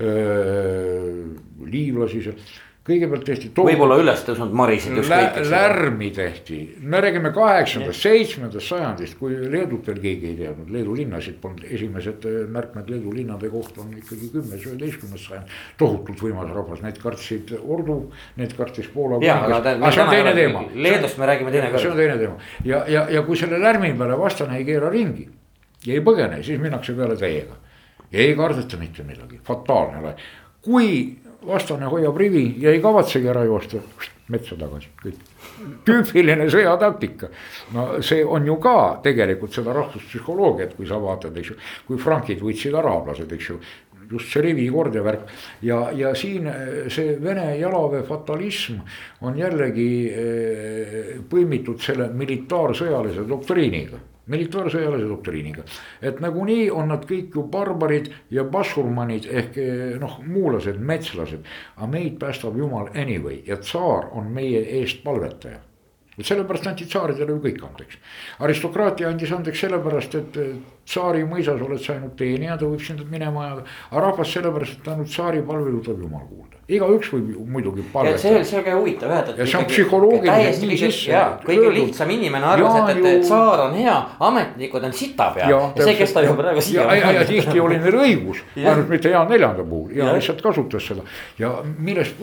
öö, 0.00 1.24
liivlasi 1.64 2.22
seal. 2.26 2.52
Kõigepealt 2.84 3.24
tehti. 3.24 3.48
võib-olla 3.56 3.96
üles 4.02 4.22
tõusnud 4.26 4.52
marisid 4.56 4.92
Lä, 4.92 5.00
ükskõik, 5.00 5.38
ole. 5.40 5.50
lärmi 5.54 6.10
tehti, 6.12 6.58
me 6.84 7.00
räägime 7.00 7.30
kaheksandast, 7.32 8.02
seitsmendast 8.04 8.68
sajandist, 8.68 9.16
kui 9.18 9.38
Leedut 9.50 9.88
veel 9.88 10.00
keegi 10.02 10.28
ei 10.32 10.36
teadnud, 10.42 10.68
Leedu 10.74 10.96
linnasid 10.98 11.38
polnud, 11.40 11.64
esimesed 11.64 12.28
äh, 12.28 12.36
märkmed 12.52 12.92
Leedu 12.92 13.14
linnade 13.16 13.48
kohta 13.52 13.80
on 13.80 13.96
ikkagi 13.96 14.28
kümnes, 14.34 14.66
üheteistkümnes 14.68 15.24
sajand. 15.30 15.56
tohutult 15.80 16.20
võimas 16.26 16.52
rahvas, 16.52 16.84
need 16.84 17.00
kartsid 17.00 17.54
Ordu, 17.62 17.98
need 18.36 18.52
kartis 18.58 18.92
Poola. 18.92 19.22
ja, 19.24 19.38
aga 19.46 19.60
ta- 19.64 19.76
aga 19.80 19.90
see 19.90 20.04
on 20.04 20.12
teine 20.12 20.36
teema. 20.36 20.64
Leedust 20.74 21.18
me 21.18 21.26
räägime 21.26 21.50
see 21.78 21.90
on 21.90 21.96
teine 21.96 22.18
teema 22.18 22.36
ja, 22.64 22.84
ja, 22.88 23.08
ja 23.10 23.22
kui 23.22 23.36
selle 23.36 23.58
lärmi 23.58 23.94
peale 23.98 24.18
vastane 24.18 24.58
ei 24.58 24.64
keera 24.64 24.90
ringi 24.92 25.28
ja 25.86 25.94
ei 25.94 26.00
põgene, 26.04 26.42
siis 26.42 26.60
minnakse 26.60 26.92
peale 26.92 27.16
täiega. 27.16 27.56
ei 28.12 28.34
kardeta 28.36 28.76
mitte 28.76 29.02
midagi, 29.02 29.40
fataalne 29.44 30.14
kui 30.64 31.16
vastane 31.46 31.88
hoiab 31.90 32.18
rivi 32.18 32.44
ja 32.62 32.72
ei 32.72 32.82
kavatsegi 32.82 33.28
ära 33.30 33.44
joosta, 33.44 33.80
metsa 34.32 34.56
tagasi, 34.58 34.90
kõik. 35.02 35.22
tüüpiline 35.86 36.48
sõjataktika. 36.50 37.28
no 37.72 38.02
see 38.02 38.24
on 38.24 38.46
ju 38.46 38.56
ka 38.60 39.00
tegelikult 39.02 39.52
seda 39.52 39.72
rahvuspsühholoogiat, 39.76 40.76
kui 40.76 40.86
sa 40.86 41.00
vaatad, 41.00 41.36
eks 41.36 41.50
ju, 41.50 41.56
kui 41.86 41.98
frankid 41.98 42.40
võitsid 42.42 42.74
araablased, 42.74 43.32
eks 43.32 43.50
ju 43.50 43.60
just 44.10 44.32
see 44.32 44.42
rivikord 44.44 44.94
ja 44.94 45.02
värk 45.04 45.28
ja, 45.64 45.78
ja 45.96 46.14
siin 46.14 46.46
eh, 46.46 46.88
see 46.92 47.16
Vene 47.22 47.54
jalaväe 47.58 48.02
fatalism 48.04 48.80
on 49.24 49.38
jällegi 49.38 49.90
eh, 50.10 51.06
põimitud 51.30 51.80
selle 51.80 52.10
militaarsõjalise 52.12 53.24
doktriiniga 53.28 54.00
militaarsõjalise 54.26 55.08
doktriiniga, 55.08 55.66
et 56.02 56.20
nagunii 56.24 56.70
on 56.72 56.88
nad 56.92 57.04
kõik 57.08 57.36
ju 57.36 57.44
barbarid 57.52 58.10
ja 58.32 58.44
basurmanid 58.44 59.28
ehk 59.28 59.60
eh, 59.60 59.84
noh, 60.00 60.18
muulased, 60.24 60.80
metslased. 60.80 61.44
aga 61.76 61.90
meid 61.90 62.18
päästab 62.20 62.56
jumal 62.56 62.90
anyway 62.94 63.42
ja 63.46 63.60
tsaar 63.60 64.10
on 64.12 64.32
meie 64.32 64.64
eest 64.80 65.04
palvetaja 65.04 65.60
vot 66.16 66.26
sellepärast 66.26 66.66
anti 66.70 66.86
tsaaridele 66.86 67.34
ju 67.34 67.40
kõik 67.42 67.62
andeks. 67.66 67.98
aristokraatia 68.38 69.08
andis 69.08 69.32
andeks 69.32 69.60
sellepärast, 69.60 70.14
et 70.14 70.36
eh, 70.84 70.88
tsaari 70.88 71.24
mõisas 71.28 71.62
oled 71.64 71.80
sa 71.80 71.94
ainult 71.94 72.16
teenija, 72.18 72.58
ta 72.58 72.68
võib 72.68 72.82
sind 72.84 73.04
minema 73.10 73.46
ajada. 73.46 73.64
aga 73.90 74.04
rahvas 74.08 74.34
sellepärast, 74.36 74.80
et 74.80 74.92
ainult 74.92 75.08
tsaari 75.08 75.42
palvelu 75.46 75.80
tuleb 75.84 76.04
jumal 76.04 76.26
kuulda, 76.28 76.60
igaüks 76.68 77.10
võib 77.12 77.30
ju 77.34 77.44
muidugi 77.54 77.82
ja 77.82 77.84
see, 77.84 77.92
palvetada. 77.92 78.44
see 78.48 78.58
on 78.58 78.64
ka 78.64 78.76
huvitav 78.78 79.10
jah, 79.12 79.22
et. 79.24 79.38
Ja 79.38 79.46
see 79.46 79.58
on 79.58 79.66
psühholoogiliselt 79.68 80.62
nii 80.64 80.70
kõige, 80.70 80.90
sisse 80.92 81.22
kõige 81.44 81.72
lihtsam 81.74 82.12
inimene 82.14 82.48
arvas, 82.48 82.90
et, 82.92 83.00
et 83.10 83.24
tsaar 83.24 83.64
on 83.66 83.76
hea, 83.78 83.96
ametnikud 84.28 84.86
on 84.88 84.96
sita 84.96 85.30
peal 85.36 85.52
ja, 85.52 85.58
ja 85.60 85.68
see 85.68 85.80
täpselt. 85.80 86.00
kestab 86.02 86.28
ju 86.28 86.36
praegu 86.38 86.64
ja, 86.74 86.86
ja, 87.00 87.12
ja 87.18 87.26
tihti 87.28 87.64
oli 87.64 87.80
neil 87.82 87.98
õigus, 88.04 88.44
ainult 88.56 88.92
mitte 88.92 89.12
Jaan 89.12 89.28
Neljanda 89.32 89.66
puhul 89.68 89.92
ja 89.96 90.08
Jah. 90.08 90.16
lihtsalt 90.16 90.40
kasutas 90.44 90.88
seda. 90.88 91.04
ja 91.40 91.52
millest 91.64 92.20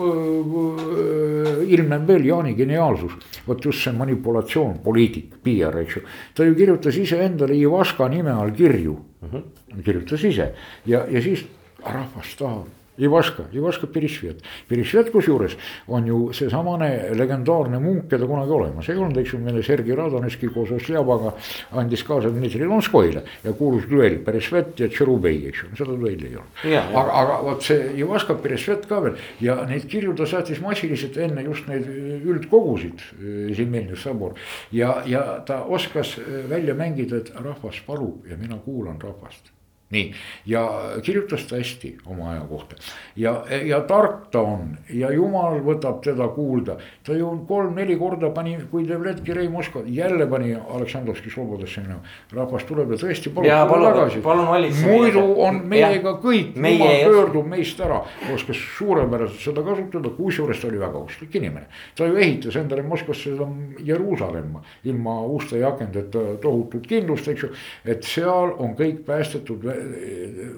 ilmneb 1.68 2.08
veel 2.10 2.26
Jaani 2.32 2.56
geniaalsus, 2.58 3.18
vot 3.48 3.66
just 3.66 3.86
see 3.86 3.94
manipulatsioon, 3.98 4.80
poliitik, 4.84 5.38
PR, 5.46 5.82
eks 5.84 6.00
ju. 6.00 6.06
ta 6.38 6.48
ju 6.48 6.58
kirjutas 6.58 6.98
iseendale 6.98 7.58
Ivaska 7.58 8.10
nime 8.10 8.34
all 8.34 8.51
kirju 8.56 8.98
mm, 9.22 9.30
-hmm. 9.30 9.84
kirjutas 9.84 10.24
ise 10.24 10.54
ja, 10.86 11.06
ja 11.10 11.22
siis 11.22 11.46
rahvas 11.84 12.36
tahab 12.38 12.81
Ivaška, 13.02 13.48
Ivaška 13.54 13.88
Pirisvet, 13.92 14.44
Pirisvet 14.70 15.12
kusjuures 15.12 15.56
on 15.88 16.08
ju 16.08 16.20
seesamane 16.38 16.90
legendaarne 17.18 17.80
munk, 17.82 18.08
keda 18.12 18.28
kunagi 18.30 18.54
olemas 18.56 18.90
ei 18.90 19.00
olnud, 19.00 19.18
eks 19.22 19.34
ju, 19.34 19.40
meile 19.42 19.64
Sergei 19.66 19.96
Radoneski 19.98 20.50
koos 20.54 20.72
Oslevaga 20.76 21.34
andis 21.82 22.04
kaasa 22.08 22.30
Dmitri 22.34 22.68
Donskoile 22.70 23.24
ja 23.44 23.54
kuulus 23.58 23.88
duell 23.90 24.20
Pirisvet 24.26 24.80
ja 24.80 24.90
Tšerubei, 24.92 25.40
eks 25.50 25.64
ju, 25.64 25.72
seda 25.80 25.96
duelli 25.96 26.30
ei 26.30 26.38
olnud. 26.42 26.66
Aga, 26.92 27.16
aga 27.24 27.40
vot 27.48 27.66
see 27.66 27.88
Ivaška 28.02 28.38
Pirisvet 28.44 28.86
ka 28.90 29.02
veel. 29.06 29.18
Ja 29.42 29.58
neid 29.68 29.88
kirju 29.92 30.14
ta 30.18 30.28
saatis 30.30 30.62
massiliselt 30.64 31.18
enne 31.22 31.46
just 31.48 31.70
neid 31.72 31.88
üldkogusid, 32.22 33.02
Zimmelnis 33.58 34.04
sabor. 34.06 34.38
ja, 34.72 35.02
ja 35.06 35.24
ta 35.46 35.64
oskas 35.64 36.18
välja 36.50 36.76
mängida, 36.76 37.18
et 37.18 37.34
rahvas 37.36 37.82
palub 37.86 38.28
ja 38.30 38.38
mina 38.38 38.60
kuulan 38.66 39.02
rahvast 39.02 39.52
nii, 39.92 40.14
ja 40.46 40.66
kirjutas 41.04 41.46
ta 41.50 41.60
hästi 41.60 41.98
oma 42.06 42.32
aja 42.32 42.42
kohta 42.50 42.76
ja, 43.16 43.44
ja 43.66 43.82
tark 43.88 44.30
ta 44.32 44.42
on 44.42 44.76
ja 44.90 45.12
jumal 45.14 45.60
võtab 45.66 46.02
teda 46.04 46.28
kuulda. 46.36 46.78
ta 47.04 47.14
ju 47.14 47.32
kolm-neli 47.48 47.98
korda 48.00 48.30
pani, 48.30 48.58
kui 48.72 48.88
Devletki 48.88 49.34
Rei 49.34 49.50
Moskva 49.50 49.82
jälle 49.86 50.28
pani 50.28 50.56
Aleksandrovski 50.56 51.30
Slobodasse 51.30 51.82
minema. 51.82 52.02
rahvas 52.34 52.64
tuleb 52.64 52.92
ja 52.92 52.98
tõesti 52.98 53.34
palub 53.34 53.50
tulla 53.50 53.92
palun- 53.92 53.96
tagasi. 53.96 54.22
muidu 54.86 55.26
on 55.42 55.62
meiega 55.68 56.16
kõik, 56.24 56.56
jumal 56.56 57.04
pöördub 57.06 57.48
meist 57.48 57.80
ära. 57.80 58.02
oskas 58.34 58.58
suurepäraselt 58.78 59.40
seda 59.40 59.64
kasutada, 59.64 60.10
kusjuures 60.10 60.62
ta 60.62 60.68
oli 60.68 60.80
väga 60.80 60.98
usklik 60.98 61.36
inimene. 61.36 61.66
ta 61.96 62.06
ju 62.06 62.18
ehitas 62.18 62.56
endale 62.56 62.82
Moskvasse 62.82 63.32
seda 63.32 63.48
Jeruusalemma 63.84 64.62
ilma 64.84 65.22
uste 65.22 65.60
ja 65.60 65.68
akendeta 65.68 66.20
tohutut 66.42 66.88
kindlust, 66.88 67.28
eks 67.28 67.44
ju. 67.44 67.50
et 67.86 68.04
seal 68.04 68.56
on 68.58 68.76
kõik 68.76 69.04
päästetud, 69.06 69.66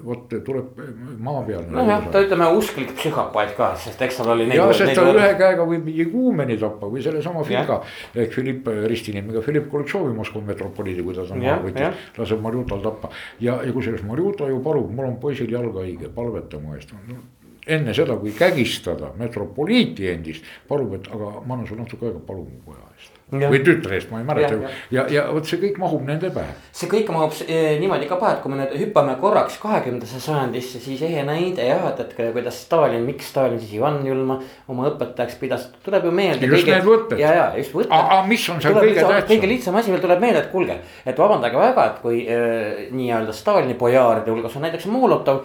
vot 0.04 0.34
tuleb 0.46 0.80
maa 1.24 1.42
peal. 1.46 1.64
nojah, 1.70 2.08
ta 2.12 2.22
ütleme 2.24 2.48
usklik 2.58 2.94
psühhopaat 2.98 3.54
ka, 3.58 3.70
sest 3.80 4.02
eks 4.06 4.20
tal 4.20 4.32
oli. 4.34 4.48
ja 4.54 4.66
sest 4.76 4.96
ta 4.98 5.06
ühe 5.10 5.30
käega 5.40 5.66
võib 5.68 5.88
Iguumeni 5.94 6.58
tappa 6.60 6.90
või 6.90 7.04
sellesama 7.04 7.44
Filga 7.48 7.80
ehk 8.14 8.34
Philipp 8.34 8.68
ristinimiga 8.90 9.44
Philipp 9.44 9.70
Koltšovi 9.72 10.14
Moskva 10.16 10.42
metropoliidi, 10.52 11.04
kui 11.04 11.16
ta 11.16 11.26
ta 11.28 11.38
maha 11.38 11.54
Jah, 11.54 11.62
võttis 11.64 11.86
jah. 11.86 12.02
laseb 12.18 12.42
Marjutal 12.44 12.84
tappa 12.84 13.12
ja, 13.40 13.60
ja 13.62 13.72
kusjuures 13.72 14.04
Marjuta 14.06 14.50
ju 14.50 14.60
palub, 14.64 14.90
mul 14.94 15.12
on 15.12 15.18
poisil 15.22 15.50
jalg 15.50 15.76
haige, 15.80 16.10
palveta 16.14 16.60
mu 16.60 16.76
eest 16.78 16.94
no, 16.94 17.22
enne 17.66 17.94
seda, 17.96 18.16
kui 18.20 18.34
kägistada 18.36 19.12
metropoliiti 19.18 20.08
endist, 20.12 20.46
palub, 20.68 20.98
et 20.98 21.10
aga 21.12 21.36
ma 21.44 21.56
annan 21.56 21.68
sulle 21.68 21.84
natuke 21.84 22.10
aega, 22.10 22.20
palun 22.26 22.48
mu 22.50 22.64
poja 22.66 22.84
eest. 22.92 23.13
Või 23.42 23.60
tütre 23.66 23.98
eest, 23.98 24.10
ma 24.12 24.20
ei 24.20 24.26
mäleta 24.28 24.54
ja, 24.54 24.60
ja, 24.60 24.72
ja, 24.96 25.04
ja 25.16 25.24
vot 25.34 25.48
see 25.48 25.60
kõik 25.62 25.78
mahub 25.82 26.04
nende 26.08 26.30
pähe. 26.34 26.54
see 26.74 26.90
kõik 26.90 27.10
mahub 27.14 27.34
eh, 27.46 27.74
niimoodi 27.82 28.08
ka 28.10 28.18
pähe, 28.20 28.36
et 28.36 28.42
kui 28.44 28.52
me 28.52 28.60
nüüd 28.60 28.74
hüppame 28.80 29.16
korraks 29.20 29.58
kahekümnendasse 29.62 30.20
sajandisse, 30.22 30.80
siis 30.84 31.02
ehe 31.06 31.24
näide 31.26 31.66
jah, 31.68 31.86
et, 31.90 32.00
et 32.04 32.32
kuidas 32.36 32.60
Stalin, 32.66 33.04
miks 33.06 33.30
Stalin 33.32 33.60
siis 33.60 33.74
Ivan 33.78 34.00
Julma 34.06 34.38
oma 34.70 34.88
õpetajaks 34.90 35.38
pidas, 35.40 35.68
tuleb 35.84 36.08
ju 36.08 36.14
meelde. 36.14 36.46
just 36.46 36.62
kõige, 36.62 36.76
need 36.76 36.88
võtted. 36.88 37.22
ja, 37.22 37.34
ja 37.38 37.46
just 37.58 37.74
võtted. 37.76 37.94
aga 37.98 38.20
mis 38.28 38.46
on 38.52 38.62
seal 38.64 38.78
kõige 38.78 39.00
tähtsam? 39.00 39.28
kõige 39.32 39.50
lihtsam 39.50 39.80
asi 39.80 39.94
veel 39.94 40.04
tuleb 40.04 40.24
meelde, 40.24 40.44
et 40.44 40.50
kuulge, 40.52 40.78
et 41.04 41.24
vabandage 41.24 41.60
väga, 41.60 41.88
et 41.90 42.00
kui 42.04 42.22
äh, 42.24 42.84
nii-öelda 42.94 43.34
Stalini 43.36 43.76
bojaaride 43.78 44.32
hulgas 44.32 44.56
on 44.58 44.66
näiteks 44.66 44.88
Molotov. 44.92 45.44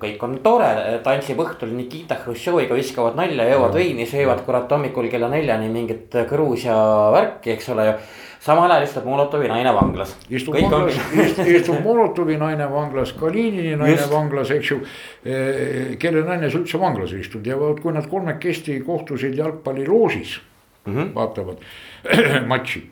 kõik 0.00 0.22
on 0.24 0.38
tore, 0.44 0.70
tantsib 1.04 1.40
õhtul 1.42 1.72
Nikita 1.76 2.18
Hruštšoviga, 2.22 2.76
viskavad 2.78 3.18
nalja, 3.18 3.46
joovad 3.50 3.76
veini, 3.76 4.06
söövad 4.08 4.42
kurat 4.46 4.70
hommikul 4.72 5.10
kella 5.12 5.28
neljani 5.32 5.68
mingit 5.72 6.14
Gruusia 6.28 6.76
värki, 7.12 7.25
eks 7.44 7.68
ole 7.74 7.86
ju 7.86 7.98
samal 8.46 8.70
ajal 8.70 8.84
istub 8.86 9.06
Molotovi 9.08 9.48
naine 9.50 9.72
vanglas. 9.74 10.14
istub 10.30 10.54
Kõik 10.54 10.68
vanglas 10.70 10.98
on... 11.02 11.50
istub 11.50 11.78
Molotovi 11.84 12.38
naine 12.40 12.68
vanglas, 12.70 13.12
Kalinini 13.18 13.74
naine 13.78 13.96
Just. 13.96 14.12
vanglas, 14.12 14.52
eks 14.54 14.72
ju. 14.72 14.80
Eh, 15.24 15.94
kelle 16.02 16.22
naine 16.26 16.50
üldse 16.50 16.80
vanglas 16.80 17.14
ei 17.16 17.24
istunud 17.24 17.48
ja 17.50 17.58
vot 17.60 17.80
kui 17.82 17.94
nad 17.96 18.06
kolmekesti 18.10 18.78
kohtusid 18.86 19.38
jalgpalliloožis 19.38 20.36
mm, 20.84 20.94
-hmm. 20.94 21.14
vaatavad 21.14 21.64
matši. 22.52 22.84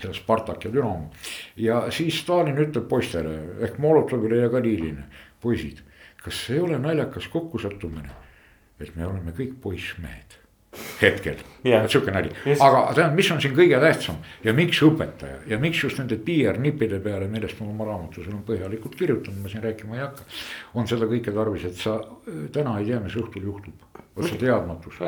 seal 0.00 0.14
Spartak 0.16 0.64
ja 0.64 0.70
Dünamo 0.72 1.10
ja 1.56 1.90
siis 1.90 2.20
Stalin 2.20 2.56
ütleb 2.56 2.88
poistele 2.88 3.34
ehk 3.60 3.78
Molotovile 3.78 4.36
ja 4.36 4.48
Kalinile, 4.48 5.02
poisid, 5.40 5.82
kas 6.24 6.50
ei 6.50 6.60
ole 6.60 6.78
naljakas 6.78 7.28
kokkusattumine, 7.28 8.08
et 8.80 8.96
me 8.96 9.06
oleme 9.06 9.34
kõik 9.36 9.58
poissmehed 9.60 10.39
hetkel 11.00 11.40
yeah., 11.64 11.86
sihuke 11.88 12.12
nali 12.14 12.30
yes., 12.44 12.60
aga 12.60 12.82
tähendab, 12.94 13.16
mis 13.18 13.30
on 13.32 13.40
siin 13.42 13.54
kõige 13.56 13.80
tähtsam 13.82 14.20
ja 14.44 14.54
miks 14.56 14.80
õpetaja 14.84 15.40
ja 15.50 15.58
miks 15.62 15.82
just 15.84 16.00
nende 16.00 16.18
PR-nippide 16.26 17.00
peale, 17.04 17.28
millest 17.32 17.60
ma 17.60 17.68
oma 17.70 17.88
raamatus 17.88 18.28
olen 18.28 18.42
põhjalikult 18.46 18.96
kirjutanud, 18.98 19.40
ma 19.42 19.52
siin 19.52 19.64
rääkima 19.64 19.98
ei 19.98 20.04
hakka. 20.04 20.26
on 20.74 20.88
seda 20.90 21.08
kõike 21.10 21.34
tarvis, 21.36 21.66
et 21.70 21.80
sa 21.80 21.98
äh, 22.00 22.46
täna 22.54 22.78
ei 22.80 22.88
tea, 22.90 23.02
mis 23.04 23.16
õhtul 23.20 23.46
juhtub, 23.50 24.02
vot 24.16 24.28
see 24.28 24.40
teadmatus, 24.40 25.00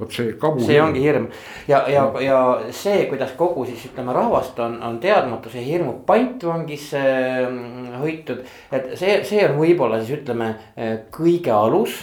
vot 0.00 0.14
see 0.14 0.36
kabu. 0.40 0.62
see 0.66 0.78
ongi 0.82 1.02
hirm 1.04 1.26
ja, 1.70 1.82
ja, 1.90 2.06
ja 2.24 2.38
see, 2.74 3.04
kuidas 3.10 3.34
kogu 3.38 3.66
siis 3.68 3.88
ütleme 3.90 4.14
rahvast 4.16 4.58
on, 4.62 4.78
on 4.86 5.00
teadmatuse 5.02 5.64
hirmu 5.64 6.00
pantvangis 6.06 6.92
äh, 6.98 7.46
hoitud. 8.00 8.46
et 8.70 8.94
see, 9.00 9.20
see 9.28 9.44
on 9.48 9.58
võib-olla 9.60 10.02
siis 10.02 10.20
ütleme 10.20 10.54
äh, 10.54 10.96
kõige 11.14 11.54
alus 11.54 12.00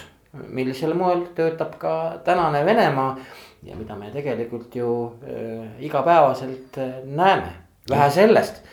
millisel 0.48 0.94
moel 0.94 1.28
töötab 1.36 1.78
ka 1.80 1.94
tänane 2.26 2.66
Venemaa 2.66 3.18
ja 3.64 3.76
mida 3.76 3.96
me 3.96 4.12
tegelikult 4.12 4.76
ju 4.76 4.92
äh, 5.24 5.86
igapäevaselt 5.86 6.78
äh, 6.78 7.04
näeme. 7.06 7.67
Vähe 7.90 8.10
sellest, 8.12 8.64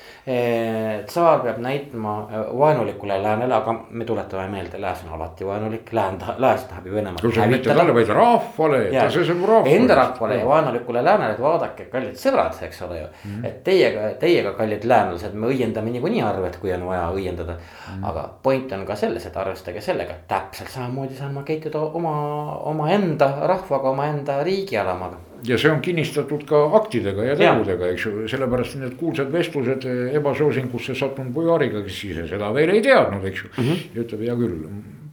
tsaar 1.07 1.43
peab 1.45 1.59
näitama 1.61 2.29
äh, 2.33 2.59
vaenulikule 2.59 3.23
läänele, 3.23 3.55
aga 3.55 3.75
me 3.91 4.05
tuletame 4.05 4.49
meelde, 4.49 4.79
lääs 4.81 5.03
on 5.05 5.13
alati 5.13 5.47
vaenulik, 5.47 5.93
lään, 5.93 6.17
lääs 6.39 6.65
tahab 6.65 6.87
ju 6.87 6.95
Venemaad 6.95 7.37
hävitada. 7.37 7.95
vaid 7.95 8.09
rahvale, 8.09 8.79
ta 8.93 9.11
see 9.11 9.25
saab 9.25 9.43
rahvale. 9.49 9.77
Enda 9.77 9.95
rahvale 9.95 10.39
ja 10.39 10.47
vaenulikule 10.49 11.05
läänele, 11.05 11.33
et 11.33 11.43
vaadake, 11.45 11.85
kallid 11.93 12.17
sõbrad, 12.17 12.57
eks 12.65 12.83
ole 12.83 13.01
ju 13.01 13.07
mm. 13.07 13.35
-hmm. 13.35 13.47
et 13.47 13.65
teiega, 13.65 14.09
teiega, 14.21 14.53
kallid 14.53 14.85
läänlased, 14.85 15.35
me 15.35 15.47
õiendame 15.53 15.93
niikuinii 15.93 16.23
arved, 16.23 16.57
kui 16.61 16.73
on 16.73 16.87
vaja 16.87 17.11
õiendada 17.11 17.59
mm. 17.59 18.01
-hmm. 18.01 18.09
aga 18.09 18.29
point 18.43 18.73
on 18.73 18.87
ka 18.87 18.97
selles, 18.97 19.27
et 19.27 19.37
arvestage 19.37 19.81
sellega, 19.81 20.15
täpselt 20.29 20.71
samamoodi 20.71 21.15
saan 21.15 21.35
ma 21.35 21.43
käituda 21.43 21.79
oma, 21.79 22.57
omaenda 22.65 23.33
rahvaga, 23.47 23.91
omaenda 23.91 24.43
riigialamaga 24.43 25.34
ja 25.47 25.59
see 25.61 25.71
on 25.71 25.81
kinnistatud 25.85 26.45
ka 26.49 26.61
aktidega 26.79 27.25
ja 27.31 27.37
tegudega, 27.39 27.91
eks 27.93 28.07
ju, 28.07 28.13
sellepärast 28.31 28.79
need 28.81 28.95
kuulsad 29.01 29.33
vestlused 29.33 29.87
ebasoosingusse 30.19 30.97
sattunud 30.99 31.35
Bujariga, 31.35 31.83
kes 31.85 32.03
ise 32.11 32.27
seda 32.31 32.51
veel 32.57 32.75
ei 32.75 32.85
teadnud, 32.85 33.25
eks 33.31 33.45
ju 33.45 33.51
mm. 33.51 33.65
-hmm. 33.65 33.83
ja 33.95 34.05
ütleb, 34.05 34.25
hea 34.29 34.37
küll, 34.41 34.55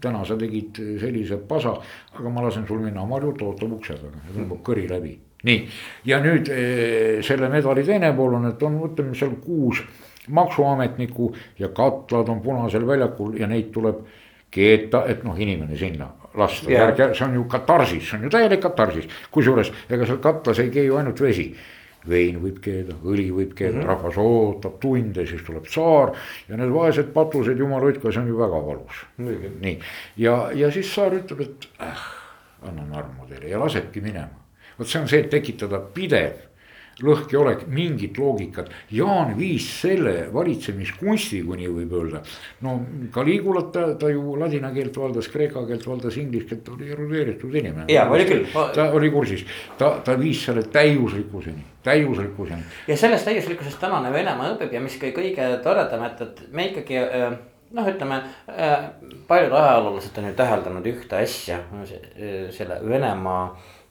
täna 0.02 0.24
sa 0.26 0.38
tegid 0.38 0.80
sellise 1.02 1.38
pasa, 1.48 1.76
aga 2.14 2.30
ma 2.30 2.46
lasen 2.46 2.68
sul 2.68 2.80
minna, 2.80 3.06
Marjut 3.06 3.42
ootab 3.42 3.76
ukse 3.78 3.98
taga 3.98 4.24
ja 4.28 4.38
tõmbab 4.38 4.64
kõri 4.70 4.88
läbi. 4.90 5.18
nii, 5.44 5.68
ja 6.06 6.20
nüüd 6.22 6.50
eh, 6.54 7.22
selle 7.26 7.50
medali 7.50 7.84
teine 7.84 8.14
pool 8.14 8.34
on, 8.38 8.48
et 8.50 8.64
on, 8.64 8.80
ütleme 8.86 9.16
seal 9.18 9.36
kuus 9.42 9.84
maksuametnikku 10.30 11.34
ja 11.60 11.70
katlad 11.70 12.30
on 12.30 12.42
Punasel 12.42 12.88
väljakul 12.88 13.40
ja 13.40 13.48
neid 13.48 13.72
tuleb 13.74 14.04
keeta, 14.52 15.06
et 15.08 15.24
noh, 15.24 15.38
inimene 15.38 15.78
sinna 15.80 16.10
lasta 16.38 16.72
yeah., 16.72 16.95
see 16.95 17.26
on 17.26 17.36
ju 17.36 17.43
katarsis, 17.52 18.08
see 18.10 18.18
on 18.18 18.26
ju 18.28 18.32
täielik 18.32 18.64
katarsis, 18.64 19.08
kusjuures 19.32 19.72
ega 19.89 20.08
seal 20.08 20.20
katlas 20.24 20.60
ei 20.64 20.72
keeju 20.74 20.97
ainult 20.99 21.22
vesi 21.22 21.52
vein 22.10 22.39
võib 22.41 22.58
keeda, 22.64 22.95
õli 23.06 23.28
võib 23.34 23.52
keeda 23.54 23.76
mm, 23.76 23.82
-hmm. 23.82 23.89
rahvas 23.91 24.18
ootab 24.18 24.80
tunde, 24.82 25.26
siis 25.30 25.43
tuleb 25.45 25.68
tsaar 25.70 26.16
ja 26.49 26.58
need 26.58 26.74
vaesed 26.74 27.12
patused, 27.14 27.60
jumal 27.60 27.84
hoidku, 27.86 28.12
see 28.12 28.24
on 28.24 28.32
ju 28.32 28.38
väga 28.39 28.62
valus 28.66 29.04
mm. 29.18 29.28
-hmm. 29.28 29.58
nii, 29.62 29.80
ja, 30.18 30.38
ja 30.54 30.72
siis 30.72 30.89
tsaar 30.89 31.14
ütleb, 31.20 31.41
et 31.41 31.68
äh, 31.82 32.06
annan 32.70 32.93
armu 32.93 33.28
teile 33.30 33.52
ja 33.52 33.60
lasebki 33.60 34.02
minema. 34.02 34.39
vot 34.80 34.88
see 34.88 35.02
on 35.02 35.08
see, 35.08 35.20
et 35.20 35.30
tekitada 35.30 35.80
pidev 35.80 36.51
lõhkeolek, 37.06 37.66
mingit 37.72 38.18
loogikat. 38.22 38.72
Jaan 38.91 39.34
viis 39.38 39.68
selle 39.82 40.28
valitsemiskunsti, 40.34 41.41
kui 41.47 41.60
nii 41.62 41.72
võib 41.76 41.95
öelda. 41.99 42.24
no 42.66 42.78
Caligulat 43.14 43.72
ta, 43.74 43.86
ta 43.99 44.10
ju 44.12 44.36
ladina 44.39 44.72
keelt 44.74 44.97
valdas, 44.97 45.30
kreeka 45.32 45.66
keelt 45.68 45.88
valdas, 45.88 46.18
inglise 46.22 46.49
keelt, 46.52 46.70
oli 46.76 46.91
erudeeritud 46.91 47.56
inimene. 47.56 47.86
ja 47.93 48.08
oli 48.10 48.26
küll. 48.30 48.47
ta 48.76 48.89
oli 48.91 49.12
kursis, 49.12 49.45
ta, 49.78 49.97
ta 50.06 50.18
viis 50.20 50.45
selle 50.45 50.64
täiuslikkuseni, 50.64 51.64
täiuslikkuseni. 51.84 52.64
ja 52.88 52.97
sellest 52.97 53.26
täiuslikkusest 53.30 53.80
tänane 53.80 54.14
Venemaa 54.14 54.56
õpib 54.56 54.74
ja 54.74 54.82
mis 54.82 54.97
kõige 55.02 55.47
toredam, 55.64 56.06
et, 56.08 56.22
et 56.22 56.43
me 56.52 56.70
ikkagi 56.72 57.02
äh, 57.02 57.39
noh, 57.76 57.88
ütleme 57.88 58.22
paljud 59.28 59.54
ajaloolased 59.56 60.18
on 60.20 60.30
ju 60.30 60.34
täheldanud 60.38 60.88
ühte 60.91 61.22
asja, 61.22 61.62
selle 62.56 62.80
Venemaa 62.88 63.45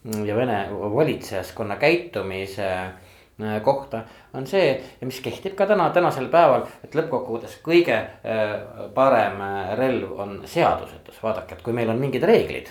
ja 0.05 0.37
Vene 0.37 0.69
valitsejaskonna 0.71 1.77
käitumise 1.77 2.69
äh, 2.73 3.63
kohta 3.63 4.03
on 4.35 4.47
see 4.47 4.73
ja 5.01 5.07
mis 5.07 5.21
kehtib 5.21 5.57
ka 5.59 5.67
täna, 5.67 5.91
tänasel 5.95 6.29
päeval, 6.33 6.67
et 6.85 6.95
lõppkokkuvõttes 6.97 7.59
kõige 7.65 7.97
äh, 7.97 8.55
parem 8.95 9.41
äh, 9.45 9.75
relv 9.79 10.15
on 10.21 10.39
seadusetus, 10.49 11.21
vaadake, 11.23 11.59
et 11.59 11.67
kui 11.67 11.77
meil 11.77 11.93
on 11.93 12.01
mingid 12.01 12.25
reeglid. 12.25 12.71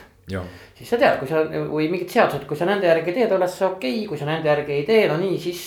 siis 0.78 0.90
sa 0.90 0.98
tead, 0.98 1.20
kui 1.20 1.28
sa 1.30 1.44
või 1.46 1.90
mingid 1.90 2.10
seadused, 2.14 2.46
kui 2.50 2.58
sa 2.58 2.66
nende 2.70 2.90
järgi 2.90 3.14
teed, 3.14 3.32
oled 3.34 3.50
sa 3.50 3.72
okei 3.74 3.96
okay., 4.02 4.10
kui 4.10 4.18
sa 4.18 4.30
nende 4.30 4.50
järgi 4.50 4.76
ei 4.78 4.84
tee, 4.86 5.08
no 5.10 5.18
nii, 5.18 5.40
siis 5.42 5.64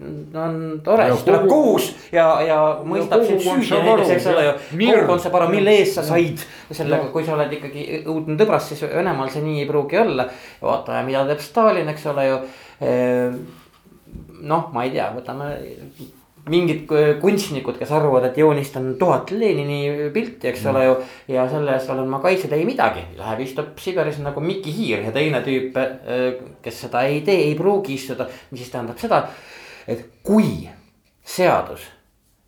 on 0.00 0.80
tore, 0.84 1.06
siis 1.12 1.24
tuleb 1.26 1.46
kohus 1.50 1.90
ja, 2.12 2.26
ja 2.44 2.58
mõistab 2.86 3.24
sind 3.26 3.42
süüdi 3.44 3.80
näiteks, 3.84 4.12
eks 4.16 4.28
ole 4.32 4.44
ju. 4.46 4.52
kogukond 4.80 5.24
saab 5.24 5.36
aru, 5.40 5.48
mille 5.52 5.74
eest 5.80 5.98
sa 5.98 6.04
said 6.06 6.44
sellega, 6.72 7.10
kui 7.12 7.26
sa 7.26 7.34
oled 7.36 7.52
ikkagi 7.58 8.04
õudne 8.04 8.38
tõbras, 8.40 8.70
siis 8.70 8.86
Venemaal 8.88 9.32
see 9.32 9.44
nii 9.44 9.64
ei 9.64 9.68
pruugi 9.68 10.00
olla. 10.00 10.28
vaatame, 10.62 11.04
mida 11.10 11.26
teeb 11.28 11.44
Stalin, 11.44 11.90
eks 11.92 12.08
ole 12.12 12.24
ju. 12.28 12.38
Ehm, 12.86 13.36
noh, 14.48 14.72
ma 14.72 14.86
ei 14.86 14.94
tea, 14.94 15.10
võtame 15.16 15.52
mingid 16.50 16.88
kunstnikud, 17.20 17.76
kes 17.78 17.92
arvavad, 17.92 18.24
et 18.30 18.38
joonistan 18.40 18.94
tuhat 18.98 19.30
Lenini 19.36 20.08
pilti, 20.14 20.48
eks 20.48 20.64
ole 20.72 20.86
ju. 20.86 20.96
ja 21.36 21.44
selle 21.50 21.76
eest 21.76 21.92
olen 21.92 22.08
ma 22.08 22.22
kaitstud, 22.24 22.56
ei 22.56 22.64
midagi, 22.64 23.04
läheb 23.18 23.44
istub 23.44 23.76
Siberis 23.78 24.18
nagu 24.24 24.40
Mikki 24.40 24.72
Hiir 24.74 25.04
ja 25.04 25.12
teine 25.14 25.44
tüüp, 25.44 25.76
kes 26.64 26.84
seda 26.86 27.04
ei 27.06 27.20
tee, 27.26 27.50
ei 27.50 27.54
pruugi 27.58 28.00
istuda, 28.00 28.30
mis 28.50 28.64
siis 28.64 28.72
tähendab 28.72 28.98
seda 28.98 29.26
et 29.89 30.05
kui 30.23 30.69
seadus 31.25 31.85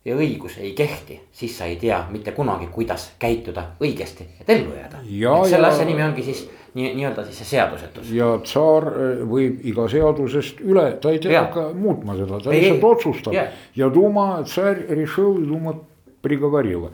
ja 0.08 0.16
õigus 0.16 0.58
ei 0.62 0.72
kehti, 0.76 1.18
siis 1.32 1.56
sa 1.58 1.66
ei 1.68 1.76
tea 1.76 1.98
mitte 2.10 2.32
kunagi, 2.36 2.68
kuidas 2.72 3.10
käituda 3.18 3.64
õigesti, 3.82 4.28
et 4.40 4.50
ellu 4.54 4.76
jääda. 4.76 5.02
selle 5.50 5.68
asja 5.68 5.84
nimi 5.88 6.02
ongi 6.02 6.22
siis 6.22 6.46
nii, 6.74 6.94
nii-öelda 6.94 7.24
siis 7.26 7.42
see 7.42 7.50
seadusetus. 7.56 8.10
ja 8.14 8.30
tsaar 8.44 8.88
eh, 8.92 9.22
võib 9.28 9.66
iga 9.68 9.88
seadusest 9.90 10.62
üle, 10.64 10.86
ta 11.02 11.12
ei 11.14 11.20
tea 11.22 11.44
ka 11.52 11.68
muutma 11.74 12.16
seda, 12.18 12.40
ta 12.44 12.54
lihtsalt 12.54 12.88
otsustab 12.92 13.36
ja, 13.36 13.48
ja 13.76 13.90
Duma, 13.94 14.30
tsar 14.46 14.80
решил, 14.88 15.40
Duma 15.48 15.74
prigovarjuga. 16.23 16.89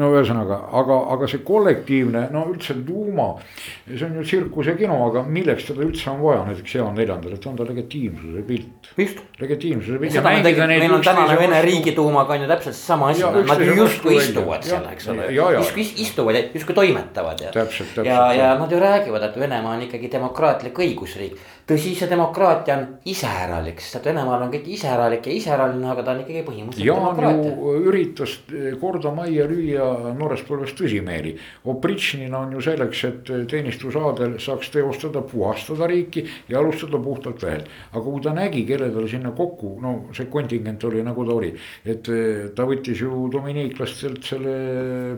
no 0.00 0.10
ühesõnaga, 0.12 0.58
aga, 0.80 0.98
aga 1.14 1.28
see 1.30 1.42
kollektiivne, 1.46 2.24
no 2.34 2.44
üldse 2.50 2.74
tuuma, 2.86 3.28
see 3.86 4.06
on 4.08 4.18
ju 4.18 4.24
tsirkus 4.26 4.70
ja 4.72 4.74
kino, 4.78 4.98
aga 5.06 5.22
milleks 5.22 5.68
teda 5.70 5.84
üldse 5.86 6.10
on 6.10 6.22
vaja 6.24 6.42
näiteks 6.48 6.74
Jaan 6.74 6.98
Neljandal, 6.98 7.36
et 7.36 7.46
on 7.46 7.58
ta 7.58 7.66
legitiimsuse 7.68 8.42
pilt. 8.48 9.22
legitiimsuse 9.40 10.00
pilt. 10.02 10.18
meil 10.24 10.96
on 10.98 11.06
tänane 11.06 11.38
Vene 11.38 11.62
riigituumaga 11.62 12.34
on 12.34 12.44
ju 12.44 12.50
täpselt 12.50 12.78
sama 12.78 13.12
asi, 13.14 13.22
nad 13.22 13.64
justkui 13.66 14.16
istuvad 14.18 14.66
seal, 14.66 14.86
eks 14.92 15.08
ole. 15.14 15.30
justkui 15.30 15.86
istuvad 16.04 16.40
ja 16.40 16.44
justkui 16.54 16.74
toimetavad 16.74 17.46
ja. 17.46 17.54
ja, 18.04 18.20
ja 18.34 18.52
nad 18.58 18.70
ju 18.72 18.82
räägivad, 18.82 19.30
et 19.30 19.40
Venemaa 19.40 19.76
on 19.76 19.86
ikkagi 19.86 20.10
demokraatlik 20.12 20.78
õigusriik 20.78 21.38
tõsi, 21.68 21.92
see 21.96 22.08
demokraatia 22.10 22.76
on 22.76 22.86
iseäralik, 23.08 23.80
sest 23.82 24.00
et 24.00 24.08
Venemaal 24.10 24.46
on 24.46 24.52
kõik 24.52 24.66
iseäralik 24.74 25.26
ja 25.28 25.36
iseäraline, 25.38 25.88
aga 25.92 26.04
ta 26.04 26.14
on 26.14 26.22
ikkagi 26.24 26.42
põhimõtteliselt 26.46 26.88
Jaan 26.88 27.04
demokraatia. 27.06 27.74
üritas 27.90 28.36
korda 28.80 29.10
majja 29.14 29.46
lüüa 29.50 30.14
noorest 30.18 30.46
põlvest 30.48 30.76
tõsimeeli. 30.78 31.34
Opritšnina 31.72 32.38
on 32.38 32.56
ju 32.56 32.62
selleks, 32.64 33.04
et 33.08 33.30
teenistusaadel 33.50 34.38
saaks 34.42 34.72
teostada, 34.74 35.22
puhastada 35.26 35.88
riiki 35.90 36.24
ja 36.48 36.60
alustada 36.60 37.00
puhtalt 37.02 37.42
lehelt. 37.42 37.70
aga 37.92 38.02
kui 38.04 38.20
ta 38.22 38.32
nägi, 38.34 38.64
kelle 38.66 38.90
tal 38.92 39.08
sinna 39.08 39.32
kokku, 39.36 39.76
no 39.82 39.94
see 40.16 40.26
kontingent 40.32 40.84
oli 40.84 41.02
nagu 41.02 41.24
ta 41.26 41.34
oli, 41.34 41.52
et 41.84 42.10
ta 42.56 42.66
võttis 42.68 43.00
ju 43.02 43.28
dominiiklastelt 43.32 44.24
selle 44.24 44.56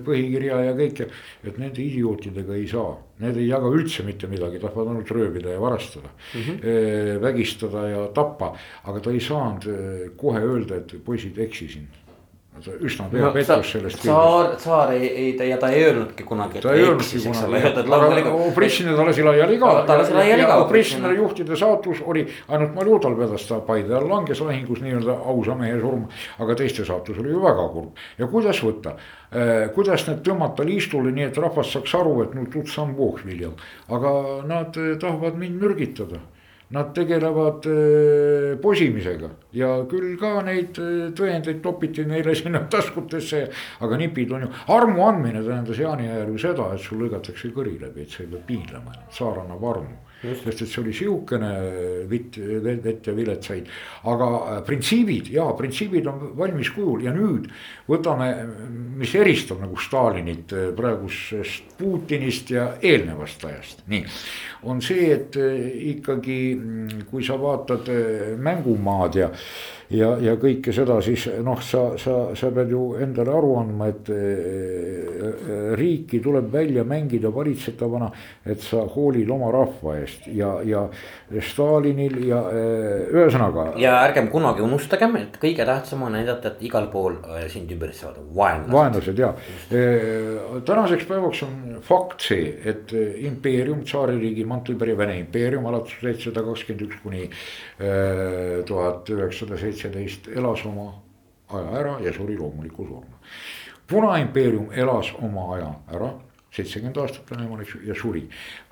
põhikirja 0.05 0.61
ja 0.69 0.77
kõike, 0.79 1.09
et 1.45 1.59
nende 1.59 1.83
idiootidega 1.83 2.55
ei 2.55 2.69
saa. 2.71 2.95
Need 3.23 3.37
ei 3.39 3.47
jaga 3.47 3.71
üldse 3.71 4.03
mitte 4.03 4.27
midagi, 4.27 4.59
tahavad 4.63 4.91
ainult 4.91 5.11
röövida 5.15 5.53
ja 5.53 5.61
varastada 5.63 6.09
mm, 6.11 6.41
-hmm. 6.41 7.21
vägistada 7.23 7.89
ja 7.89 8.07
tappa, 8.15 8.55
aga 8.85 9.01
ta 9.01 9.11
ei 9.11 9.21
saanud 9.21 9.69
kohe 10.17 10.41
öelda, 10.43 10.83
et 10.83 10.97
poisid 11.05 11.39
eksisin 11.39 11.87
üsna 12.63 13.09
pea 13.11 13.25
no, 13.27 13.31
pettus 13.35 13.71
sellest. 13.75 13.99
tsaar, 13.99 14.53
tsaar 14.57 14.93
ei, 14.95 15.09
ei 15.41 15.49
ja 15.49 15.57
ta 15.59 15.69
ei 15.75 15.85
öelnudki 15.89 16.23
kunagi. 16.25 16.61
ta 16.63 16.75
ei 16.75 16.85
öelnudki 16.85 17.19
kunagi, 17.25 18.29
Oprišina 18.31 18.95
ta 18.97 19.07
lasi 19.07 19.23
laiali 19.27 19.59
ka. 19.59 19.73
ta 19.87 19.99
lasi 19.99 20.15
laiali 20.15 20.47
ka. 20.47 20.59
Oprišina 20.63 21.11
juhtide 21.13 21.57
saatus 21.59 22.03
oli, 22.07 22.27
ainult 22.49 22.75
Maljudal 22.75 23.17
vedas 23.19 23.47
ta 23.49 23.59
Paide 23.67 23.97
all, 23.99 24.07
langes 24.09 24.41
lahingus 24.41 24.81
nii-öelda 24.85 25.19
ausa 25.35 25.57
mehe 25.59 25.81
surma. 25.81 26.07
aga 26.39 26.55
teiste 26.55 26.87
saatus 26.87 27.19
oli 27.19 27.35
ju 27.35 27.43
väga 27.43 27.67
kurb 27.73 28.05
ja 28.19 28.29
kuidas 28.31 28.63
võtta 28.63 28.95
eh,, 29.33 29.67
kuidas 29.75 30.07
need 30.09 30.23
tõmmata 30.27 30.67
liistule, 30.67 31.11
nii 31.11 31.31
et 31.33 31.43
rahvas 31.43 31.75
saaks 31.75 31.95
aru, 31.99 32.21
et 32.23 32.39
no 32.39 32.47
tuts 32.53 32.79
on 32.79 32.95
voog 32.95 33.19
viljal, 33.27 33.59
aga 33.91 34.15
nad 34.47 34.79
eh, 34.79 34.95
tahavad 35.01 35.37
mind 35.43 35.59
mürgitada 35.63 36.23
Nad 36.73 36.95
tegelevad 36.97 37.67
äh, 37.69 38.55
posimisega 38.63 39.29
ja 39.53 39.69
küll 39.89 40.15
ka 40.19 40.39
neid 40.47 40.79
äh, 40.81 41.11
tõendeid 41.17 41.61
topiti 41.63 42.07
neile 42.09 42.35
sinna 42.39 42.65
taskutesse. 42.71 43.45
aga 43.85 43.99
nipid 44.01 44.33
on 44.33 44.47
ju, 44.47 44.49
armu 44.73 45.05
andmine 45.07 45.45
tähendas 45.45 45.79
Jaani 45.79 46.09
ajal 46.09 46.33
ju 46.33 46.41
seda, 46.47 46.71
et 46.75 46.81
sul 46.81 47.05
lõigatakse 47.05 47.53
kõri 47.55 47.77
läbi, 47.81 48.03
et 48.03 48.11
sa 48.11 48.25
ei 48.25 48.33
pea 48.33 48.49
piinlema, 48.49 48.97
saar 49.13 49.45
annab 49.45 49.69
armu 49.75 50.01
sest 50.25 50.63
et 50.63 50.71
see 50.71 50.81
oli 50.81 50.95
sihukene 50.97 51.51
vitt, 52.09 52.39
vett 52.65 53.09
ja 53.09 53.15
viletsaid. 53.17 53.69
aga 54.11 54.29
äh, 54.39 54.61
printsiibid 54.67 55.29
ja 55.35 55.47
printsiibid 55.59 56.07
on 56.09 56.31
valmis 56.39 56.71
kujul 56.75 57.05
ja 57.05 57.13
nüüd 57.15 57.51
võtame, 57.89 58.31
mis 58.97 59.15
eristab 59.19 59.61
nagu 59.61 59.77
Stalinit 59.77 60.55
praegusest 60.77 61.77
Putinist 61.79 62.51
ja 62.55 62.71
eelnevast 62.81 63.45
ajast, 63.45 63.85
nii. 63.91 64.05
On 64.65 64.83
see, 64.85 65.13
et 65.13 65.37
äh, 65.41 65.71
ikkagi, 65.95 66.41
mm, 66.57 67.07
kui 67.11 67.25
sa 67.25 67.39
vaatad 67.41 67.89
mängumaad 68.41 69.23
ja 69.23 69.31
ja, 69.93 70.11
ja 70.23 70.35
kõike 70.41 70.73
seda, 70.75 70.99
siis 71.05 71.27
noh, 71.45 71.61
sa, 71.65 71.83
sa, 72.01 72.17
sa 72.37 72.51
pead 72.55 72.73
ju 72.73 72.83
endale 73.03 73.35
aru 73.35 73.53
andma, 73.61 73.89
et 73.93 74.11
äh, 74.15 75.75
riiki 75.79 76.21
tuleb 76.25 76.51
välja 76.53 76.85
mängida 76.89 77.33
valitsetavana, 77.35 78.11
et 78.47 78.63
sa 78.65 78.85
hoolid 78.95 79.31
oma 79.35 79.51
rahva 79.55 79.99
eest 80.01 80.29
ja, 80.33 80.57
ja 80.65 80.87
Stalinil 81.43 82.19
ja 82.29 82.41
äh, 82.51 83.05
ühesõnaga. 83.15 83.67
ja 83.81 83.97
ärgem 84.05 84.29
kunagi 84.33 84.65
unustagem, 84.65 85.17
et 85.21 85.39
kõige 85.43 85.67
tähtsam 85.67 86.03
on 86.07 86.17
näidata, 86.19 86.55
et 86.55 86.65
igal 86.67 86.91
pool 86.93 87.21
äh, 87.23 87.47
sind 87.53 87.71
ümbritsevad 87.71 88.19
vaenlased. 88.35 88.73
vaenlased 88.75 89.23
ja 89.23 89.33
tänaseks 90.65 91.07
päevaks 91.11 91.45
on 91.47 91.79
fakt 91.85 92.27
see, 92.29 92.51
et 92.65 92.93
impeerium, 93.25 93.85
tsaaririigi 93.87 94.45
mantlipere 94.49 94.99
Vene 94.99 95.19
impeerium 95.23 95.67
alates 95.71 95.97
seitsesada 96.01 96.45
kakskümmend 96.47 96.87
üks 96.87 97.01
kuni 97.03 97.25
tuhat 98.67 99.11
üheksasada 99.11 99.59
seitse 99.61 99.85
seitseteist 99.85 100.29
elas 100.37 100.65
oma 100.67 100.93
aja 101.49 101.81
ära 101.81 101.99
ja 102.01 102.13
suri 102.13 102.37
loomuliku 102.39 102.87
surma. 102.87 103.19
Punaimpeerium 103.87 104.71
elas 104.73 105.13
oma 105.23 105.55
aja 105.55 105.75
ära, 105.93 106.11
seitsekümmend 106.55 107.01
aastat 107.03 107.31
Venemaal, 107.31 107.63
eks 107.65 107.75
ju, 107.75 107.81
ja 107.89 107.97
suri. 107.99 108.23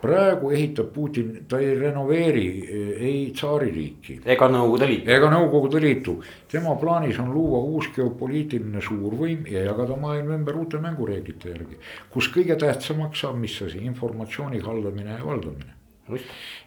praegu 0.01 0.51
ehitab 0.55 0.93
Putin, 0.95 1.35
ta 1.49 1.59
ei 1.61 1.75
renoveeri 1.79 2.47
eh, 2.63 3.03
ei 3.09 3.21
tsaaririiki. 3.35 4.21
ega 4.25 4.49
Nõukogude 4.49 4.89
Liitu. 4.91 5.11
ega 5.11 5.31
Nõukogude 5.33 5.83
Liitu, 5.83 6.17
tema 6.53 6.77
plaanis 6.81 7.19
on 7.19 7.35
luua 7.35 7.63
uus 7.67 7.91
geopoliitiline 7.97 8.81
suurvõim 8.81 9.47
ja 9.51 9.67
jagada 9.67 9.97
maailma 9.97 10.39
ümber 10.39 10.59
uute 10.63 10.81
mängureeglite 10.83 11.55
järgi. 11.55 11.79
kus 12.11 12.31
kõige 12.33 12.57
tähtsamaks 12.57 13.21
saab, 13.27 13.39
mis 13.43 13.61
asi, 13.63 13.85
informatsiooni 13.91 14.61
haldamine 14.61 15.19
ja 15.19 15.25
valdamine 15.27 15.82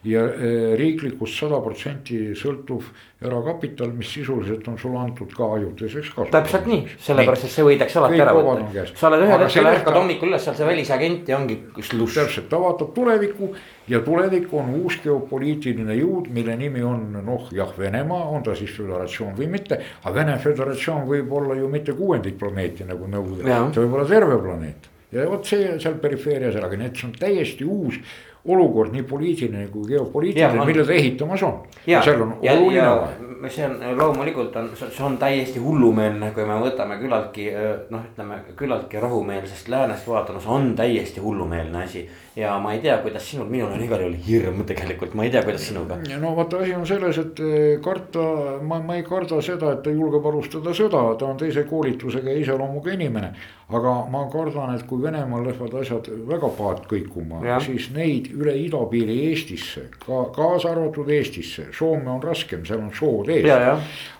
ja 0.06 0.22
eh, 0.24 0.74
riiklikust 0.78 1.36
sada 1.36 1.58
protsenti 1.60 2.32
sõltuv 2.38 2.86
erakapital, 3.20 3.90
mis 3.96 4.08
sisuliselt 4.16 4.66
on 4.68 4.78
sulle 4.80 5.00
antud 5.00 5.32
ka 5.36 5.48
ajutiseks 5.58 6.08
kasutamiseks. 6.14 6.32
täpselt 6.32 6.68
nii, 6.70 6.96
sellepärast 7.04 7.46
et 7.48 7.52
see 7.52 7.66
võidakse 7.66 8.00
alati 8.00 8.22
ära 8.24 8.32
võtta. 8.36 8.84
sa 8.96 9.10
oled 9.10 9.26
ühel 9.26 9.44
hetkel 9.44 9.70
ärkad 9.72 9.98
hommikul 9.98 10.32
üles, 10.32 10.44
seal 10.46 10.56
see 10.56 10.68
välisagent 10.68 11.28
ja 11.28 11.38
ongi 11.40 11.58
sluss. 11.80 12.16
täpselt, 12.16 12.48
ta 12.52 12.60
vaatab 12.62 12.94
tulevikku 12.96 13.52
ja 13.92 14.00
tulevik 14.06 14.52
on 14.56 14.72
uus 14.80 14.98
geopoliitiline 15.04 16.00
jõud, 16.00 16.32
mille 16.32 16.56
nimi 16.56 16.84
on 16.86 17.06
noh, 17.20 17.48
jah, 17.52 17.72
Venemaa, 17.76 18.30
on 18.32 18.44
ta 18.46 18.56
siis 18.56 18.72
föderatsioon 18.76 19.36
või 19.36 19.52
mitte. 19.52 19.82
aga 20.02 20.16
Vene 20.16 20.38
föderatsioon 20.40 21.04
võib 21.08 21.32
olla 21.32 21.60
ju 21.60 21.68
mitte 21.68 21.92
kuuendik 21.96 22.38
planeeti 22.40 22.88
nagu 22.88 23.04
Nõukogude, 23.06 23.48
see 23.72 23.84
võib 23.84 23.98
olla 24.00 24.08
terve 24.08 24.38
planeet 24.40 24.92
ja 25.12 25.26
vot 25.30 25.46
see 25.46 25.76
seal 25.82 26.00
perifeerias, 26.02 26.56
aga 26.58 26.78
need 26.80 27.04
on 27.06 27.12
täiesti 27.16 27.64
uus 27.64 28.00
olukord 28.48 28.92
nii 28.92 29.02
poliitiline 29.02 29.68
kui 29.72 29.88
geopoliitiline, 29.88 30.64
mille 30.64 30.84
ta 30.86 30.92
ehitamas 30.92 31.42
on. 31.42 31.62
ja, 31.86 32.02
ja, 32.42 32.84
ja 33.42 33.48
see 33.48 33.66
on 33.66 33.98
loomulikult 33.98 34.56
on, 34.56 34.70
see 34.76 35.04
on 35.04 35.18
täiesti 35.18 35.62
hullumeelne, 35.62 36.30
kui 36.34 36.46
me 36.48 36.58
võtame 36.62 36.98
küllaltki 37.00 37.48
noh, 37.90 38.06
ütleme 38.12 38.40
küllaltki 38.56 39.00
rahumeelsest 39.02 39.68
läänest 39.72 40.08
vaadates 40.08 40.46
on 40.46 40.72
täiesti 40.78 41.20
hullumeelne 41.20 41.84
asi 41.84 42.06
ja 42.36 42.58
ma 42.60 42.72
ei 42.74 42.80
tea, 42.84 42.98
kuidas 43.00 43.24
sinul, 43.30 43.48
minul 43.48 43.72
on 43.72 43.80
igal 43.80 44.02
juhul 44.04 44.16
hirm 44.26 44.60
tegelikult, 44.68 45.14
ma 45.16 45.24
ei 45.24 45.30
tea, 45.32 45.40
kuidas 45.44 45.64
sinuga. 45.70 45.96
no 46.20 46.34
vaata, 46.36 46.60
asi 46.60 46.74
on 46.76 46.84
selles, 46.86 47.16
et 47.22 47.40
eh, 47.40 47.78
karta, 47.82 48.24
ma, 48.60 48.80
ma 48.84 48.98
ei 48.98 49.04
karda 49.06 49.40
seda, 49.44 49.72
et 49.72 49.80
ta 49.86 49.92
julgeb 49.94 50.26
alustada 50.28 50.74
sõda, 50.76 51.00
ta 51.16 51.30
on 51.30 51.40
teise 51.40 51.64
koolitusega 51.68 52.34
ja 52.34 52.42
iseloomuga 52.44 52.92
inimene. 52.92 53.32
aga 53.66 53.92
ma 54.12 54.20
kardan, 54.30 54.76
et 54.76 54.84
kui 54.86 55.00
Venemaal 55.02 55.42
lähevad 55.48 55.72
asjad 55.80 56.06
väga 56.28 56.52
paat 56.54 56.84
kõikuma, 56.86 57.40
siis 57.64 57.88
neid 57.90 58.28
üle 58.30 58.52
idapiiri 58.62 59.16
Eestisse, 59.30 59.88
ka 60.04 60.20
kaasa 60.36 60.70
arvatud 60.70 61.08
Eestisse, 61.10 61.72
Soome 61.74 62.12
on 62.12 62.22
raskem, 62.22 62.62
seal 62.68 62.84
on 62.84 62.92
sood 62.94 63.32
ees. 63.34 63.48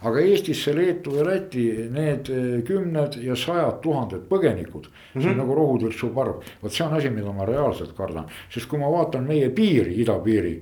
aga 0.02 0.24
Eestisse, 0.24 0.74
Leetu 0.74 1.14
ja 1.20 1.28
Läti, 1.28 1.68
need 1.92 2.32
eh, 2.32 2.48
kümned 2.66 3.20
ja 3.22 3.36
sajad 3.36 3.78
tuhanded 3.84 4.26
põgenikud 4.26 4.88
mm, 4.88 4.96
-hmm. 4.96 5.20
see 5.20 5.28
on 5.28 5.36
mhm. 5.36 5.44
nagu 5.44 5.54
rohutürtsu 5.60 6.10
parv, 6.16 6.42
vot 6.62 6.72
see 6.72 6.86
on 6.86 6.96
asi, 6.98 7.10
mida 7.10 7.30
ma 7.32 7.46
reaalselt 7.46 7.92
kardan 7.94 8.05
kardan, 8.06 8.30
sest 8.48 8.70
kui 8.70 8.80
ma 8.80 8.90
vaatan 8.92 9.26
meie 9.26 9.50
piiri, 9.54 9.98
idapiiri 10.06 10.56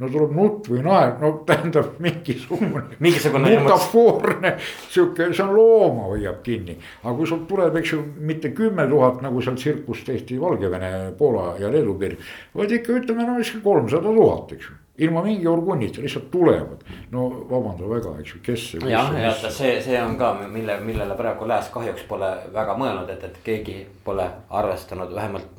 no 0.00 0.08
tuleb 0.08 0.32
nutt 0.32 0.68
või 0.72 0.82
naer, 0.84 1.14
no 1.20 1.32
tähendab 1.48 1.98
mingisugune 2.02 2.82
mingisugune 3.04 3.52
metafoorne 3.52 4.54
sihuke, 4.62 5.30
see 5.32 5.44
on 5.44 5.54
looma 5.56 6.08
hoiab 6.10 6.40
kinni. 6.46 6.76
aga 7.02 7.16
kui 7.16 7.28
sul 7.28 7.44
tuleb, 7.48 7.76
eks 7.80 7.94
ju, 7.94 8.02
mitte 8.30 8.54
kümme 8.56 8.88
tuhat, 8.90 9.20
nagu 9.24 9.42
seal 9.44 9.58
tsirkus 9.60 10.04
tehti 10.06 10.40
Valgevene, 10.40 10.92
Poola 11.18 11.54
ja 11.60 11.72
Leedu 11.72 11.96
piiril. 12.00 12.30
vaid 12.56 12.78
ikka 12.78 13.00
ütleme, 13.02 13.26
no 13.28 13.36
vist 13.40 13.60
kolmsada 13.64 14.14
tuhat, 14.16 14.56
eks 14.56 14.70
ju 14.70 14.78
ilma 15.00 15.22
mingi 15.24 15.46
orgunnita 15.48 16.02
lihtsalt 16.04 16.26
tulevad, 16.32 16.82
no 17.12 17.28
vabanda 17.48 17.86
väga, 17.88 18.18
eks 18.20 18.34
ju, 18.34 18.40
kes. 18.44 18.64
jah, 18.84 19.14
ja 19.16 19.30
see, 19.48 19.78
see 19.80 19.96
on 20.00 20.18
ka, 20.20 20.34
mille, 20.52 20.76
millele 20.84 21.16
praegu 21.16 21.48
lääs 21.48 21.70
kahjuks 21.72 22.04
pole 22.08 22.28
väga 22.52 22.76
mõelnud, 22.76 23.08
et, 23.14 23.24
et 23.30 23.38
keegi 23.44 23.78
pole 24.04 24.26
arvestanud, 24.60 25.14
vähemalt 25.16 25.56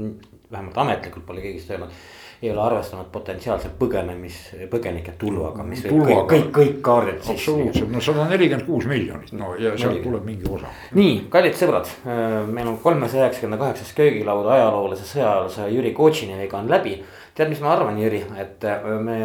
vähemalt 0.51 0.77
ametlikult 0.77 1.25
pole 1.25 1.43
keegi 1.43 1.61
seda 1.61 1.77
öelnud. 1.77 2.01
ei 2.41 2.49
ole 2.49 2.61
arvestanud 2.63 3.05
potentsiaalse 3.13 3.69
põgenemis, 3.77 4.37
põgenike 4.71 5.11
tulvaga, 5.21 5.61
mis 5.61 5.83
võib 5.85 6.07
kõik, 6.07 6.21
kõik, 6.31 6.47
kõik 6.55 6.79
kaardid 6.87 7.19
sisse. 7.19 7.35
absoluutselt, 7.35 7.91
no 7.93 8.01
sada 8.01 8.25
nelikümmend 8.31 8.65
kuus 8.65 8.87
miljonit, 8.89 9.29
no 9.37 9.51
ja 9.61 9.75
sealt 9.77 10.01
tuleb 10.01 10.25
mingi 10.25 10.49
osa. 10.49 10.71
nii, 10.97 11.13
kallid 11.33 11.59
sõbrad, 11.59 11.91
äh, 12.01 12.39
meil 12.49 12.71
on 12.71 12.79
kolmesaja 12.81 13.27
üheksakümne 13.27 13.61
kaheksas 13.61 13.93
köögilaud 13.99 14.49
ajaloolase 14.55 15.05
sõjajalase 15.11 15.69
Jüri 15.75 15.93
Kotšiniga 15.93 16.57
on 16.57 16.73
läbi. 16.73 16.97
tead, 17.37 17.53
mis 17.53 17.61
ma 17.61 17.75
arvan, 17.75 18.01
Jüri, 18.01 18.25
et 18.41 18.65
äh, 18.65 18.89
me 19.05 19.19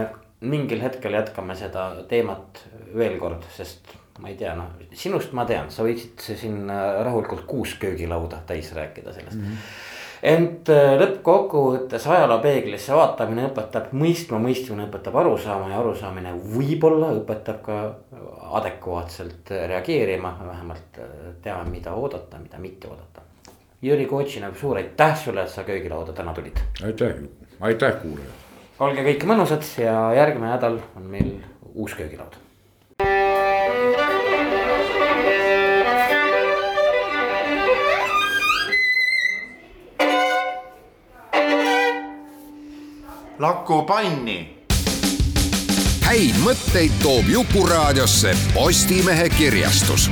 mingil 0.45 0.85
hetkel 0.85 1.17
jätkame 1.17 1.57
seda 1.57 1.89
teemat 2.09 2.67
veel 2.95 3.17
kord, 3.19 3.49
sest 3.57 3.97
ma 4.21 4.29
ei 4.29 4.37
tea, 4.37 4.53
noh 4.57 4.77
sinust 4.93 5.33
ma 5.37 5.49
tean, 5.49 5.73
sa 5.73 5.85
võiksid 5.89 6.21
siin 6.37 6.69
äh, 6.69 7.01
rahulikult 7.05 7.49
kuus 7.49 7.79
köögilauda 7.81 8.45
täis 8.47 8.75
rääkida 8.77 9.17
sellest 9.17 9.41
mm. 9.41 9.53
-hmm 9.53 9.95
ent 10.27 10.71
äh, 10.73 10.95
lõppkokkuvõttes 11.01 12.07
ajaloopeeglisse 12.11 12.95
vaatamine 12.97 13.47
õpetab 13.51 13.93
mõistma, 13.97 14.41
mõistmine 14.43 14.89
õpetab 14.89 15.19
aru 15.23 15.37
saama 15.41 15.71
ja 15.71 15.81
arusaamine 15.81 16.33
võib-olla 16.55 17.13
õpetab 17.21 17.61
ka 17.67 17.81
adekvaatselt 18.59 19.53
reageerima, 19.73 20.35
vähemalt 20.47 21.01
äh, 21.03 21.13
teame, 21.45 21.69
mida 21.71 21.95
oodata, 21.95 22.41
mida 22.43 22.61
mitte 22.63 22.91
oodata. 22.91 23.23
Jüri 23.83 24.07
Kotšina, 24.09 24.51
suur 24.57 24.81
aitäh 24.81 25.13
sulle, 25.21 25.45
et 25.45 25.53
sa 25.53 25.63
köögilauda 25.67 26.17
täna 26.17 26.35
tulid. 26.35 26.59
aitäh, 26.85 27.21
aitäh 27.61 28.01
kuulajad. 28.03 28.43
olge 28.81 29.05
kõik 29.13 29.29
mõnusad 29.31 29.69
ja 29.81 30.01
järgmine 30.17 30.51
nädal 30.55 30.81
on 30.97 31.07
meil 31.13 31.37
uus 31.75 31.95
köögilaud 31.95 32.46
lakupanni. 43.39 44.57
häid 46.07 46.37
mõtteid 46.45 46.93
toob 47.03 47.29
Jukuraadiosse 47.29 48.37
Postimehe 48.55 49.29
kirjastus 49.29 50.11